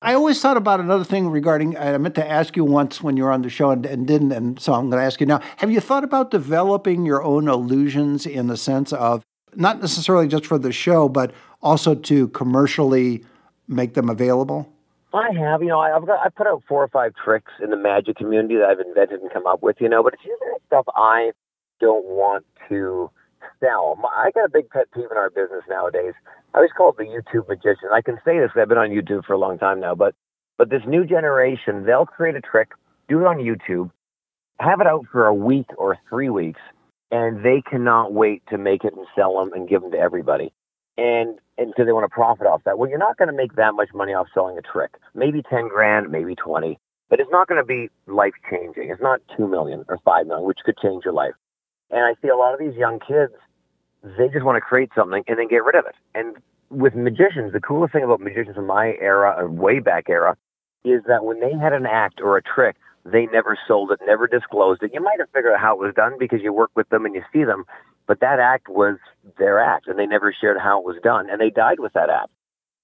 I 0.00 0.14
always 0.14 0.40
thought 0.40 0.56
about 0.56 0.78
another 0.78 1.02
thing 1.04 1.28
regarding, 1.28 1.76
I 1.76 1.98
meant 1.98 2.14
to 2.14 2.26
ask 2.26 2.56
you 2.56 2.64
once 2.64 3.02
when 3.02 3.16
you 3.16 3.24
were 3.24 3.32
on 3.32 3.42
the 3.42 3.50
show 3.50 3.70
and, 3.70 3.84
and 3.84 4.06
didn't, 4.06 4.32
and 4.32 4.60
so 4.60 4.72
I'm 4.72 4.88
going 4.90 5.00
to 5.00 5.04
ask 5.04 5.20
you 5.20 5.26
now. 5.26 5.40
Have 5.56 5.72
you 5.72 5.80
thought 5.80 6.04
about 6.04 6.30
developing 6.30 7.04
your 7.04 7.22
own 7.22 7.48
illusions 7.48 8.24
in 8.24 8.46
the 8.46 8.56
sense 8.56 8.92
of 8.92 9.24
not 9.56 9.80
necessarily 9.80 10.28
just 10.28 10.46
for 10.46 10.58
the 10.58 10.70
show, 10.70 11.08
but 11.08 11.32
also 11.62 11.94
to 11.94 12.28
commercially 12.28 13.24
make 13.66 13.94
them 13.94 14.08
available? 14.08 14.72
I 15.12 15.30
have, 15.38 15.62
you 15.62 15.68
know, 15.68 15.80
I've 15.80 16.06
got 16.06 16.24
I 16.24 16.28
put 16.28 16.46
out 16.46 16.62
four 16.68 16.82
or 16.82 16.88
five 16.88 17.12
tricks 17.22 17.52
in 17.62 17.70
the 17.70 17.76
magic 17.76 18.16
community 18.16 18.56
that 18.56 18.68
I've 18.68 18.80
invented 18.80 19.20
and 19.20 19.32
come 19.32 19.46
up 19.46 19.62
with, 19.62 19.76
you 19.80 19.88
know, 19.88 20.02
but 20.02 20.14
it's 20.14 20.22
usually 20.24 20.58
stuff 20.66 20.84
I 20.94 21.32
don't 21.80 22.04
want 22.04 22.44
to 22.68 23.10
sell. 23.60 23.98
I 24.14 24.30
got 24.32 24.44
a 24.44 24.50
big 24.50 24.68
pet 24.68 24.86
peeve 24.94 25.10
in 25.10 25.16
our 25.16 25.30
business 25.30 25.62
nowadays. 25.68 26.12
I 26.52 26.58
always 26.58 26.70
call 26.76 26.90
it 26.90 26.96
the 26.98 27.04
YouTube 27.04 27.48
magician. 27.48 27.88
I 27.92 28.02
can 28.02 28.18
say 28.24 28.38
this. 28.38 28.50
I've 28.54 28.68
been 28.68 28.78
on 28.78 28.90
YouTube 28.90 29.24
for 29.24 29.32
a 29.32 29.38
long 29.38 29.58
time 29.58 29.80
now, 29.80 29.94
but 29.94 30.14
but 30.58 30.68
this 30.70 30.82
new 30.86 31.06
generation, 31.06 31.84
they'll 31.86 32.06
create 32.06 32.34
a 32.34 32.40
trick, 32.40 32.72
do 33.08 33.20
it 33.20 33.26
on 33.26 33.38
YouTube, 33.38 33.90
have 34.60 34.80
it 34.80 34.86
out 34.86 35.06
for 35.10 35.26
a 35.26 35.34
week 35.34 35.66
or 35.78 35.96
three 36.10 36.28
weeks, 36.28 36.60
and 37.10 37.42
they 37.42 37.62
cannot 37.62 38.12
wait 38.12 38.42
to 38.50 38.58
make 38.58 38.84
it 38.84 38.92
and 38.94 39.06
sell 39.16 39.38
them 39.38 39.52
and 39.54 39.68
give 39.68 39.80
them 39.80 39.92
to 39.92 39.98
everybody 39.98 40.52
and 40.98 41.38
and 41.58 41.68
because 41.68 41.86
they 41.86 41.92
want 41.92 42.04
to 42.04 42.14
profit 42.14 42.46
off 42.46 42.62
that. 42.64 42.78
Well, 42.78 42.88
you're 42.88 42.98
not 42.98 43.18
going 43.18 43.28
to 43.28 43.36
make 43.36 43.56
that 43.56 43.74
much 43.74 43.90
money 43.92 44.14
off 44.14 44.28
selling 44.32 44.56
a 44.56 44.62
trick. 44.62 44.92
Maybe 45.14 45.42
ten 45.42 45.68
grand, 45.68 46.10
maybe 46.10 46.34
twenty, 46.34 46.78
but 47.10 47.20
it's 47.20 47.30
not 47.30 47.48
going 47.48 47.60
to 47.60 47.66
be 47.66 47.90
life 48.06 48.34
changing. 48.50 48.90
It's 48.90 49.02
not 49.02 49.20
two 49.36 49.46
million 49.46 49.84
or 49.88 49.98
five 50.04 50.26
million, 50.26 50.46
which 50.46 50.58
could 50.64 50.78
change 50.78 51.04
your 51.04 51.14
life. 51.14 51.34
And 51.90 52.00
I 52.00 52.14
see 52.22 52.28
a 52.28 52.36
lot 52.36 52.54
of 52.54 52.60
these 52.60 52.74
young 52.74 53.00
kids, 53.00 53.32
they 54.02 54.28
just 54.28 54.44
want 54.44 54.56
to 54.56 54.60
create 54.60 54.90
something 54.94 55.24
and 55.26 55.38
then 55.38 55.48
get 55.48 55.64
rid 55.64 55.74
of 55.74 55.84
it. 55.86 55.96
And 56.14 56.36
with 56.70 56.94
magicians, 56.94 57.52
the 57.52 57.60
coolest 57.60 57.92
thing 57.92 58.04
about 58.04 58.20
magicians 58.20 58.56
from 58.56 58.66
my 58.66 58.94
era, 59.00 59.34
or 59.36 59.48
way 59.50 59.80
back 59.80 60.08
era, 60.08 60.36
is 60.84 61.02
that 61.08 61.24
when 61.24 61.40
they 61.40 61.52
had 61.52 61.72
an 61.72 61.86
act 61.86 62.20
or 62.22 62.36
a 62.36 62.42
trick, 62.42 62.76
they 63.04 63.26
never 63.26 63.58
sold 63.66 63.90
it, 63.90 64.00
never 64.06 64.26
disclosed 64.26 64.82
it. 64.82 64.90
You 64.92 65.00
might 65.00 65.18
have 65.18 65.30
figured 65.32 65.54
out 65.54 65.60
how 65.60 65.74
it 65.74 65.80
was 65.80 65.94
done 65.94 66.16
because 66.18 66.40
you 66.42 66.52
work 66.52 66.70
with 66.76 66.88
them 66.90 67.06
and 67.06 67.14
you 67.14 67.22
see 67.32 67.42
them, 67.42 67.64
but 68.08 68.20
that 68.20 68.40
act 68.40 68.68
was 68.68 68.96
their 69.38 69.60
act, 69.60 69.86
and 69.86 69.98
they 69.98 70.06
never 70.06 70.32
shared 70.32 70.58
how 70.58 70.80
it 70.80 70.84
was 70.84 70.96
done, 71.04 71.28
and 71.30 71.40
they 71.40 71.50
died 71.50 71.78
with 71.78 71.92
that 71.92 72.10
act. 72.10 72.30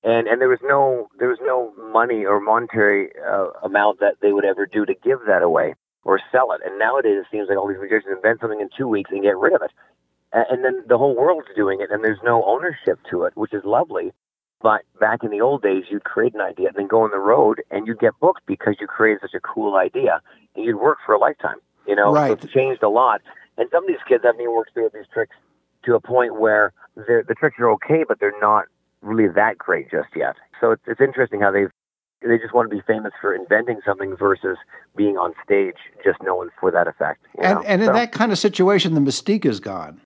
And 0.05 0.29
and 0.29 0.41
there 0.41 0.51
was 0.51 0.61
no 0.63 1.09
there 1.19 1.29
was 1.29 1.39
no 1.43 1.73
money 1.91 2.27
or 2.27 2.39
monetary 2.39 3.09
uh, 3.27 3.49
amount 3.63 4.01
that 4.01 4.17
they 4.21 4.33
would 4.33 4.45
ever 4.45 4.67
do 4.67 4.85
to 4.85 4.95
give 5.03 5.21
that 5.27 5.43
away 5.43 5.75
or 6.05 6.21
sell 6.31 6.53
it. 6.53 6.61
And 6.65 6.79
nowadays 6.79 7.17
it 7.19 7.27
seems 7.33 7.49
like 7.49 7.57
all 7.57 7.67
these 7.67 7.79
magicians 7.81 8.15
invent 8.15 8.41
something 8.41 8.61
in 8.61 8.69
two 8.77 8.87
weeks 8.87 9.11
and 9.11 9.23
get 9.23 9.39
rid 9.39 9.55
of 9.55 9.63
it, 9.63 9.73
and, 10.33 10.45
and 10.51 10.65
then 10.65 10.85
the 10.87 10.99
whole 10.99 11.17
world's 11.17 11.49
doing 11.57 11.81
it, 11.81 11.91
and 11.91 12.05
there's 12.05 12.23
no 12.23 12.45
ownership 12.45 13.01
to 13.11 13.25
it, 13.25 13.33
which 13.35 13.55
is 13.55 13.65
lovely. 13.65 14.13
But 14.61 14.83
back 15.01 15.25
in 15.25 15.31
the 15.31 15.41
old 15.41 15.63
days, 15.63 15.85
you'd 15.91 16.05
create 16.05 16.35
an 16.35 16.41
idea 16.41 16.69
and 16.69 16.77
then 16.77 16.87
go 16.87 17.03
on 17.03 17.11
the 17.11 17.19
road 17.19 17.63
and 17.71 17.87
you'd 17.87 17.99
get 17.99 18.19
booked 18.19 18.47
because 18.47 18.77
you 18.81 18.87
created 18.87 19.21
such 19.21 19.35
a 19.35 19.41
cool 19.41 19.77
idea 19.77 20.23
and 20.57 20.65
you'd 20.65 20.77
work 20.81 20.99
for 21.05 21.15
a 21.15 21.19
lifetime. 21.19 21.57
You 21.87 21.95
know, 21.95 22.15
right. 22.15 22.29
so 22.29 22.33
it's 22.33 22.47
changed 22.47 22.83
a 22.83 22.89
lot. 22.89 23.21
And 23.57 23.69
some 23.73 23.85
of 23.85 23.89
these 23.89 24.03
kids 24.09 24.25
haven't 24.25 24.41
even 24.41 24.55
worked 24.55 24.75
through 24.75 24.91
these 24.93 25.07
tricks 25.13 25.37
to 25.85 25.95
a 25.95 26.01
point 26.01 26.41
where 26.41 26.73
the 26.97 27.35
tricks 27.39 27.57
are 27.59 27.71
okay, 27.73 28.05
but 28.07 28.19
they're 28.21 28.39
not 28.41 28.65
really 29.03 29.29
that 29.35 29.59
great 29.59 29.91
just 29.91 30.09
yet. 30.17 30.37
So 30.61 30.73
it's, 30.73 30.83
it's 30.87 31.01
interesting 31.01 31.41
how 31.41 31.51
they've 31.51 31.71
they 32.27 32.39
just 32.39 32.55
want 32.55 32.71
to 32.71 32.75
be 32.75 32.83
famous 32.87 33.13
for 33.21 33.35
inventing 33.35 33.81
something 33.85 34.17
versus 34.17 34.57
being 34.97 35.19
on 35.19 35.35
stage 35.45 35.77
just 36.03 36.23
known 36.23 36.49
for 36.59 36.71
that 36.71 36.89
effect. 36.89 37.21
and, 37.39 37.59
and 37.67 37.83
in 37.83 37.89
so, 37.89 37.93
that 37.93 38.13
kind 38.13 38.33
of 38.33 38.39
situation, 38.39 38.95
the 38.95 39.01
mystique 39.01 39.45
is 39.45 39.61
gone. 39.61 40.01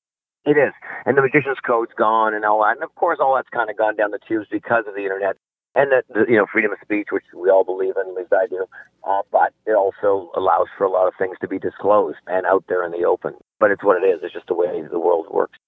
It 0.44 0.56
is, 0.56 0.72
and 1.06 1.16
the 1.16 1.22
magician's 1.22 1.58
code's 1.64 1.92
gone, 1.96 2.34
and 2.34 2.44
all 2.44 2.62
that. 2.64 2.74
And 2.74 2.82
of 2.82 2.92
course, 2.96 3.18
all 3.20 3.36
that's 3.36 3.48
kind 3.50 3.70
of 3.70 3.76
gone 3.76 3.94
down 3.94 4.10
the 4.10 4.18
tubes 4.26 4.46
because 4.50 4.84
of 4.88 4.94
the 4.94 5.02
internet 5.02 5.36
and 5.74 5.92
that 5.92 6.04
you 6.28 6.36
know 6.36 6.46
freedom 6.52 6.72
of 6.72 6.78
speech, 6.82 7.08
which 7.10 7.24
we 7.34 7.50
all 7.50 7.64
believe 7.64 7.94
in, 7.96 8.08
at 8.08 8.14
least 8.14 8.32
I 8.32 8.46
do. 8.46 8.66
Uh, 9.08 9.22
but 9.30 9.52
it 9.66 9.72
also 9.72 10.30
allows 10.36 10.66
for 10.76 10.84
a 10.84 10.90
lot 10.90 11.06
of 11.06 11.14
things 11.18 11.36
to 11.40 11.48
be 11.48 11.58
disclosed 11.58 12.18
and 12.26 12.46
out 12.46 12.64
there 12.68 12.84
in 12.84 12.92
the 12.92 13.04
open. 13.04 13.34
But 13.60 13.70
it's 13.70 13.84
what 13.84 14.02
it 14.02 14.06
is. 14.06 14.20
It's 14.22 14.34
just 14.34 14.46
the 14.48 14.54
way 14.54 14.82
the 14.90 14.98
world 14.98 15.26
works. 15.30 15.58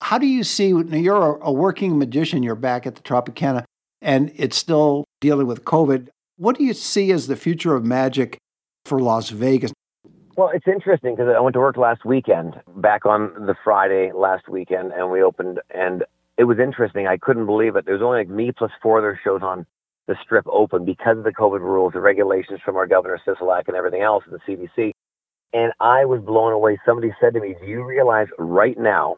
How 0.00 0.18
do 0.18 0.26
you 0.26 0.44
see? 0.44 0.68
You're 0.68 1.36
a 1.38 1.52
working 1.52 1.98
magician. 1.98 2.42
You're 2.42 2.54
back 2.54 2.86
at 2.86 2.94
the 2.94 3.02
Tropicana, 3.02 3.64
and 4.00 4.32
it's 4.36 4.56
still 4.56 5.04
dealing 5.20 5.46
with 5.46 5.64
COVID. 5.64 6.08
What 6.36 6.56
do 6.56 6.64
you 6.64 6.74
see 6.74 7.10
as 7.10 7.26
the 7.26 7.36
future 7.36 7.74
of 7.74 7.84
magic 7.84 8.38
for 8.84 9.00
Las 9.00 9.30
Vegas? 9.30 9.72
Well, 10.36 10.50
it's 10.54 10.68
interesting 10.68 11.16
because 11.16 11.34
I 11.36 11.40
went 11.40 11.54
to 11.54 11.58
work 11.58 11.76
last 11.76 12.04
weekend, 12.04 12.60
back 12.76 13.04
on 13.04 13.32
the 13.46 13.56
Friday 13.64 14.12
last 14.14 14.48
weekend, 14.48 14.92
and 14.92 15.10
we 15.10 15.20
opened, 15.20 15.58
and 15.74 16.04
it 16.38 16.44
was 16.44 16.58
interesting. 16.60 17.06
I 17.08 17.18
couldn't 17.18 17.46
believe 17.46 17.74
it. 17.74 17.84
There's 17.84 18.00
only 18.00 18.18
like 18.18 18.28
me 18.28 18.52
plus 18.56 18.70
four 18.80 18.98
other 18.98 19.20
shows 19.22 19.42
on 19.42 19.66
the 20.06 20.16
strip 20.22 20.46
open 20.46 20.84
because 20.84 21.18
of 21.18 21.24
the 21.24 21.32
COVID 21.32 21.60
rules, 21.60 21.92
the 21.92 22.00
regulations 22.00 22.60
from 22.64 22.76
our 22.76 22.86
governor 22.86 23.20
Sisolak 23.26 23.66
and 23.66 23.76
everything 23.76 24.02
else, 24.02 24.24
and 24.24 24.34
the 24.38 24.40
CDC. 24.46 24.92
And 25.52 25.72
I 25.80 26.04
was 26.04 26.20
blown 26.20 26.52
away. 26.52 26.78
Somebody 26.86 27.12
said 27.20 27.34
to 27.34 27.40
me, 27.40 27.56
"Do 27.60 27.66
you 27.66 27.82
realize 27.84 28.28
right 28.38 28.78
now, 28.78 29.16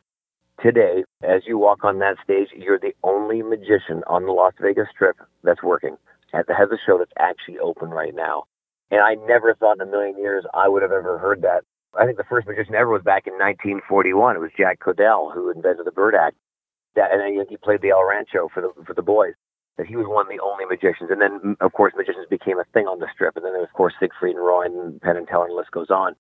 today, 0.61 1.05
as 1.23 1.47
you 1.47 1.59
walk 1.59 1.85
on 1.85 1.99
that 1.99 2.17
stage, 2.25 2.49
you're 2.57 2.79
the 2.79 2.95
only 3.05 3.43
magician 3.43 4.03
on 4.07 4.25
the 4.25 4.33
Las 4.33 4.55
Vegas 4.59 4.89
Strip 4.91 5.17
that's 5.45 5.63
working 5.63 5.97
at 6.33 6.47
the 6.47 6.55
head 6.55 6.65
of 6.65 6.71
the 6.71 6.79
show 6.87 6.97
that's 6.97 7.13
actually 7.19 7.59
open 7.59 7.91
right 7.91 8.15
now." 8.15 8.45
And 8.91 9.01
I 9.03 9.15
never 9.27 9.55
thought 9.55 9.77
in 9.77 9.87
a 9.87 9.91
million 9.91 10.19
years 10.19 10.45
I 10.55 10.69
would 10.69 10.83
have 10.83 10.91
ever 10.91 11.19
heard 11.19 11.43
that. 11.43 11.65
I 11.95 12.07
think 12.07 12.17
the 12.17 12.25
first 12.25 12.49
magician 12.49 12.75
ever 12.75 12.91
was 12.91 13.03
back 13.03 13.27
in 13.27 13.35
1941. 13.35 14.37
It 14.37 14.41
was 14.41 14.51
Jack 14.57 14.81
Caudill 14.81 15.33
who 15.33 15.51
invented 15.51 15.85
the 15.85 15.93
Bird 15.93 16.15
Act 16.15 16.37
that, 16.97 17.13
and 17.13 17.21
then 17.21 17.47
he 17.49 17.57
played 17.57 17.83
the 17.83 17.91
El 17.91 18.07
Rancho 18.07 18.49
for 18.53 18.61
the 18.61 18.71
for 18.85 18.95
the 18.95 19.03
boys. 19.03 19.35
That 19.79 19.87
he 19.87 19.97
was 19.97 20.07
one 20.07 20.27
of 20.27 20.33
the 20.33 20.43
only 20.43 20.67
magicians, 20.67 21.11
and 21.11 21.21
then 21.21 21.57
of 21.61 21.73
course 21.73 21.93
magicians 21.97 22.27
became 22.29 22.59
a 22.59 22.65
thing 22.75 22.87
on 22.87 22.99
the 22.99 23.09
strip, 23.15 23.37
and 23.37 23.45
then 23.45 23.53
there 23.53 23.63
was 23.63 23.71
of 23.71 23.77
course 23.77 23.95
Siegfried 24.01 24.37
and 24.37 24.45
Roy 24.45 24.67
and 24.67 25.01
Penn 25.01 25.17
and 25.17 25.27
Teller, 25.27 25.47
and 25.47 25.53
the 25.53 25.57
list 25.57 25.71
goes 25.71 25.91
on. 25.91 26.15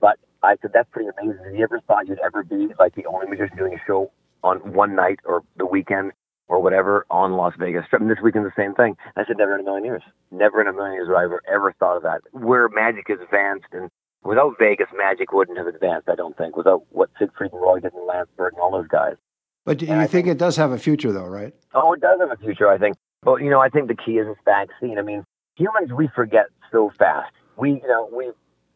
But 0.00 0.18
I 0.42 0.56
said 0.60 0.72
that's 0.74 0.90
pretty 0.90 1.08
amazing. 1.08 1.42
Have 1.44 1.54
you 1.54 1.64
ever 1.64 1.80
thought 1.86 2.06
you'd 2.06 2.20
ever 2.24 2.42
be 2.42 2.68
like 2.78 2.94
the 2.94 3.06
only 3.06 3.26
magician 3.26 3.56
doing 3.56 3.74
a 3.74 3.82
show 3.86 4.10
on 4.42 4.58
one 4.74 4.94
night 4.94 5.20
or 5.24 5.42
the 5.56 5.66
weekend 5.66 6.12
or 6.48 6.60
whatever 6.62 7.06
on 7.10 7.32
Las 7.32 7.54
Vegas 7.58 7.86
Strip? 7.86 8.02
And 8.02 8.10
this 8.10 8.22
weekend's 8.22 8.50
the 8.54 8.62
same 8.62 8.74
thing. 8.74 8.96
I 9.16 9.24
said 9.26 9.38
never 9.38 9.54
in 9.54 9.60
a 9.60 9.64
million 9.64 9.84
years, 9.84 10.02
never 10.30 10.60
in 10.60 10.68
a 10.68 10.72
million 10.72 10.94
years 10.94 11.08
would 11.08 11.16
I 11.16 11.24
ever 11.24 11.40
ever 11.48 11.72
thought 11.78 11.96
of 11.96 12.02
that. 12.02 12.20
Where 12.32 12.68
magic 12.68 13.06
is 13.08 13.18
advanced 13.22 13.72
and 13.72 13.90
without 14.22 14.54
Vegas, 14.58 14.88
magic 14.94 15.32
wouldn't 15.32 15.58
have 15.58 15.66
advanced, 15.66 16.08
I 16.08 16.14
don't 16.14 16.36
think, 16.36 16.56
without 16.56 16.82
what 16.90 17.10
Siegfried 17.18 17.52
and 17.52 17.60
Roy 17.60 17.80
did 17.80 17.94
in 17.94 18.06
Lance 18.06 18.28
Burton 18.36 18.58
and 18.58 18.62
all 18.62 18.72
those 18.72 18.88
guys. 18.88 19.16
But 19.68 19.76
do 19.76 19.84
you 19.84 19.92
think, 19.92 20.10
think, 20.10 20.26
it 20.28 20.38
does 20.38 20.56
have 20.56 20.70
a 20.70 20.78
future, 20.78 21.12
though, 21.12 21.26
right? 21.26 21.52
Oh, 21.74 21.92
it 21.92 22.00
does 22.00 22.18
have 22.20 22.30
a 22.30 22.36
future, 22.36 22.70
I 22.70 22.78
think. 22.78 22.96
But, 23.22 23.42
you 23.42 23.50
know, 23.50 23.60
I 23.60 23.68
think 23.68 23.88
the 23.88 23.94
key 23.94 24.12
is 24.12 24.26
this 24.26 24.38
vaccine. 24.46 24.98
I 24.98 25.02
mean, 25.02 25.24
humans, 25.56 25.92
we 25.92 26.08
forget 26.16 26.46
so 26.72 26.90
fast. 26.98 27.34
We, 27.58 27.72
you 27.72 27.86
know, 27.86 28.08
we, 28.10 28.30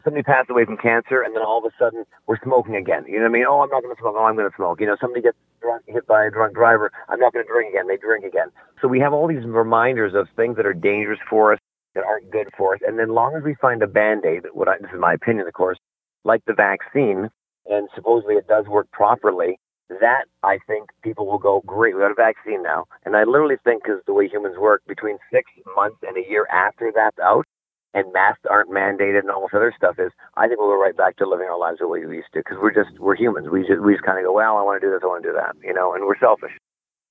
somebody 0.04 0.22
passed 0.22 0.50
away 0.50 0.66
from 0.66 0.76
cancer, 0.76 1.22
and 1.22 1.34
then 1.34 1.42
all 1.42 1.64
of 1.64 1.64
a 1.64 1.74
sudden 1.78 2.04
we're 2.26 2.36
smoking 2.44 2.76
again. 2.76 3.06
You 3.08 3.16
know 3.16 3.22
what 3.22 3.30
I 3.30 3.32
mean? 3.32 3.46
Oh, 3.48 3.60
I'm 3.62 3.70
not 3.70 3.82
going 3.82 3.94
to 3.94 4.00
smoke. 4.02 4.16
Oh, 4.18 4.24
I'm 4.24 4.36
going 4.36 4.50
to 4.50 4.54
smoke. 4.54 4.82
You 4.82 4.86
know, 4.86 4.98
somebody 5.00 5.22
gets 5.22 5.38
drunk, 5.62 5.82
hit 5.86 6.06
by 6.06 6.26
a 6.26 6.30
drunk 6.30 6.54
driver. 6.54 6.92
I'm 7.08 7.18
not 7.18 7.32
going 7.32 7.46
to 7.46 7.50
drink 7.50 7.72
again. 7.72 7.88
They 7.88 7.96
drink 7.96 8.26
again. 8.26 8.48
So 8.82 8.86
we 8.86 9.00
have 9.00 9.14
all 9.14 9.26
these 9.26 9.46
reminders 9.46 10.12
of 10.14 10.28
things 10.36 10.56
that 10.56 10.66
are 10.66 10.74
dangerous 10.74 11.20
for 11.30 11.54
us, 11.54 11.58
that 11.94 12.04
aren't 12.04 12.30
good 12.30 12.48
for 12.58 12.74
us. 12.74 12.80
And 12.86 12.98
then 12.98 13.14
long 13.14 13.34
as 13.34 13.42
we 13.42 13.54
find 13.54 13.82
a 13.82 13.86
band-aid, 13.86 14.42
what 14.52 14.68
I, 14.68 14.76
this 14.76 14.90
is 14.92 15.00
my 15.00 15.14
opinion, 15.14 15.46
of 15.46 15.54
course, 15.54 15.78
like 16.24 16.44
the 16.46 16.52
vaccine, 16.52 17.30
and 17.64 17.88
supposedly 17.94 18.34
it 18.34 18.46
does 18.46 18.66
work 18.66 18.90
properly, 18.92 19.58
that 19.88 20.24
I 20.42 20.58
think 20.66 20.90
people 21.02 21.26
will 21.26 21.38
go, 21.38 21.62
great, 21.66 21.94
we 21.94 22.00
got 22.00 22.10
a 22.10 22.14
vaccine 22.14 22.62
now. 22.62 22.86
And 23.04 23.16
I 23.16 23.24
literally 23.24 23.56
think, 23.64 23.84
because 23.84 24.00
the 24.06 24.14
way 24.14 24.28
humans 24.28 24.56
work, 24.58 24.82
between 24.86 25.18
six 25.30 25.50
months 25.76 25.98
and 26.02 26.16
a 26.16 26.28
year 26.28 26.46
after 26.50 26.92
that's 26.94 27.18
out, 27.18 27.44
and 27.94 28.12
masks 28.12 28.42
aren't 28.48 28.70
mandated 28.70 29.20
and 29.20 29.30
all 29.30 29.42
this 29.42 29.54
other 29.54 29.72
stuff 29.76 29.96
is, 29.98 30.12
I 30.36 30.48
think 30.48 30.58
we'll 30.58 30.70
go 30.70 30.80
right 30.80 30.96
back 30.96 31.16
to 31.16 31.28
living 31.28 31.46
our 31.46 31.58
lives 31.58 31.78
the 31.80 31.88
way 31.88 32.04
we 32.04 32.16
used 32.16 32.32
to 32.32 32.40
because 32.40 32.56
we're 32.60 32.72
just 32.72 32.98
we're 32.98 33.16
humans. 33.16 33.48
We 33.50 33.60
just 33.66 33.82
we 33.82 33.92
just 33.92 34.04
kind 34.04 34.18
of 34.18 34.24
go, 34.24 34.32
well, 34.32 34.56
I 34.56 34.62
want 34.62 34.80
to 34.80 34.86
do 34.86 34.90
this, 34.90 35.00
I 35.02 35.06
want 35.06 35.22
to 35.24 35.28
do 35.28 35.34
that, 35.34 35.54
you 35.62 35.74
know, 35.74 35.94
and 35.94 36.06
we're 36.06 36.18
selfish. 36.18 36.52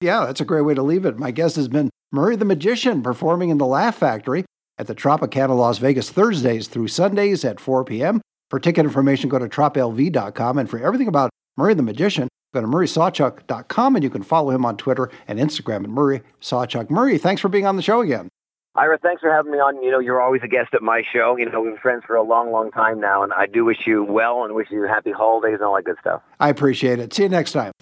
Yeah, 0.01 0.25
that's 0.25 0.41
a 0.41 0.45
great 0.45 0.63
way 0.63 0.73
to 0.73 0.81
leave 0.81 1.05
it. 1.05 1.19
My 1.19 1.29
guest 1.29 1.55
has 1.57 1.67
been 1.67 1.91
Murray 2.11 2.35
the 2.35 2.45
Magician 2.45 3.03
performing 3.03 3.49
in 3.49 3.59
the 3.59 3.67
Laugh 3.67 3.95
Factory 3.95 4.45
at 4.79 4.87
the 4.87 4.95
Tropicana 4.95 5.55
Las 5.55 5.77
Vegas 5.77 6.09
Thursdays 6.09 6.67
through 6.67 6.87
Sundays 6.87 7.45
at 7.45 7.59
4 7.59 7.85
p.m. 7.85 8.19
For 8.49 8.59
ticket 8.59 8.83
information, 8.83 9.29
go 9.29 9.37
to 9.37 9.47
troplv.com. 9.47 10.57
And 10.57 10.69
for 10.69 10.79
everything 10.79 11.07
about 11.07 11.29
Murray 11.55 11.75
the 11.75 11.83
Magician, 11.83 12.27
go 12.53 12.61
to 12.61 12.67
murraysawchuck.com 12.67 13.95
and 13.95 14.03
you 14.03 14.09
can 14.09 14.23
follow 14.23 14.51
him 14.51 14.65
on 14.65 14.77
Twitter 14.77 15.09
and 15.27 15.39
Instagram 15.39 15.83
at 15.83 15.89
Murray 15.89 16.21
Sawchuck. 16.41 16.89
Murray, 16.89 17.17
thanks 17.17 17.41
for 17.41 17.49
being 17.49 17.65
on 17.65 17.75
the 17.75 17.81
show 17.81 18.01
again. 18.01 18.29
Ira, 18.73 18.97
thanks 18.99 19.21
for 19.21 19.29
having 19.29 19.51
me 19.51 19.57
on. 19.57 19.83
You 19.83 19.91
know, 19.91 19.99
you're 19.99 20.21
always 20.21 20.41
a 20.43 20.47
guest 20.47 20.73
at 20.73 20.81
my 20.81 21.03
show. 21.11 21.35
You 21.37 21.49
know, 21.49 21.59
we've 21.61 21.73
been 21.73 21.81
friends 21.81 22.03
for 22.07 22.15
a 22.15 22.23
long, 22.23 22.51
long 22.51 22.71
time 22.71 23.01
now, 23.01 23.21
and 23.21 23.33
I 23.33 23.45
do 23.45 23.65
wish 23.65 23.85
you 23.85 24.03
well 24.03 24.45
and 24.45 24.55
wish 24.55 24.71
you 24.71 24.83
happy 24.83 25.11
holidays 25.11 25.55
and 25.55 25.63
all 25.63 25.75
that 25.75 25.83
good 25.83 25.97
stuff. 25.99 26.21
I 26.39 26.47
appreciate 26.49 26.99
it. 26.99 27.13
See 27.13 27.23
you 27.23 27.29
next 27.29 27.51
time. 27.51 27.73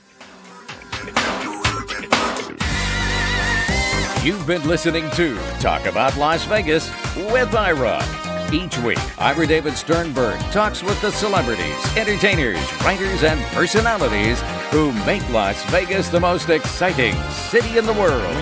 You've 4.23 4.45
been 4.47 4.67
listening 4.67 5.09
to 5.11 5.37
Talk 5.59 5.85
About 5.85 6.17
Las 6.17 6.43
Vegas 6.45 6.89
with 7.31 7.53
Ira. 7.53 8.28
Each 8.51 8.79
week, 8.79 8.97
Ira 9.19 9.45
David 9.45 9.77
Sternberg. 9.77 10.39
Talks 10.51 10.81
with 10.81 10.99
the 11.01 11.11
celebrities, 11.11 11.97
entertainers, 11.97 12.57
writers, 12.81 13.23
and 13.23 13.39
personalities 13.53 14.41
who 14.71 14.91
make 15.05 15.27
Las 15.29 15.63
Vegas 15.65 16.09
the 16.09 16.19
most 16.19 16.49
exciting 16.49 17.13
city 17.31 17.77
in 17.77 17.85
the 17.85 17.93
world. 17.93 18.35